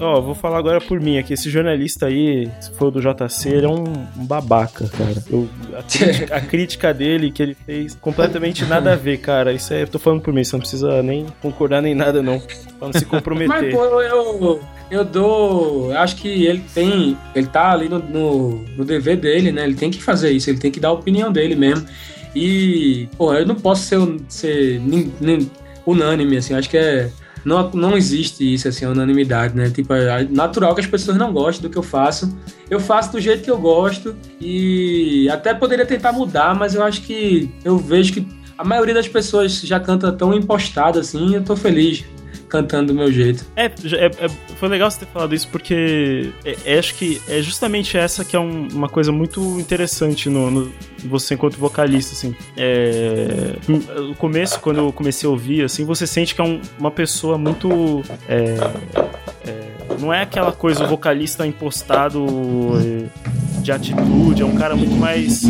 Ó, 0.00 0.20
vou 0.20 0.34
falar 0.34 0.58
agora 0.58 0.80
por 0.80 1.00
mim 1.00 1.18
aqui. 1.18 1.32
Esse 1.34 1.48
jornalista 1.50 2.06
aí, 2.06 2.48
se 2.60 2.70
for 2.72 2.90
do 2.90 3.00
JC, 3.00 3.48
ele 3.48 3.66
é 3.66 3.68
um, 3.68 3.84
um 4.16 4.24
babaca, 4.26 4.86
cara. 4.88 5.22
Eu- 5.30 5.48
a, 5.76 5.82
crítica, 5.82 6.36
a 6.36 6.40
crítica 6.40 6.94
dele 6.94 7.30
que 7.30 7.42
ele 7.42 7.54
fez 7.66 7.94
completamente 8.00 8.64
nada 8.64 8.92
a 8.92 8.96
ver, 8.96 9.18
cara. 9.18 9.52
Isso 9.52 9.72
é, 9.74 9.82
eu 9.82 9.88
tô 9.88 9.98
falando 9.98 10.20
por 10.22 10.32
mim, 10.32 10.42
você 10.44 10.52
não 10.56 10.60
precisa 10.60 11.02
nem 11.02 11.26
concordar 11.42 11.80
nem 11.82 11.94
nada, 11.94 12.22
não. 12.22 12.38
Pra 12.40 12.88
não 12.88 12.92
se 12.92 13.00
Mas, 13.00 13.04
comprometer. 13.04 13.70
pô, 13.72 14.00
eu, 14.02 14.60
eu 14.90 15.04
dou. 15.04 15.92
Acho 15.92 16.16
que 16.16 16.46
ele 16.46 16.62
tem. 16.74 17.16
Ele 17.34 17.46
tá 17.46 17.70
ali 17.72 17.88
no, 17.88 17.98
no, 17.98 18.64
no 18.76 18.84
dever 18.84 19.16
dele, 19.16 19.52
né? 19.52 19.64
Ele 19.64 19.74
tem 19.74 19.90
que 19.90 20.02
fazer 20.02 20.30
isso, 20.30 20.50
ele 20.50 20.58
tem 20.58 20.70
que 20.70 20.80
dar 20.80 20.88
a 20.88 20.92
opinião 20.92 21.30
dele 21.32 21.54
mesmo. 21.54 21.86
E, 22.34 23.08
pô, 23.18 23.34
eu 23.34 23.44
não 23.46 23.54
posso 23.56 23.82
ser, 23.82 23.98
ser 24.28 24.80
unânime, 25.86 26.36
assim. 26.36 26.54
Acho 26.54 26.70
que 26.70 26.76
é. 26.78 27.10
Não, 27.44 27.70
não 27.70 27.96
existe 27.96 28.42
isso, 28.54 28.68
assim, 28.68 28.84
unanimidade, 28.86 29.56
né? 29.56 29.70
Tipo, 29.70 29.94
é 29.94 30.24
natural 30.24 30.74
que 30.74 30.80
as 30.80 30.86
pessoas 30.86 31.16
não 31.16 31.32
gostem 31.32 31.62
do 31.62 31.70
que 31.72 31.78
eu 31.78 31.82
faço. 31.82 32.36
Eu 32.68 32.78
faço 32.80 33.12
do 33.12 33.20
jeito 33.20 33.42
que 33.42 33.50
eu 33.50 33.58
gosto 33.58 34.14
e 34.40 35.28
até 35.30 35.54
poderia 35.54 35.86
tentar 35.86 36.12
mudar, 36.12 36.54
mas 36.54 36.74
eu 36.74 36.82
acho 36.82 37.02
que 37.02 37.50
eu 37.64 37.78
vejo 37.78 38.12
que 38.12 38.26
a 38.58 38.64
maioria 38.64 38.94
das 38.94 39.08
pessoas 39.08 39.60
já 39.60 39.80
canta 39.80 40.12
tão 40.12 40.34
impostado 40.34 40.98
assim, 40.98 41.34
eu 41.34 41.42
tô 41.42 41.56
feliz. 41.56 42.04
cantando 42.48 42.88
do 42.92 42.94
meu 42.98 43.12
jeito. 43.12 43.44
É, 43.54 43.66
é- 43.66 44.06
é- 44.26 44.28
foi 44.58 44.68
legal 44.68 44.90
você 44.90 44.98
ter 44.98 45.06
falado 45.06 45.32
isso 45.32 45.46
porque 45.46 46.32
é- 46.44 46.56
é, 46.64 46.78
acho 46.80 46.96
que 46.96 47.22
é 47.28 47.40
justamente 47.40 47.96
essa 47.96 48.24
que 48.24 48.34
é 48.34 48.40
um- 48.40 48.66
uma 48.72 48.88
coisa 48.88 49.12
muito 49.12 49.40
interessante 49.60 50.28
no, 50.28 50.50
no- 50.50 50.72
você 51.08 51.34
enquanto 51.34 51.56
vocalista, 51.56 52.12
assim. 52.12 52.34
É, 52.56 53.56
no 53.68 54.14
começo, 54.14 54.58
quando 54.60 54.78
eu 54.78 54.92
comecei 54.92 55.26
a 55.26 55.30
ouvir, 55.30 55.62
assim, 55.64 55.84
você 55.84 56.06
sente 56.06 56.34
que 56.34 56.40
é 56.40 56.44
um- 56.44 56.60
uma 56.78 56.90
pessoa 56.90 57.36
muito... 57.38 58.02
é, 58.28 58.56
é, 59.46 59.70
não 60.00 60.12
é 60.12 60.22
aquela 60.22 60.52
coisa, 60.52 60.84
o 60.84 60.88
vocalista 60.88 61.46
impostado 61.46 62.24
é, 62.80 63.60
de 63.62 63.70
atitude, 63.72 64.40
é 64.42 64.44
um 64.44 64.54
cara 64.54 64.74
muito 64.74 64.94
mais 64.94 65.42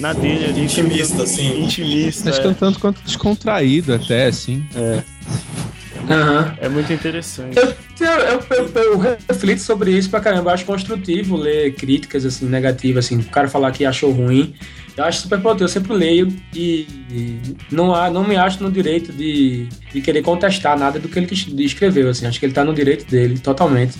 na 0.00 0.12
dele 0.12 0.46
ali. 0.46 0.64
Intimista, 0.64 1.22
assim. 1.22 1.62
Intimista, 1.62 2.24
Mas 2.30 2.38
é. 2.38 2.42
cantando 2.42 2.78
quanto 2.80 3.00
descontraído 3.02 3.94
até, 3.94 4.26
assim. 4.26 4.64
Aham. 6.10 6.54
é 6.60 6.68
muito 6.68 6.92
interessante. 6.92 7.56
Eu, 7.58 8.06
eu, 8.06 8.42
eu, 8.50 8.82
eu 8.92 8.98
reflito 9.28 9.60
sobre 9.60 9.92
isso 9.96 10.10
pra 10.10 10.20
caramba. 10.20 10.50
Eu 10.50 10.54
acho 10.54 10.64
construtivo 10.64 11.36
ler 11.36 11.74
críticas 11.74 12.24
assim, 12.24 12.46
negativas, 12.46 13.06
assim, 13.06 13.18
o 13.18 13.24
cara 13.24 13.48
falar 13.48 13.70
que 13.72 13.84
achou 13.84 14.10
ruim. 14.10 14.54
Eu 14.96 15.04
acho 15.04 15.22
super 15.22 15.38
importante, 15.38 15.62
eu 15.62 15.68
sempre 15.68 15.92
leio 15.92 16.32
e, 16.54 16.86
e 17.10 17.40
não, 17.70 17.92
há, 17.94 18.08
não 18.10 18.22
me 18.22 18.36
acho 18.36 18.62
no 18.62 18.70
direito 18.70 19.12
de, 19.12 19.66
de 19.92 20.00
querer 20.00 20.22
contestar 20.22 20.78
nada 20.78 21.00
do 21.00 21.08
que 21.08 21.18
ele 21.18 21.26
es- 21.32 21.48
escreveu. 21.58 22.08
Assim. 22.08 22.26
Acho 22.26 22.38
que 22.38 22.46
ele 22.46 22.52
tá 22.52 22.64
no 22.64 22.72
direito 22.72 23.04
dele, 23.10 23.38
totalmente. 23.38 23.94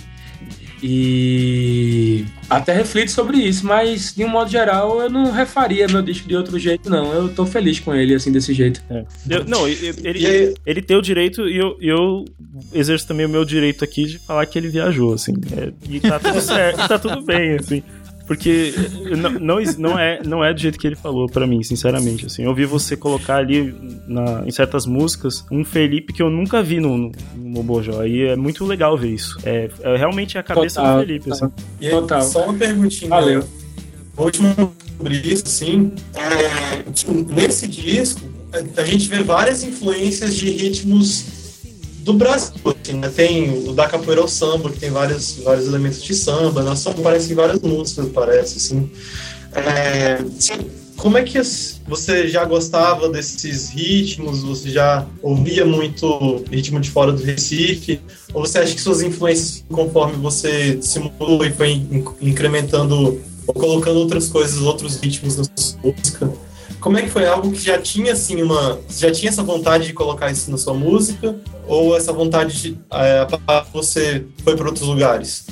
E 0.87 2.25
até 2.49 2.73
reflito 2.73 3.09
sobre 3.11 3.37
isso, 3.37 3.65
mas 3.65 4.13
de 4.15 4.23
um 4.23 4.27
modo 4.29 4.49
geral 4.49 5.01
eu 5.01 5.09
não 5.09 5.31
refaria 5.31 5.87
meu 5.87 6.01
disco 6.01 6.27
de 6.27 6.35
outro 6.35 6.57
jeito, 6.59 6.89
não. 6.89 7.11
Eu 7.11 7.29
tô 7.29 7.45
feliz 7.45 7.79
com 7.79 7.93
ele, 7.93 8.13
assim, 8.13 8.31
desse 8.31 8.53
jeito. 8.53 8.81
Eu- 9.29 9.43
não, 9.45 9.67
ele, 9.67 9.93
ele- 10.03 10.53
ele 10.65 10.81
tem 10.81 10.95
o 10.95 11.01
direito 11.01 11.47
e 11.47 11.57
eu, 11.57 11.75
eu 11.81 12.25
exerço 12.73 13.07
também 13.07 13.25
o 13.25 13.29
meu 13.29 13.43
direito 13.43 13.83
aqui 13.83 14.05
de 14.05 14.19
falar 14.19 14.45
que 14.45 14.57
ele 14.57 14.67
viajou, 14.69 15.13
assim. 15.13 15.33
É, 15.57 15.71
e 15.89 15.99
tá 15.99 16.19
tudo 16.19 16.39
certo, 16.41 16.87
tá 16.87 16.99
tudo 16.99 17.21
bem, 17.21 17.55
assim. 17.55 17.83
Porque 18.27 18.73
não, 19.17 19.31
não, 19.33 19.57
não 19.77 19.99
é, 19.99 20.19
não 20.25 20.43
é 20.43 20.51
do 20.53 20.59
jeito 20.59 20.79
que 20.79 20.87
ele 20.87 20.95
falou 20.95 21.27
pra 21.27 21.45
mim, 21.45 21.61
sinceramente. 21.61 22.25
Assim, 22.25 22.43
eu 22.43 22.49
ouvi 22.49 22.65
você 22.65 22.97
colocar 22.97 23.37
ali 23.37 23.75
na- 24.07 24.43
em 24.45 24.51
certas 24.51 24.85
músicas 24.87 25.45
um 25.51 25.63
Felipe 25.63 26.11
que 26.11 26.23
eu 26.23 26.29
nunca 26.29 26.63
vi 26.63 26.79
no, 26.79 26.97
no, 26.97 27.11
no 27.35 27.49
Mobojó. 27.49 28.03
E 28.03 28.23
é 28.23 28.35
muito 28.35 28.65
legal 28.65 28.97
ver 28.97 29.09
isso. 29.11 29.37
É, 29.43 29.69
é 29.81 29.95
realmente 29.95 30.37
a 30.39 30.43
cabeça 30.43 30.81
Total, 30.81 30.95
do 31.01 31.05
Felipe, 31.05 31.31
assim. 31.31 31.51
e 31.79 31.85
aí, 31.85 31.91
Total. 31.91 32.21
só 32.23 32.45
uma 32.45 32.53
perguntinha. 32.55 33.09
Valeu. 33.09 33.43
último 34.17 34.73
sobre 34.97 35.17
isso, 35.17 35.43
assim, 35.45 35.91
é, 36.15 36.83
nesse 37.33 37.67
disco, 37.67 38.21
a 38.77 38.83
gente 38.83 39.07
vê 39.09 39.21
várias 39.21 39.63
influências 39.63 40.35
de 40.35 40.49
ritmos 40.49 41.25
do 42.05 42.13
Brasil, 42.13 42.53
assim, 42.65 42.93
né? 42.99 43.09
Tem 43.09 43.67
o 43.67 43.73
da 43.73 43.87
capoeira 43.87 44.21
ao 44.21 44.27
samba, 44.27 44.69
que 44.69 44.79
tem 44.79 44.91
vários, 44.91 45.39
vários 45.43 45.67
elementos 45.67 46.03
de 46.03 46.13
samba, 46.13 46.61
na 46.61 46.75
samba 46.75 46.99
aparecem 46.99 47.35
várias 47.35 47.59
músicas, 47.59 48.07
parece, 48.13 48.57
assim. 48.57 48.89
É, 49.53 50.19
como 50.97 51.17
é 51.17 51.23
que 51.23 51.39
você 51.87 52.27
já 52.27 52.45
gostava 52.45 53.09
desses 53.09 53.69
ritmos? 53.69 54.43
Você 54.43 54.69
já 54.69 55.05
ouvia 55.21 55.65
muito 55.65 56.43
ritmo 56.49 56.79
de 56.79 56.91
fora 56.91 57.11
do 57.11 57.23
Recife? 57.23 57.99
Ou 58.33 58.45
você 58.45 58.59
acha 58.59 58.75
que 58.75 58.81
suas 58.81 59.01
influências, 59.01 59.65
conforme 59.71 60.15
você 60.17 60.77
se 60.81 60.99
mudou 60.99 61.43
e 61.43 61.51
foi 61.51 61.71
in- 61.71 62.05
incrementando 62.21 63.19
ou 63.47 63.53
colocando 63.53 63.97
outras 63.97 64.27
coisas, 64.27 64.61
outros 64.61 64.97
ritmos 64.97 65.37
na 65.37 65.43
sua 65.55 65.79
música? 65.83 66.33
Como 66.85 66.99
é 66.99 67.01
que 67.01 67.09
foi 67.09 67.25
algo 67.25 67.51
que 67.51 67.59
já 67.59 67.81
tinha 67.81 68.13
assim 68.13 68.43
uma, 68.43 68.79
já 68.87 69.11
tinha 69.11 69.29
essa 69.29 69.41
vontade 69.41 69.87
de 69.87 69.93
colocar 69.93 70.29
isso 70.29 70.51
na 70.51 70.57
sua 70.59 70.75
música 70.75 71.35
ou 71.67 71.97
essa 71.97 72.13
vontade 72.13 72.61
de 72.61 72.77
é, 72.93 73.25
você 73.73 74.23
foi 74.43 74.55
para 74.55 74.67
outros 74.67 74.87
lugares? 74.87 75.47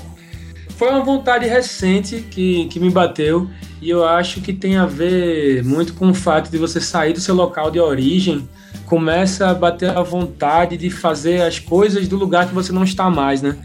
Foi 0.77 0.89
uma 0.89 1.03
vontade 1.03 1.47
recente 1.47 2.23
que, 2.29 2.67
que 2.67 2.79
me 2.79 2.91
bateu 2.91 3.49
e 3.81 3.89
eu 3.89 4.05
acho 4.05 4.41
que 4.41 4.53
tem 4.53 4.75
a 4.75 4.85
ver 4.85 5.63
muito 5.63 5.95
com 5.95 6.11
o 6.11 6.13
fato 6.13 6.51
de 6.51 6.57
você 6.59 6.79
sair 6.79 7.13
do 7.13 7.19
seu 7.19 7.33
local 7.33 7.71
de 7.71 7.79
origem, 7.79 8.47
começa 8.85 9.49
a 9.49 9.55
bater 9.55 9.89
a 9.89 10.03
vontade 10.03 10.77
de 10.77 10.91
fazer 10.91 11.41
as 11.41 11.57
coisas 11.57 12.07
do 12.07 12.15
lugar 12.15 12.47
que 12.47 12.53
você 12.53 12.71
não 12.71 12.83
está 12.83 13.09
mais, 13.09 13.41
né? 13.41 13.57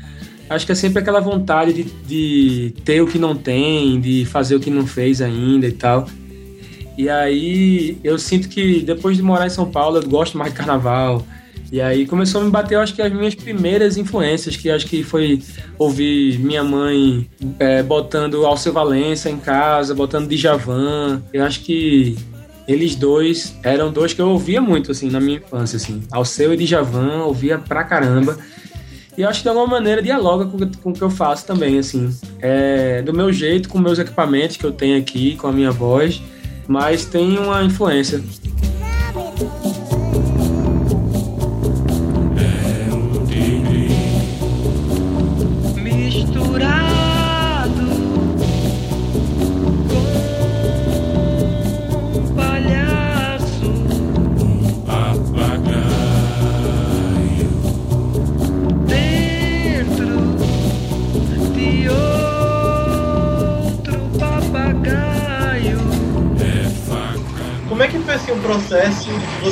Acho 0.48 0.64
que 0.64 0.72
é 0.72 0.74
sempre 0.74 1.00
aquela 1.00 1.20
vontade 1.20 1.74
de, 1.74 1.82
de 1.84 2.74
ter 2.82 3.02
o 3.02 3.06
que 3.06 3.18
não 3.18 3.36
tem, 3.36 4.00
de 4.00 4.24
fazer 4.24 4.56
o 4.56 4.60
que 4.60 4.70
não 4.70 4.86
fez 4.86 5.20
ainda 5.20 5.66
e 5.66 5.72
tal. 5.72 6.08
E 6.98 7.08
aí 7.08 7.96
eu 8.02 8.18
sinto 8.18 8.48
que 8.48 8.80
depois 8.80 9.16
de 9.16 9.22
morar 9.22 9.46
em 9.46 9.50
São 9.50 9.70
Paulo 9.70 9.98
eu 9.98 10.08
gosto 10.08 10.36
mais 10.36 10.50
de 10.50 10.58
carnaval. 10.58 11.24
E 11.70 11.80
aí 11.80 12.06
começou 12.06 12.40
a 12.40 12.44
me 12.44 12.50
bater, 12.50 12.76
acho 12.76 12.92
que 12.92 13.00
as 13.00 13.12
minhas 13.12 13.36
primeiras 13.36 13.96
influências, 13.96 14.56
que 14.56 14.68
acho 14.68 14.84
que 14.86 15.04
foi 15.04 15.40
ouvir 15.78 16.40
minha 16.40 16.64
mãe 16.64 17.30
é, 17.60 17.84
botando 17.84 18.44
Alceu 18.44 18.72
Valença 18.72 19.30
em 19.30 19.36
casa, 19.36 19.94
botando 19.94 20.28
Djavan. 20.28 21.22
Eu 21.32 21.44
acho 21.44 21.60
que 21.60 22.16
eles 22.66 22.96
dois 22.96 23.54
eram 23.62 23.92
dois 23.92 24.12
que 24.12 24.20
eu 24.20 24.30
ouvia 24.30 24.60
muito, 24.60 24.90
assim, 24.90 25.08
na 25.08 25.20
minha 25.20 25.36
infância, 25.38 25.76
assim. 25.76 26.02
Alceu 26.10 26.52
e 26.52 26.56
Djavan, 26.56 27.22
ouvia 27.24 27.58
pra 27.58 27.84
caramba. 27.84 28.36
E 29.16 29.22
acho 29.22 29.40
que 29.40 29.44
de 29.44 29.48
alguma 29.50 29.66
maneira 29.68 30.02
dialoga 30.02 30.46
com, 30.46 30.58
com 30.58 30.90
o 30.90 30.92
que 30.92 31.02
eu 31.02 31.10
faço 31.10 31.46
também, 31.46 31.78
assim. 31.78 32.12
É, 32.40 33.02
do 33.02 33.12
meu 33.12 33.32
jeito, 33.32 33.68
com 33.68 33.78
meus 33.78 34.00
equipamentos 34.00 34.56
que 34.56 34.64
eu 34.64 34.72
tenho 34.72 34.98
aqui, 34.98 35.36
com 35.36 35.46
a 35.46 35.52
minha 35.52 35.70
voz, 35.70 36.20
mas 36.68 37.06
tem 37.06 37.38
uma 37.38 37.64
influência. 37.64 38.22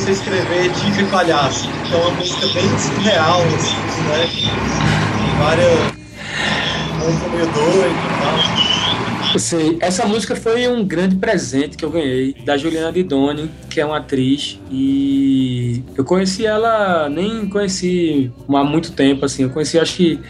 Você 0.07 0.13
escrever 0.13 0.71
Tigre 0.73 1.05
Palhaço? 1.07 1.69
Que 1.89 1.95
é 1.95 1.97
uma 1.97 2.11
música 2.13 2.47
bem 2.47 2.79
surreal, 2.79 3.41
assim, 3.43 3.77
né? 4.07 4.53
Várias. 5.37 5.97
Um 7.03 7.31
meio 7.31 7.47
doido 7.47 7.91
e 7.91 8.21
tal. 8.21 9.35
Eu 9.35 9.41
sei, 9.41 9.77
essa 9.81 10.07
música 10.07 10.37
foi 10.37 10.69
um 10.69 10.85
grande 10.85 11.17
presente 11.17 11.77
que 11.77 11.85
eu 11.85 11.91
ganhei 11.91 12.35
da 12.45 12.57
Juliana 12.57 12.93
Didoni, 12.93 13.51
que 13.69 13.81
é 13.81 13.85
uma 13.85 13.97
atriz, 13.97 14.61
e 14.71 15.83
eu 15.97 16.05
conheci 16.05 16.47
ela, 16.47 17.09
nem 17.09 17.49
conheci 17.49 18.31
há 18.49 18.65
muito 18.65 18.93
tempo, 18.93 19.25
assim, 19.25 19.43
eu 19.43 19.51
conheci 19.51 19.79
acho 19.79 19.97
que 19.97 20.21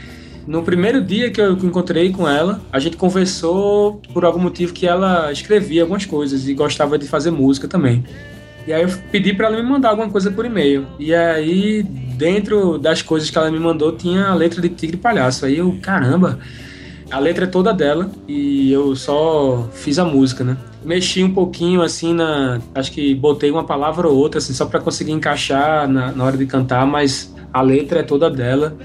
no 0.46 0.62
primeiro 0.62 1.04
dia 1.04 1.30
que 1.30 1.40
eu 1.40 1.52
encontrei 1.52 2.10
com 2.10 2.26
ela, 2.26 2.62
a 2.72 2.78
gente 2.78 2.96
conversou 2.96 4.00
por 4.12 4.24
algum 4.24 4.40
motivo 4.40 4.72
que 4.72 4.86
ela 4.86 5.30
escrevia 5.30 5.82
algumas 5.82 6.06
coisas 6.06 6.48
e 6.48 6.54
gostava 6.54 6.98
de 6.98 7.06
fazer 7.06 7.30
música 7.30 7.68
também. 7.68 8.02
E 8.66 8.72
aí 8.72 8.82
eu 8.82 8.88
pedi 9.12 9.32
para 9.32 9.46
ela 9.46 9.56
me 9.56 9.62
mandar 9.62 9.90
alguma 9.90 10.10
coisa 10.10 10.30
por 10.30 10.44
e-mail. 10.44 10.86
E 10.98 11.14
aí, 11.14 11.82
dentro 11.82 12.78
das 12.78 13.00
coisas 13.00 13.30
que 13.30 13.38
ela 13.38 13.50
me 13.50 13.60
mandou, 13.60 13.92
tinha 13.92 14.26
a 14.26 14.34
letra 14.34 14.60
de 14.60 14.68
Tigre 14.70 14.96
Palhaço. 14.96 15.46
Aí 15.46 15.58
eu, 15.58 15.78
caramba, 15.80 16.38
a 17.10 17.18
letra 17.20 17.44
é 17.44 17.48
toda 17.48 17.72
dela 17.72 18.10
e 18.26 18.72
eu 18.72 18.96
só 18.96 19.68
fiz 19.72 19.98
a 19.98 20.04
música, 20.04 20.42
né? 20.42 20.56
Mexi 20.84 21.22
um 21.22 21.32
pouquinho 21.32 21.82
assim 21.82 22.12
na. 22.12 22.60
Acho 22.74 22.90
que 22.90 23.14
botei 23.14 23.50
uma 23.50 23.64
palavra 23.64 24.08
ou 24.08 24.16
outra, 24.16 24.38
assim, 24.38 24.52
só 24.52 24.66
para 24.66 24.80
conseguir 24.80 25.12
encaixar 25.12 25.88
na, 25.88 26.10
na 26.12 26.24
hora 26.24 26.36
de 26.36 26.46
cantar, 26.46 26.84
mas 26.86 27.34
a 27.52 27.62
letra 27.62 28.00
é 28.00 28.02
toda 28.02 28.28
dela. 28.28 28.76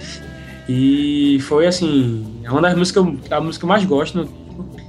E 0.70 1.40
foi 1.42 1.66
assim, 1.68 2.26
é 2.44 2.52
uma 2.52 2.62
das 2.62 2.76
músicas, 2.76 3.04
a 3.30 3.42
música 3.42 3.60
que 3.62 3.66
eu 3.66 3.70
mais 3.70 3.84
gosto, 3.84 4.30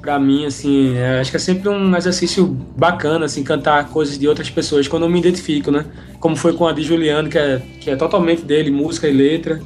né? 0.03 0.13
Pra 0.13 0.19
mim, 0.19 0.45
assim, 0.47 0.97
é, 0.97 1.21
acho 1.21 1.31
que 1.31 1.37
é 1.37 1.41
sempre 1.41 1.69
um 1.69 1.97
exercício 1.97 2.47
bacana, 2.77 3.27
assim, 3.27 3.43
cantar 3.45 3.89
coisas 3.89 4.19
de 4.19 4.27
outras 4.27 4.51
pessoas, 4.51 4.89
quando 4.89 5.05
eu 5.05 5.09
me 5.09 5.19
identifico, 5.19 5.71
né? 5.71 5.87
Como 6.19 6.37
foi 6.37 6.53
com 6.53 6.67
a 6.67 6.73
de 6.73 6.83
Juliano, 6.83 7.29
que 7.29 7.39
é, 7.39 7.63
que 7.81 7.91
é 7.91 7.97
totalmente 7.97 8.43
dele, 8.43 8.71
música 8.71 9.09
e 9.09 9.13
letra. 9.13 9.61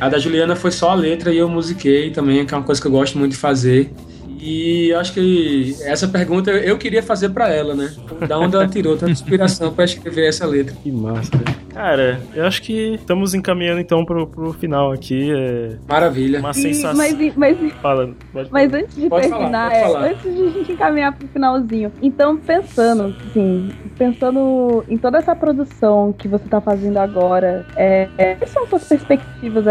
A 0.00 0.08
da 0.08 0.18
Juliana 0.18 0.54
foi 0.54 0.70
só 0.70 0.90
a 0.90 0.94
letra 0.94 1.32
e 1.32 1.38
eu 1.38 1.48
musiquei 1.48 2.10
também, 2.10 2.44
que 2.44 2.52
é 2.52 2.56
uma 2.56 2.64
coisa 2.64 2.80
que 2.80 2.86
eu 2.86 2.92
gosto 2.92 3.18
muito 3.18 3.32
de 3.32 3.38
fazer. 3.38 3.90
E 4.38 4.92
acho 4.92 5.14
que 5.14 5.74
essa 5.82 6.06
pergunta 6.06 6.50
eu 6.50 6.76
queria 6.76 7.02
fazer 7.02 7.30
pra 7.30 7.48
ela, 7.48 7.74
né? 7.74 7.90
Da 8.28 8.38
onde 8.38 8.54
ela 8.54 8.68
tirou 8.68 8.94
tanta 8.94 9.12
inspiração 9.12 9.72
pra 9.72 9.86
escrever 9.86 10.28
essa 10.28 10.46
letra. 10.46 10.76
Que 10.82 10.90
massa, 10.90 11.30
cara. 11.74 12.20
Eu 12.34 12.46
acho 12.46 12.62
que 12.62 12.94
estamos 12.94 13.34
encaminhando 13.34 13.80
então 13.80 14.04
pro, 14.04 14.26
pro 14.26 14.52
final 14.52 14.92
aqui. 14.92 15.30
É 15.32 15.76
Maravilha. 15.88 16.38
uma 16.40 16.50
E- 16.50 16.54
sensação. 16.54 16.96
mas, 16.96 17.34
mas, 17.36 17.72
Fala, 17.82 18.10
pode 18.32 18.50
mas 18.50 18.72
antes 18.72 18.94
de 18.96 19.08
Pode 19.08 19.28
falar, 19.28 19.38
terminar, 19.38 19.70
pode 19.70 19.76
é, 19.80 19.82
falar. 19.86 20.04
antes 20.10 20.34
de 20.34 20.42
a 20.42 20.50
gente 20.50 20.72
encaminhar 20.72 21.12
pro 21.16 21.28
finalzinho, 21.28 21.92
então 22.02 22.36
pensando, 22.36 23.14
assim, 23.28 23.70
pensando 23.98 24.84
em 24.88 24.96
toda 24.96 25.18
essa 25.18 25.34
produção 25.34 26.12
que 26.16 26.28
você 26.28 26.48
tá 26.48 26.60
fazendo 26.60 26.96
agora, 26.98 27.66
é, 27.76 28.08
é, 28.16 28.34
quais 28.36 28.50
são 28.50 28.66
suas 28.66 28.84
perspectivas 28.88 29.64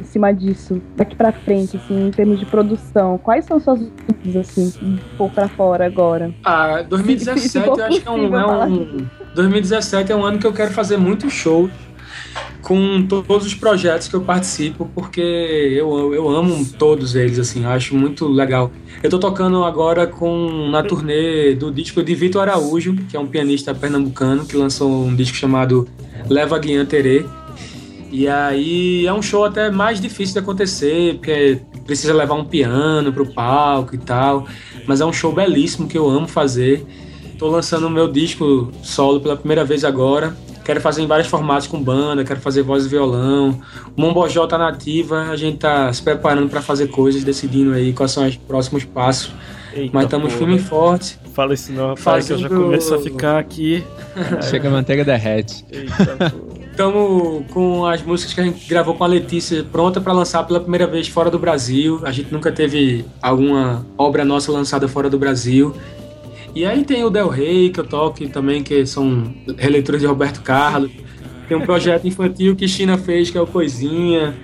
em 0.00 0.04
cima 0.04 0.32
disso, 0.32 0.80
daqui 0.96 1.14
pra 1.14 1.32
frente, 1.32 1.76
assim, 1.76 2.08
em 2.08 2.10
termos 2.10 2.38
de 2.40 2.46
produção? 2.46 3.18
Quais 3.18 3.44
são 3.44 3.60
suas 3.60 3.80
dúvidas, 3.80 4.36
assim, 4.48 4.72
um 4.82 4.98
pouco 5.16 5.34
pra 5.34 5.48
fora 5.48 5.86
agora? 5.86 6.32
Ah, 6.44 6.78
Se 6.82 6.84
2017 6.88 7.66
for 7.66 7.78
eu 7.78 7.84
acho 7.86 8.00
que 8.00 8.08
é 8.08 8.10
um, 8.10 8.26
é 8.26 8.30
falar 8.30 8.66
um 8.66 9.06
2017 9.34 10.12
é 10.12 10.16
um 10.16 10.24
ano 10.24 10.38
que 10.38 10.46
eu 10.46 10.52
quero 10.52 10.72
fazer 10.72 10.96
muito 10.96 11.30
show 11.30 11.70
com 12.62 13.04
todos 13.06 13.44
os 13.44 13.54
projetos 13.54 14.06
que 14.06 14.14
eu 14.14 14.20
participo, 14.20 14.88
porque 14.94 15.20
eu, 15.20 16.14
eu 16.14 16.28
amo 16.28 16.64
todos 16.78 17.14
eles, 17.14 17.38
assim, 17.38 17.64
acho 17.64 17.94
muito 17.96 18.28
legal. 18.28 18.70
Eu 19.02 19.10
tô 19.10 19.18
tocando 19.18 19.64
agora 19.64 20.06
com 20.06 20.68
na 20.70 20.82
turnê 20.82 21.54
do 21.54 21.72
disco 21.72 22.02
de 22.02 22.14
Vitor 22.14 22.42
Araújo, 22.42 22.94
que 23.08 23.16
é 23.16 23.20
um 23.20 23.26
pianista 23.26 23.74
pernambucano 23.74 24.46
que 24.46 24.56
lançou 24.56 25.04
um 25.04 25.14
disco 25.14 25.36
chamado 25.36 25.88
Leva 26.28 26.58
Guian 26.58 26.86
Terê. 26.86 27.26
E 28.12 28.28
aí 28.28 29.06
é 29.06 29.12
um 29.12 29.22
show 29.22 29.44
até 29.44 29.70
mais 29.70 30.00
difícil 30.00 30.34
de 30.34 30.38
acontecer, 30.38 31.14
porque 31.14 31.60
precisa 31.84 32.14
levar 32.14 32.34
um 32.34 32.44
piano 32.44 33.12
pro 33.12 33.26
palco 33.26 33.94
e 33.94 33.98
tal. 33.98 34.46
Mas 34.86 35.00
é 35.00 35.04
um 35.04 35.12
show 35.12 35.32
belíssimo 35.32 35.88
que 35.88 35.98
eu 35.98 36.08
amo 36.08 36.28
fazer. 36.28 36.86
Tô 37.38 37.48
lançando 37.48 37.86
o 37.86 37.90
meu 37.90 38.08
disco 38.08 38.70
solo 38.82 39.20
pela 39.20 39.36
primeira 39.36 39.64
vez 39.64 39.84
agora. 39.84 40.34
Quero 40.64 40.80
fazer 40.80 41.02
em 41.02 41.06
vários 41.08 41.26
formatos 41.26 41.66
com 41.66 41.82
banda, 41.82 42.22
quero 42.24 42.40
fazer 42.40 42.62
voz 42.62 42.86
e 42.86 42.88
violão. 42.88 43.60
O 43.96 44.00
Mombojó 44.00 44.46
tá 44.46 44.56
nativa, 44.56 45.22
a 45.30 45.36
gente 45.36 45.58
tá 45.58 45.92
se 45.92 46.00
preparando 46.00 46.48
para 46.48 46.62
fazer 46.62 46.86
coisas, 46.86 47.24
decidindo 47.24 47.72
aí 47.72 47.92
quais 47.92 48.12
são 48.12 48.24
os 48.26 48.36
próximos 48.36 48.84
passos. 48.84 49.32
Eita, 49.74 49.90
Mas 49.92 50.04
estamos 50.04 50.32
firme 50.34 50.56
e 50.56 50.58
forte. 50.60 51.18
Fala 51.34 51.54
isso 51.54 51.72
não, 51.72 51.94
rapaz, 51.94 52.26
que 52.26 52.32
eu 52.34 52.38
já 52.38 52.48
Fazendo- 52.48 52.64
começo 52.64 52.94
a 52.94 53.00
ficar 53.00 53.38
aqui. 53.38 53.82
Chega 54.48 54.68
a 54.68 54.70
manteiga 54.70 55.04
derrete. 55.04 55.64
Eita. 55.72 56.32
Estamos 56.70 57.44
com 57.52 57.84
as 57.84 58.02
músicas 58.02 58.32
que 58.34 58.40
a 58.40 58.44
gente 58.44 58.66
gravou 58.68 58.94
com 58.94 59.02
a 59.02 59.06
Letícia 59.06 59.64
pronta 59.64 60.00
para 60.00 60.12
lançar 60.12 60.42
pela 60.46 60.60
primeira 60.60 60.86
vez 60.86 61.08
fora 61.08 61.30
do 61.30 61.38
Brasil. 61.38 62.00
A 62.04 62.12
gente 62.12 62.32
nunca 62.32 62.52
teve 62.52 63.04
alguma 63.20 63.84
obra 63.98 64.24
nossa 64.24 64.50
lançada 64.52 64.86
fora 64.86 65.10
do 65.10 65.18
Brasil. 65.18 65.74
E 66.54 66.66
aí 66.66 66.84
tem 66.84 67.02
o 67.04 67.10
Del 67.10 67.28
Rey, 67.28 67.70
que 67.70 67.80
eu 67.80 67.84
toco 67.86 68.26
também, 68.28 68.62
que 68.62 68.84
são 68.84 69.34
releituras 69.56 70.00
de 70.00 70.06
Roberto 70.06 70.42
Carlos. 70.42 70.90
Tem 71.48 71.56
um 71.56 71.62
projeto 71.62 72.06
infantil 72.06 72.54
que 72.54 72.68
China 72.68 72.98
fez, 72.98 73.30
que 73.30 73.38
é 73.38 73.40
o 73.40 73.46
Coisinha. 73.46 74.34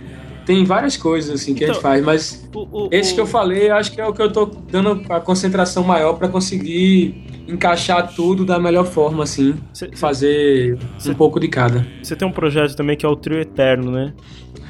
Tem 0.47 0.65
várias 0.65 0.97
coisas 0.97 1.43
assim 1.43 1.55
que 1.55 1.65
a 1.65 1.67
gente 1.67 1.77
Então, 1.79 1.83
faz, 1.83 2.03
mas 2.03 2.49
O- 2.55 2.87
o- 2.87 2.89
esse 2.91 3.15
que 3.15 3.21
eu 3.21 3.27
falei, 3.27 3.69
eu 3.71 3.75
acho 3.75 3.93
que 3.93 4.01
é 4.01 4.07
o 4.07 4.15
que 4.15 4.23
eu 4.23 4.33
tô 4.33 4.47
dando 4.47 5.03
a 5.11 5.21
concentração 5.21 5.85
maior 5.85 6.15
para 6.15 6.29
conseguir 6.29 7.23
encaixar 7.47 8.15
tudo 8.15 8.47
da 8.47 8.59
melhor 8.59 8.87
forma, 8.87 9.25
assim. 9.25 9.55
Cê- 9.75 9.91
Fazer 9.95 10.79
Cê- 10.99 11.11
um 11.11 11.15
pouco 11.15 11.39
de 11.39 11.49
cada. 11.49 11.87
Você 12.03 12.17
tem 12.17 12.27
um 12.27 12.33
projeto 12.33 12.75
também 12.75 12.97
que 12.97 13.05
é 13.05 13.09
o 13.09 13.17
Trio 13.17 13.39
Eterno, 13.39 13.91
né? 13.91 14.15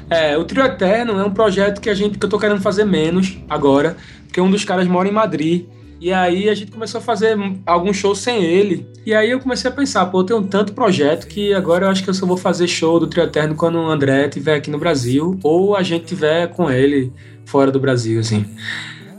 É, 0.09 0.37
o 0.37 0.43
Trio 0.43 0.65
Eterno 0.65 1.17
é 1.17 1.23
um 1.23 1.31
projeto 1.31 1.79
que 1.79 1.89
a 1.89 1.93
gente 1.93 2.17
que 2.17 2.25
eu 2.25 2.29
tô 2.29 2.37
querendo 2.37 2.59
fazer 2.61 2.83
menos 2.83 3.37
agora, 3.49 3.95
porque 4.25 4.41
um 4.41 4.51
dos 4.51 4.65
caras 4.65 4.85
mora 4.87 5.07
em 5.07 5.11
Madrid. 5.13 5.65
E 5.99 6.13
aí 6.13 6.49
a 6.49 6.55
gente 6.55 6.71
começou 6.71 6.99
a 6.99 7.01
fazer 7.01 7.37
alguns 7.65 7.97
shows 7.97 8.19
sem 8.19 8.43
ele. 8.43 8.87
E 9.05 9.13
aí 9.13 9.31
eu 9.31 9.39
comecei 9.39 9.69
a 9.69 9.73
pensar, 9.73 10.05
pô, 10.05 10.21
eu 10.21 10.23
tenho 10.23 10.43
tanto 10.43 10.73
projeto 10.73 11.27
que 11.27 11.53
agora 11.53 11.85
eu 11.85 11.89
acho 11.89 12.03
que 12.03 12.09
eu 12.09 12.13
só 12.13 12.25
vou 12.25 12.37
fazer 12.37 12.67
show 12.67 12.99
do 12.99 13.07
Trio 13.07 13.25
Eterno 13.25 13.55
quando 13.55 13.75
o 13.75 13.89
André 13.89 14.27
estiver 14.27 14.55
aqui 14.55 14.71
no 14.71 14.77
Brasil 14.77 15.37
ou 15.43 15.75
a 15.75 15.83
gente 15.83 16.05
tiver 16.05 16.47
com 16.47 16.71
ele 16.71 17.11
fora 17.45 17.71
do 17.71 17.79
Brasil, 17.79 18.19
assim. 18.19 18.45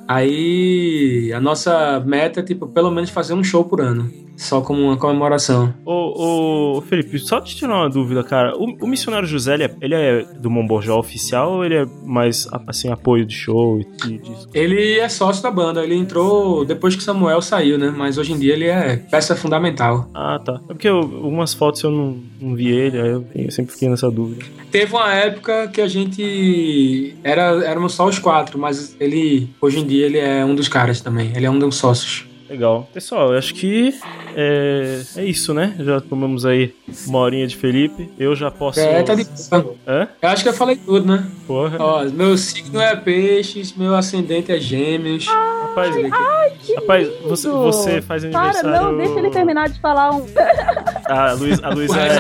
Aí 0.09 1.33
a 1.33 1.41
nossa 1.41 2.01
meta 2.01 2.41
é, 2.41 2.43
tipo, 2.43 2.67
pelo 2.67 2.91
menos 2.91 3.11
fazer 3.11 3.35
um 3.35 3.45
show 3.45 3.65
por 3.65 3.81
ano. 3.81 4.11
Só 4.41 4.63
como 4.63 4.85
uma 4.85 4.97
comemoração. 4.97 5.75
Ô, 5.85 6.79
ô, 6.79 6.81
Felipe, 6.81 7.19
só 7.19 7.43
te 7.43 7.55
tirar 7.55 7.75
uma 7.75 7.91
dúvida, 7.91 8.25
cara. 8.25 8.57
O, 8.57 8.85
o 8.85 8.87
Missionário 8.87 9.29
José, 9.29 9.53
ele 9.53 9.65
é, 9.65 9.77
ele 9.83 9.95
é 9.95 10.23
do 10.23 10.51
Momborjó 10.51 10.99
oficial 10.99 11.53
ou 11.53 11.65
ele 11.65 11.75
é 11.75 11.87
mais, 12.05 12.49
assim, 12.67 12.89
apoio 12.89 13.27
de 13.27 13.35
show 13.35 13.79
e 13.79 13.85
disso? 14.19 14.49
Ele 14.55 14.99
é 14.99 15.09
sócio 15.11 15.43
da 15.43 15.51
banda, 15.51 15.85
ele 15.85 15.95
entrou 15.95 16.65
depois 16.65 16.97
que 16.97 17.03
Samuel 17.03 17.43
saiu, 17.43 17.77
né? 17.77 17.93
Mas 17.95 18.17
hoje 18.17 18.33
em 18.33 18.39
dia 18.39 18.55
ele 18.55 18.65
é 18.65 18.97
peça 18.97 19.37
fundamental. 19.37 20.09
Ah, 20.15 20.41
tá. 20.43 20.59
É 20.71 20.73
porque 20.73 20.89
eu, 20.89 20.97
algumas 20.97 21.53
fotos 21.53 21.83
eu 21.83 21.91
não, 21.91 22.19
não 22.41 22.55
vi 22.55 22.69
ele, 22.69 22.99
aí 22.99 23.11
eu, 23.11 23.27
eu 23.35 23.51
sempre 23.51 23.73
fiquei 23.73 23.91
nessa 23.91 24.11
dúvida. 24.11 24.43
Teve 24.71 24.95
uma 24.95 25.13
época 25.13 25.69
que 25.69 25.83
a 25.83 25.87
gente 25.87 27.15
era 27.23 27.63
éramos 27.63 27.93
só 27.93 28.07
os 28.07 28.19
quatro, 28.19 28.59
mas 28.59 28.97
ele 28.99 29.51
hoje 29.61 29.81
em 29.81 29.87
dia 29.87 30.07
ele 30.07 30.19
é 30.19 30.43
um 30.43 30.55
dos 30.55 30.67
caras 30.67 31.03
também. 31.03 31.31
Ele 31.37 31.45
é 31.45 31.51
um 31.51 31.59
dos 31.59 31.77
sócios. 31.77 32.30
Legal. 32.51 32.89
Pessoal, 32.93 33.33
eu 33.33 33.39
acho 33.39 33.55
que 33.55 33.95
é, 34.35 35.01
é 35.17 35.25
isso, 35.25 35.55
né? 35.55 35.77
Já 35.79 36.01
tomamos 36.01 36.45
aí 36.45 36.75
uma 37.07 37.21
horinha 37.21 37.47
de 37.47 37.57
Felipe. 37.57 38.11
Eu 38.19 38.35
já 38.35 38.51
posso. 38.51 38.81
É, 38.81 39.05
tá 39.05 39.15
de 39.15 39.25
boa. 39.49 39.77
Hã? 39.87 40.09
Eu 40.21 40.29
acho 40.29 40.43
que 40.43 40.49
eu 40.49 40.53
falei 40.53 40.75
tudo, 40.75 41.07
né? 41.07 41.31
Porra. 41.47 41.77
Ó, 41.79 42.05
meu 42.07 42.37
signo 42.37 42.81
é 42.81 42.97
peixes, 42.97 43.73
meu 43.77 43.95
ascendente 43.95 44.51
é 44.51 44.59
gêmeos. 44.59 45.27
Rapaz, 45.29 45.95
Que 45.95 46.75
rapaz 46.75 47.07
lindo! 47.09 47.29
você, 47.29 47.49
você 47.49 48.03
faz 48.03 48.25
Para, 48.25 48.41
aniversário. 48.41 48.71
não, 48.85 48.97
deixa 48.97 49.19
ele 49.21 49.31
terminar 49.31 49.69
de 49.69 49.81
falar 49.81 50.11
um. 50.11 50.27
A 51.11 51.33
Luísa, 51.33 51.61
a 51.67 51.71
Luísa 51.75 51.95
é. 52.01 52.19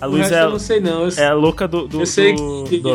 A 0.00 0.06
Luísa 0.06 0.34
é- 0.36 0.42
eu 0.44 0.50
não 0.50 0.58
sei 0.58 0.80
não. 0.80 1.04
Eu, 1.06 1.12
é 1.16 1.26
a 1.26 1.34
louca 1.34 1.66
do, 1.66 1.88
do, 1.88 2.00
eu 2.00 2.06
sei 2.06 2.34
do, 2.34 2.64
que, 2.68 2.76
do 2.78 2.90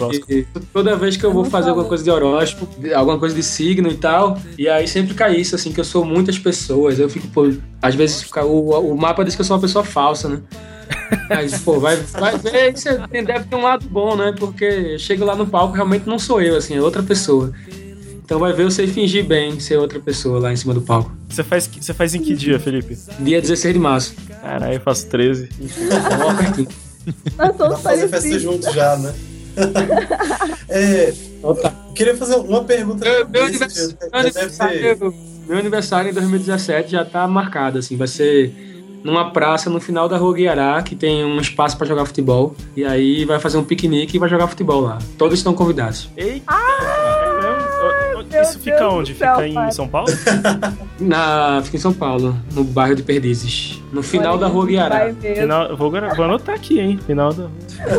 toda 0.71 0.95
vez 0.95 1.17
que 1.17 1.25
eu 1.25 1.33
vou 1.33 1.43
fazer 1.45 1.69
alguma 1.69 1.87
coisa 1.87 2.03
de 2.03 2.09
horóscopo, 2.09 2.67
alguma 2.95 3.19
coisa 3.19 3.35
de 3.35 3.43
signo 3.43 3.89
e 3.89 3.97
tal, 3.97 4.37
e 4.57 4.69
aí 4.69 4.87
sempre 4.87 5.13
cai 5.13 5.35
isso, 5.35 5.55
assim, 5.55 5.71
que 5.73 5.79
eu 5.79 5.83
sou 5.83 6.05
muitas 6.05 6.39
pessoas. 6.39 6.99
Eu 6.99 7.09
fico, 7.09 7.27
pô, 7.27 7.51
às 7.81 7.95
vezes 7.95 8.23
fica- 8.23 8.45
o, 8.45 8.69
o 8.91 8.97
mapa 8.97 9.25
diz 9.25 9.35
que 9.35 9.41
eu 9.41 9.45
sou 9.45 9.55
uma 9.57 9.61
pessoa 9.61 9.83
falsa, 9.83 10.29
né? 10.29 10.41
Mas, 11.29 11.59
pô, 11.61 11.79
vai, 11.79 11.97
vai 11.97 12.37
ver 12.37 12.73
que 12.73 12.79
você 12.79 12.97
tem- 13.09 13.23
deve 13.23 13.45
ter 13.45 13.55
um 13.55 13.61
lado 13.63 13.85
bom, 13.89 14.15
né? 14.15 14.33
Porque 14.37 14.63
eu 14.65 14.99
chego 14.99 15.25
lá 15.25 15.35
no 15.35 15.45
palco, 15.47 15.73
realmente 15.75 16.07
não 16.07 16.17
sou 16.19 16.41
eu, 16.41 16.55
assim, 16.55 16.75
é 16.75 16.81
outra 16.81 17.03
pessoa. 17.03 17.51
Então 18.25 18.39
vai 18.39 18.51
ver 18.53 18.69
sei 18.71 18.87
fingir 18.87 19.23
bem 19.23 19.59
ser 19.59 19.77
outra 19.77 19.99
pessoa 19.99 20.39
lá 20.39 20.51
em 20.51 20.55
cima 20.55 20.73
do 20.73 20.81
palco. 20.81 21.11
Você 21.29 21.43
faz, 21.43 21.69
você 21.79 21.93
faz 21.93 22.15
em 22.15 22.21
que 22.21 22.33
dia, 22.33 22.59
Felipe? 22.59 22.97
Dia 23.19 23.39
16 23.39 23.75
de 23.75 23.79
março. 23.79 24.15
Caralho, 24.41 24.73
eu 24.73 24.79
faço 24.81 25.07
13. 25.09 25.47
Então, 25.61 26.27
ó, 26.27 26.33
pertinho. 26.33 26.67
Nós 27.37 27.55
somos 27.55 27.81
fazer 27.81 28.07
festa 28.07 28.39
juntos 28.39 28.73
já, 28.73 28.97
né? 28.97 29.13
é, 30.67 31.13
queria 31.93 32.17
fazer 32.17 32.35
uma 32.37 32.63
pergunta. 32.63 33.05
Meu, 33.05 33.29
meu 33.29 33.45
Esse 33.45 33.63
anivers- 33.63 33.89
já 33.91 34.07
meu 34.11 34.19
aniversário, 34.19 35.13
meu 35.47 35.57
aniversário 35.59 36.09
em 36.09 36.13
2017 36.13 36.91
já 36.91 37.05
tá 37.05 37.27
marcado, 37.27 37.77
assim, 37.77 37.95
vai 37.95 38.07
ser 38.07 38.51
numa 39.03 39.29
praça 39.31 39.69
no 39.69 39.79
final 39.79 40.09
da 40.09 40.17
Rua 40.17 40.33
Guiará, 40.33 40.81
que 40.81 40.95
tem 40.95 41.23
um 41.23 41.39
espaço 41.39 41.77
pra 41.77 41.85
jogar 41.85 42.07
futebol. 42.07 42.55
E 42.75 42.83
aí 42.83 43.23
vai 43.23 43.39
fazer 43.39 43.59
um 43.59 43.63
piquenique 43.63 44.17
e 44.17 44.19
vai 44.19 44.27
jogar 44.27 44.47
futebol 44.47 44.81
lá. 44.81 44.97
Todos 45.15 45.37
estão 45.37 45.53
convidados. 45.53 46.09
Eita! 46.17 46.51
mesmo? 46.51 47.14
Meu 48.35 48.43
Isso 48.43 48.59
fica 48.59 48.77
Deus 48.77 48.93
onde? 48.93 49.13
do 49.13 49.17
céu, 49.19 49.35
Fica 49.35 49.47
em 49.47 49.53
pai. 49.53 49.71
São 49.71 49.87
Paulo? 49.87 50.07
Na, 50.99 51.61
fica 51.63 51.77
em 51.77 51.79
São 51.79 51.93
Paulo, 51.93 52.35
no 52.53 52.63
bairro 52.63 52.95
de 52.95 53.03
Perdizes. 53.03 53.81
No 53.91 54.01
final 54.03 54.33
Olha, 54.33 54.41
da 54.41 54.47
Rua 54.47 54.65
Guiará. 54.65 55.13
Final, 55.13 55.75
vou, 55.75 55.91
vou 55.91 56.25
anotar 56.25 56.55
aqui, 56.55 56.79
hein? 56.79 56.99
Final 57.05 57.33
da. 57.33 57.45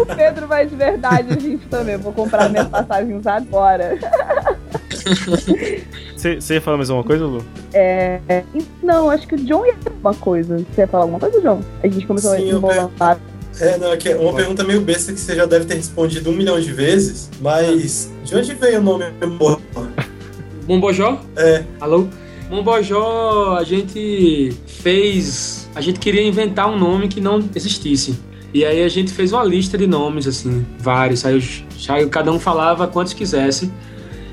O 0.01 0.07
Pedro 0.07 0.47
vai 0.47 0.67
de 0.67 0.75
verdade, 0.75 1.33
a 1.33 1.39
gente 1.39 1.67
também. 1.67 1.97
Vou 1.97 2.13
comprar 2.13 2.49
minhas 2.49 2.69
passagens 2.69 3.27
agora. 3.27 3.99
Você 6.17 6.55
ia 6.55 6.61
falar 6.61 6.77
mais 6.79 6.91
alguma 6.91 7.07
coisa, 7.07 7.25
Lu? 7.25 7.45
É, 7.73 8.21
Não, 8.83 9.11
acho 9.11 9.27
que 9.27 9.35
o 9.35 9.39
John 9.39 9.65
ia 9.65 9.75
falar 9.77 9.97
uma 10.01 10.15
coisa. 10.15 10.59
Você 10.59 10.81
ia 10.83 10.89
falar 10.89 11.05
alguma 11.05 11.21
coisa, 11.21 11.41
John? 11.41 11.61
A 11.83 11.87
gente 11.89 12.07
começou 12.07 12.33
Sim, 12.33 12.37
a 12.37 12.41
eu 12.41 12.59
embolar. 12.59 13.19
É, 13.61 13.79
não, 13.79 13.93
é 13.93 13.97
que 13.97 14.11
é 14.11 14.17
uma 14.17 14.35
pergunta 14.35 14.63
meio 14.65 14.81
besta 14.83 15.13
que 15.13 15.21
você 15.21 15.35
já 15.35 15.47
deve 15.47 15.65
ter 15.65 15.75
respondido 15.77 16.29
um 16.31 16.35
milhão 16.35 16.61
de 16.61 16.73
vezes, 16.73 17.31
mas 17.41 18.11
de 18.23 18.37
onde 18.37 18.55
veio 18.55 18.81
o 18.81 18.83
nome 18.83 19.05
Mombojó? 19.23 19.59
Mombojó? 20.67 21.21
É, 21.37 21.65
Alô? 21.81 22.09
Mombojó, 22.51 23.57
a 23.59 23.65
gente 23.65 24.53
fez. 24.67 25.69
A 25.75 25.81
gente 25.81 25.99
queria 25.99 26.23
inventar 26.23 26.69
um 26.71 26.79
nome 26.79 27.09
que 27.09 27.21
não 27.21 27.43
existisse. 27.55 28.19
E 28.55 28.65
aí 28.65 28.83
a 28.83 28.89
gente 28.89 29.13
fez 29.13 29.33
uma 29.33 29.45
lista 29.45 29.77
de 29.77 29.87
nomes, 29.87 30.27
assim, 30.27 30.65
vários. 30.79 31.21
Saiu, 31.21 31.43
saiu 31.79 32.09
cada 32.09 32.33
um 32.33 32.39
falava 32.39 32.87
quantos 32.87 33.13
quisesse. 33.13 33.71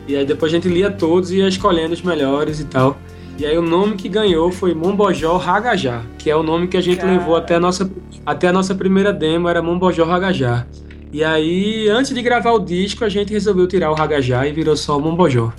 E 0.07 0.15
aí 0.15 0.25
depois 0.25 0.51
a 0.51 0.55
gente 0.55 0.67
lia 0.67 0.91
todos 0.91 1.31
e 1.31 1.37
ia 1.37 1.47
escolhendo 1.47 1.93
os 1.93 2.01
melhores 2.01 2.59
e 2.59 2.65
tal. 2.65 2.97
E 3.37 3.45
aí 3.45 3.57
o 3.57 3.61
nome 3.61 3.95
que 3.95 4.07
ganhou 4.07 4.51
foi 4.51 4.75
Mombojó 4.75 5.37
Ragajá, 5.37 6.03
que 6.19 6.29
é 6.29 6.35
o 6.35 6.43
nome 6.43 6.67
que 6.67 6.77
a 6.77 6.81
gente 6.81 6.99
Cara. 6.99 7.13
levou 7.13 7.35
até 7.35 7.55
a 7.55 7.59
nossa, 7.59 7.89
até 8.25 8.47
a 8.47 8.53
nossa 8.53 8.75
primeira 8.75 9.11
demo, 9.11 9.49
era 9.49 9.61
Mombojó 9.61 10.03
Ragajá. 10.05 10.67
E 11.11 11.23
aí, 11.23 11.89
antes 11.89 12.13
de 12.13 12.21
gravar 12.21 12.51
o 12.51 12.59
disco, 12.59 13.03
a 13.03 13.09
gente 13.09 13.33
resolveu 13.33 13.67
tirar 13.67 13.91
o 13.91 13.95
Ragajá 13.95 14.47
e 14.47 14.51
virou 14.51 14.77
só 14.77 14.99
Mombojó. 14.99 15.51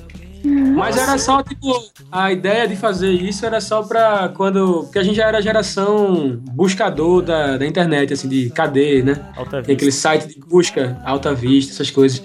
Mas 0.45 0.97
era 0.97 1.17
só, 1.17 1.43
tipo, 1.43 1.73
a 2.13 2.31
ideia 2.31 2.69
de 2.69 2.77
fazer 2.77 3.11
isso 3.11 3.47
era 3.47 3.61
só 3.61 3.83
pra 3.83 4.29
quando. 4.29 4.83
Porque 4.85 4.99
a 4.99 5.03
gente 5.03 5.17
já 5.17 5.27
era 5.27 5.41
geração 5.41 6.39
buscador 6.53 7.23
da, 7.23 7.57
da 7.57 7.67
internet, 7.67 8.13
assim, 8.13 8.29
de 8.29 8.51
KD, 8.51 9.03
né? 9.03 9.33
Alta 9.37 9.63
Tem 9.63 9.75
aquele 9.75 9.93
site 9.93 10.29
de 10.29 10.39
busca, 10.41 11.01
Alta 11.05 11.35
Vista, 11.35 11.73
essas 11.73 11.91
coisas. 11.91 12.23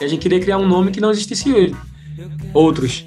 E 0.00 0.04
a 0.04 0.08
gente 0.08 0.20
queria 0.20 0.40
criar 0.40 0.58
um 0.58 0.66
nome 0.66 0.90
que 0.90 1.00
não 1.00 1.10
existisse 1.10 1.74
outros. 2.52 3.04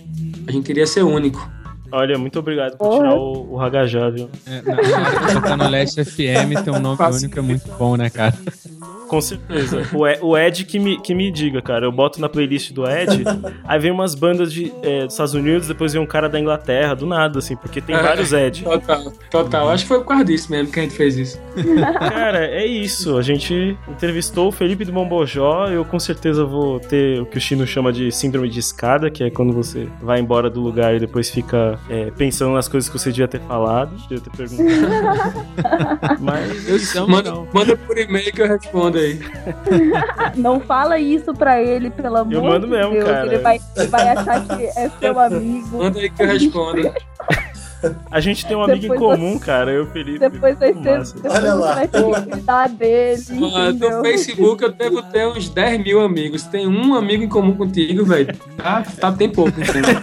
A 0.48 0.52
gente 0.52 0.66
queria 0.66 0.88
ser 0.88 1.04
único. 1.04 1.52
Olha, 1.92 2.18
muito 2.18 2.40
obrigado 2.40 2.76
por 2.76 2.98
tirar 2.98 3.14
o, 3.14 3.54
o 3.54 3.56
Ragajá, 3.56 4.10
viu? 4.10 4.28
É, 4.48 4.62
na 5.42 5.58
na 5.58 5.68
Leste 5.68 6.04
FM, 6.04 6.64
ter 6.64 6.72
um 6.72 6.80
nome 6.80 6.98
único 7.04 7.38
é 7.38 7.42
muito 7.42 7.70
bom, 7.78 7.96
né, 7.96 8.10
cara? 8.10 8.34
Com 9.14 9.22
certeza. 9.22 9.88
O 9.94 10.08
Ed, 10.08 10.20
o 10.22 10.38
Ed 10.38 10.66
que, 10.66 10.80
me, 10.80 11.00
que 11.02 11.14
me 11.14 11.32
diga, 11.32 11.62
cara. 11.62 11.86
Eu 11.86 11.92
boto 11.92 12.20
na 12.20 12.28
playlist 12.30 12.72
do 12.72 12.84
Ed, 12.90 13.24
aí 13.64 13.80
vem 13.80 13.92
umas 13.92 14.16
bandas 14.16 14.52
de, 14.52 14.74
é, 14.82 15.04
dos 15.06 15.14
Estados 15.14 15.34
Unidos, 15.34 15.68
depois 15.68 15.94
vem 15.94 16.02
um 16.02 16.06
cara 16.06 16.28
da 16.28 16.40
Inglaterra, 16.40 16.94
do 16.96 17.06
nada, 17.06 17.40
assim, 17.40 17.56
porque 17.56 17.80
tem 17.82 17.96
É. 17.96 18.02
vários 18.02 18.34
Ed. 18.34 18.64
Total, 18.64 19.12
total. 19.30 19.70
Acho 19.70 19.84
que 19.84 19.88
foi 19.90 20.00
por 20.00 20.08
causa 20.08 20.26
disso 20.26 20.52
mesmo 20.52 20.72
que 20.72 20.80
a 20.80 20.84
gente 20.84 20.96
fez 20.96 21.16
isso. 21.18 21.40
Cara, 22.00 22.46
é 22.46 22.66
isso. 22.66 23.18
A 23.18 23.22
gente 23.22 23.78
entrevistou 23.88 24.48
o 24.48 24.52
Felipe 24.52 24.84
do 24.86 24.94
Mombojó. 24.94 25.68
Eu 25.68 25.86
com 25.86 26.00
certeza 26.00 26.44
vou 26.46 26.80
ter 26.80 27.22
o 27.22 27.26
que 27.26 27.38
o 27.38 27.42
Chino 27.42 27.66
chama 27.68 27.92
de 27.94 28.12
síndrome 28.12 28.50
de 28.50 28.60
escada, 28.60 29.10
que 29.10 29.24
é 29.24 29.30
quando 29.30 29.54
você 29.54 29.88
vai 30.02 30.20
embora 30.20 30.50
do 30.50 30.60
lugar 30.62 30.96
e 30.96 31.00
depois 31.00 31.30
fica 31.30 31.80
é, 31.90 32.12
pensando 32.12 32.54
nas 32.54 32.68
coisas 32.68 32.90
que 32.90 32.98
você 32.98 33.10
devia 33.12 33.28
ter 33.28 33.42
falado, 33.42 33.96
devia 34.08 34.20
ter 34.20 34.30
perguntado. 34.32 35.46
Mas 36.20 36.68
Eu 36.68 36.80
chamo, 36.80 37.08
Manda, 37.10 37.34
manda 37.54 37.76
por 37.78 37.98
e-mail 37.98 38.32
que 38.32 38.42
eu 38.42 38.48
respondo 38.48 38.98
aí. 38.98 39.03
Não 40.36 40.60
fala 40.60 41.00
isso 41.00 41.34
pra 41.34 41.62
ele, 41.62 41.90
pelo 41.90 42.18
amor 42.18 42.44
mando 42.44 42.68
de 42.68 42.74
mesmo, 42.74 42.92
Deus. 42.94 43.06
cara. 43.06 43.26
Ele 43.28 43.38
vai, 43.40 43.60
ele 43.76 43.88
vai 43.88 44.10
achar 44.10 44.46
que 44.48 44.64
é 44.66 44.90
seu 45.00 45.20
amigo. 45.20 45.78
Manda 45.78 46.00
aí 46.00 46.10
que 46.10 46.22
eu 46.24 46.28
respondo. 46.28 46.94
a 48.10 48.20
gente 48.20 48.46
tem 48.46 48.56
um 48.56 48.64
amigo 48.64 48.86
em 48.86 48.90
Depois 48.90 49.00
comum, 49.00 49.40
cara. 49.40 49.72
Eu 49.72 49.84
e 49.84 49.88
o 49.88 49.92
Felipe. 49.92 50.20
Depois 50.20 50.58
vai 50.58 50.74
ser. 50.74 50.98
massa. 50.98 51.16
Depois 51.16 51.34
Olha 51.34 51.52
você 51.52 51.60
lá. 51.62 51.74
vai 51.74 51.88
ter 51.88 52.04
que 52.04 52.30
cuidar 52.32 52.70
dele. 52.70 53.24
Ah? 53.56 53.72
No 53.74 54.02
Facebook 54.02 54.64
eu 54.64 54.72
devo 54.72 55.02
ter 55.04 55.28
uns 55.28 55.50
10 55.50 55.84
mil 55.84 56.02
amigos. 56.02 56.44
Tem 56.44 56.68
um 56.68 56.96
amigo 56.96 57.24
em 57.24 57.30
comum 57.30 57.54
contigo, 57.56 58.06
velho. 58.06 58.36
Tá, 58.58 58.84
tá, 59.00 59.12
tem 59.12 59.30
pouco. 59.30 59.52
Entendeu? 59.60 60.00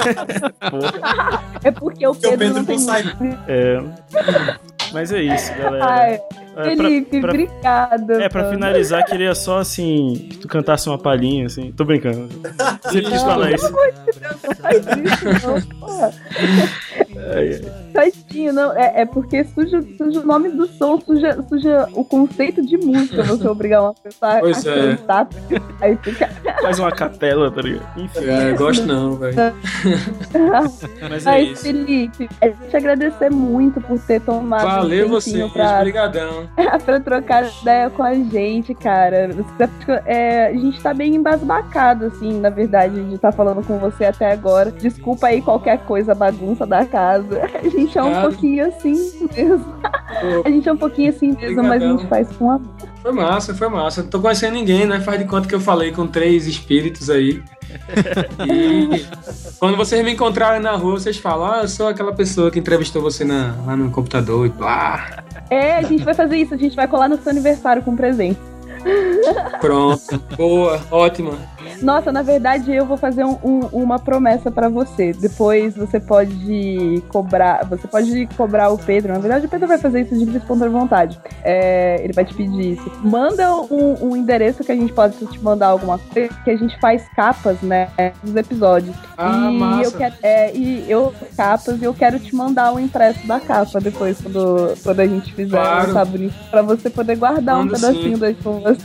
É 1.62 1.70
porque 1.70 2.06
o 2.06 2.12
Porque 2.12 2.26
o 2.26 2.30
Pedro, 2.36 2.38
Pedro 2.38 2.54
não 2.54 2.64
tem 2.64 2.78
muito. 2.78 3.38
É. 3.48 3.82
Mas 4.92 5.12
é 5.12 5.22
isso, 5.22 5.52
galera. 5.56 5.86
Ai, 5.88 6.20
É, 6.56 6.62
pra- 6.62 6.64
Felipe, 6.88 7.20
pra- 7.20 7.30
obrigada. 7.30 8.22
É, 8.22 8.28
pra 8.28 8.42
mano. 8.42 8.54
finalizar, 8.54 9.04
queria 9.04 9.34
só 9.34 9.58
assim. 9.58 10.26
Que 10.30 10.36
tu 10.38 10.48
cantasse 10.48 10.88
uma 10.88 10.98
palhinha, 10.98 11.46
assim. 11.46 11.72
Tô 11.72 11.84
brincando. 11.84 12.28
Você 12.82 13.00
quis 13.02 13.22
falar 13.22 13.52
isso. 13.52 13.66
Pelo 13.66 13.78
amor 13.78 13.92
de 13.92 14.18
Deus, 14.20 14.36
não 14.42 14.54
faz 14.56 14.86
isso, 14.86 15.46
não, 15.48 15.78
porra. 15.80 16.12
Ai, 17.34 17.50
ai. 17.54 17.80
Tadinho, 17.92 18.52
não. 18.52 18.72
É, 18.76 19.02
é 19.02 19.06
porque 19.06 19.44
suja, 19.44 19.82
suja 19.98 20.20
o 20.20 20.26
nome 20.26 20.50
do 20.50 20.66
som, 20.66 21.00
suja, 21.00 21.42
suja 21.48 21.88
o 21.92 22.04
conceito 22.04 22.64
de 22.64 22.76
música, 22.78 23.22
você 23.24 23.46
obrigar 23.48 23.82
uma 23.82 23.94
pessoa 23.94 24.36
a 24.36 24.40
Pois 24.40 24.64
é. 24.64 24.96
cantar. 24.96 25.28
Aí 25.80 25.98
fica. 26.02 26.28
Faz 26.62 26.78
uma 26.78 26.92
capela, 26.92 27.50
tá 27.50 27.62
ligado? 27.62 27.86
Enfim. 28.00 28.24
É, 28.26 28.52
gosto 28.52 28.86
não, 28.86 29.16
velho. 29.16 29.34
Mas 31.08 31.26
é 31.26 31.30
Ai, 31.30 31.42
isso. 31.44 31.62
Felipe, 31.62 32.28
a 32.40 32.46
gente 32.48 32.76
agradecer 32.76 33.30
muito 33.30 33.80
por 33.80 33.98
ter 34.00 34.20
tomado 34.20 34.62
Valeu 34.64 35.06
um 35.06 35.10
vocês, 35.10 35.52
pra, 35.52 35.78
pra 36.84 37.00
trocar 37.00 37.44
ideia 37.60 37.90
com 37.90 38.02
a 38.02 38.14
gente, 38.14 38.74
cara. 38.74 39.28
Você- 39.32 40.02
é, 40.06 40.46
a 40.48 40.52
gente 40.52 40.80
tá 40.80 40.92
bem 40.94 41.14
embasbacado, 41.14 42.06
assim, 42.06 42.40
na 42.40 42.50
verdade, 42.50 43.02
de 43.04 43.14
estar 43.14 43.32
falando 43.32 43.64
com 43.66 43.78
você 43.78 44.04
até 44.06 44.32
agora. 44.32 44.70
Desculpa 44.70 45.26
aí 45.28 45.42
qualquer 45.42 45.78
coisa, 45.80 46.14
bagunça 46.14 46.66
da 46.66 46.84
casa. 46.84 47.40
A 47.60 47.68
gente 47.68 47.96
é 47.98 48.02
um 48.02 48.20
pouquinho 48.22 48.66
assim 48.66 49.28
mesmo. 49.36 49.74
A 50.44 50.48
gente 50.50 50.68
é 50.68 50.72
um 50.72 50.76
pouquinho 50.76 51.10
assim 51.10 51.32
mesmo, 51.36 51.62
mas 51.62 51.82
a 51.82 51.86
gente 51.86 52.04
Obrigadão. 52.04 52.08
faz 52.08 52.36
com 52.36 52.50
amor. 52.50 52.70
Foi 53.02 53.12
massa, 53.12 53.54
foi 53.54 53.68
massa. 53.68 54.02
Não 54.02 54.10
tô 54.10 54.20
conhecendo 54.20 54.54
ninguém, 54.54 54.86
né? 54.86 55.00
Faz 55.00 55.18
de 55.18 55.24
conta 55.24 55.48
que 55.48 55.54
eu 55.54 55.60
falei 55.60 55.92
com 55.92 56.06
três 56.06 56.46
espíritos 56.46 57.08
aí. 57.08 57.42
E 58.46 59.06
quando 59.58 59.76
vocês 59.76 60.04
me 60.04 60.12
encontrarem 60.12 60.60
na 60.60 60.72
rua, 60.72 60.98
vocês 60.98 61.16
falam: 61.16 61.50
Ah, 61.52 61.58
eu 61.62 61.68
sou 61.68 61.88
aquela 61.88 62.12
pessoa 62.12 62.50
que 62.50 62.58
entrevistou 62.58 63.00
você 63.00 63.24
na- 63.24 63.54
lá 63.66 63.76
no 63.76 63.90
computador 63.90 64.46
e 64.46 64.48
blá. 64.50 65.22
É, 65.50 65.76
a 65.76 65.82
gente 65.82 66.04
vai 66.04 66.14
fazer 66.14 66.36
isso, 66.36 66.54
a 66.54 66.56
gente 66.56 66.76
vai 66.76 66.86
colar 66.86 67.08
no 67.08 67.20
seu 67.20 67.30
aniversário 67.30 67.82
com 67.82 67.96
presente. 67.96 68.38
Pronto. 69.60 70.18
Boa, 70.36 70.80
ótima. 70.90 71.36
Nossa, 71.82 72.12
na 72.12 72.22
verdade, 72.22 72.72
eu 72.72 72.84
vou 72.84 72.96
fazer 72.96 73.24
um- 73.24 73.38
um- 73.42 73.66
uma 73.72 73.98
promessa 73.98 74.50
pra 74.50 74.68
você. 74.68 75.12
Depois 75.12 75.74
você 75.76 75.98
pode 75.98 77.02
cobrar. 77.08 77.64
Você 77.66 77.86
pode 77.88 78.28
cobrar 78.36 78.70
o 78.70 78.78
Pedro. 78.78 79.12
Na 79.12 79.18
verdade, 79.18 79.46
o 79.46 79.48
Pedro 79.48 79.66
vai 79.68 79.78
fazer 79.78 80.02
isso 80.02 80.16
de 80.18 80.24
livre 80.24 80.40
vontade. 80.68 81.20
É, 81.42 82.00
ele 82.02 82.12
vai 82.12 82.24
te 82.24 82.34
pedir 82.34 82.72
isso. 82.72 82.92
Manda 83.02 83.54
um, 83.54 84.08
um 84.10 84.16
endereço 84.16 84.62
que 84.64 84.72
a 84.72 84.74
gente 84.74 84.92
pode 84.92 85.14
te 85.26 85.38
mandar 85.42 85.68
alguma 85.68 85.98
coisa, 85.98 86.28
que 86.44 86.50
a 86.50 86.56
gente 86.56 86.78
faz 86.80 87.02
capas, 87.14 87.60
né? 87.62 87.88
Dos 88.22 88.36
episódios. 88.36 88.94
Ah, 89.16 89.50
e 89.50 89.58
massa. 89.58 89.82
eu 89.84 89.92
quero. 89.92 90.14
É, 90.22 90.54
e 90.56 90.84
eu 90.90 91.14
capas 91.36 91.80
e 91.80 91.84
eu 91.84 91.94
quero 91.94 92.18
te 92.18 92.34
mandar 92.34 92.72
o 92.74 92.80
impresso 92.80 93.26
da 93.26 93.40
capa 93.40 93.80
depois, 93.80 94.20
quando, 94.20 94.74
quando 94.82 95.00
a 95.00 95.06
gente 95.06 95.32
fizer 95.34 95.56
Claro. 95.56 95.94
tá 95.94 96.04
bonito. 96.04 96.34
Pra 96.50 96.62
você 96.62 96.90
poder 96.90 97.16
guardar 97.16 97.58
um 97.60 97.68
pedacinho 97.68 98.14
sim. 98.16 98.18
das 98.20 98.36
suas. 98.42 98.78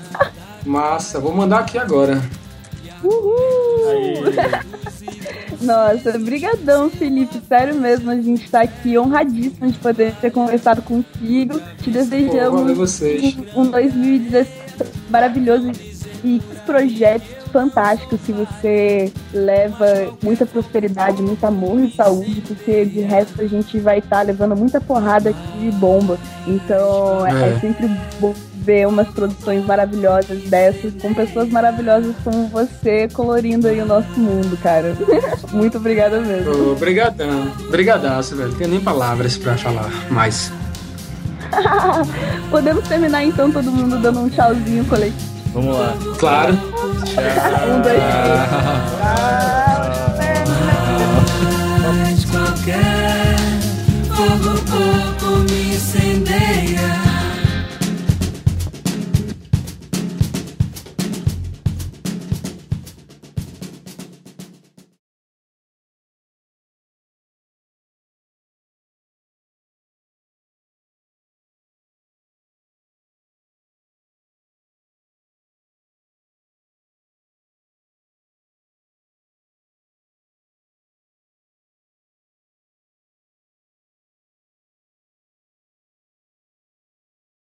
Massa, 0.65 1.19
vou 1.19 1.33
mandar 1.33 1.59
aqui 1.59 1.77
agora. 1.77 2.21
Uhul! 3.05 3.89
Aí, 3.89 4.15
Nossa, 5.61 6.17
brigadão, 6.19 6.89
Felipe. 6.89 7.41
Sério 7.47 7.75
mesmo, 7.75 8.11
a 8.11 8.15
gente 8.15 8.49
tá 8.49 8.61
aqui 8.61 8.97
honradíssimo 8.97 9.71
de 9.71 9.77
poder 9.79 10.13
ter 10.21 10.31
conversado 10.31 10.81
contigo. 10.81 11.59
Te 11.81 11.85
Pô, 11.85 11.91
desejamos 11.91 12.77
vocês. 12.77 13.35
um, 13.55 13.61
um 13.61 13.71
2016 13.71 14.65
maravilhoso 15.09 15.71
e 16.23 16.41
projetos 16.65 17.27
fantásticos 17.51 18.19
que 18.25 18.31
você 18.33 19.11
leva 19.33 19.85
muita 20.21 20.45
prosperidade, 20.45 21.21
muito 21.21 21.43
amor 21.45 21.79
e 21.79 21.91
saúde, 21.91 22.41
porque 22.41 22.83
de 22.85 22.99
resto 23.01 23.41
a 23.41 23.47
gente 23.47 23.79
vai 23.79 23.99
estar 23.99 24.23
levando 24.23 24.55
muita 24.55 24.81
porrada 24.81 25.29
aqui 25.29 25.57
de 25.59 25.71
bomba. 25.71 26.17
Então 26.47 27.25
É. 27.25 27.49
é 27.51 27.59
sempre 27.59 27.87
bom 28.19 28.33
ver 28.65 28.87
umas 28.87 29.07
produções 29.09 29.63
maravilhosas 29.65 30.41
dessas, 30.43 30.93
com 31.01 31.13
pessoas 31.13 31.49
maravilhosas 31.49 32.15
como 32.23 32.47
você, 32.47 33.07
colorindo 33.13 33.67
aí 33.67 33.79
o 33.79 33.85
nosso 33.85 34.19
mundo, 34.19 34.57
cara. 34.57 34.95
Muito 35.53 35.77
obrigada 35.77 36.19
mesmo. 36.19 36.71
Obrigadão. 36.71 37.51
Obrigadaço, 37.67 38.35
velho. 38.35 38.49
Não 38.49 38.57
tenho 38.57 38.71
nem 38.71 38.79
palavras 38.79 39.37
para 39.37 39.55
falar 39.57 39.91
mais. 40.09 40.51
Podemos 42.49 42.87
terminar 42.87 43.23
então 43.23 43.51
todo 43.51 43.71
mundo 43.71 43.99
dando 43.99 44.21
um 44.21 44.29
tchauzinho 44.29 44.83
coletivo. 44.85 45.35
Vamos 45.53 45.79
lá. 45.79 45.93
Claro. 46.17 46.57
Tchau. 47.05 47.23
Um, 47.69 47.81
dois, 47.81 47.95
três. 47.95 49.05
Qualquer 52.25 53.35
fogo 54.09 54.51
pouco 54.65 55.37
me 55.49 55.75
incendeia. 55.75 57.04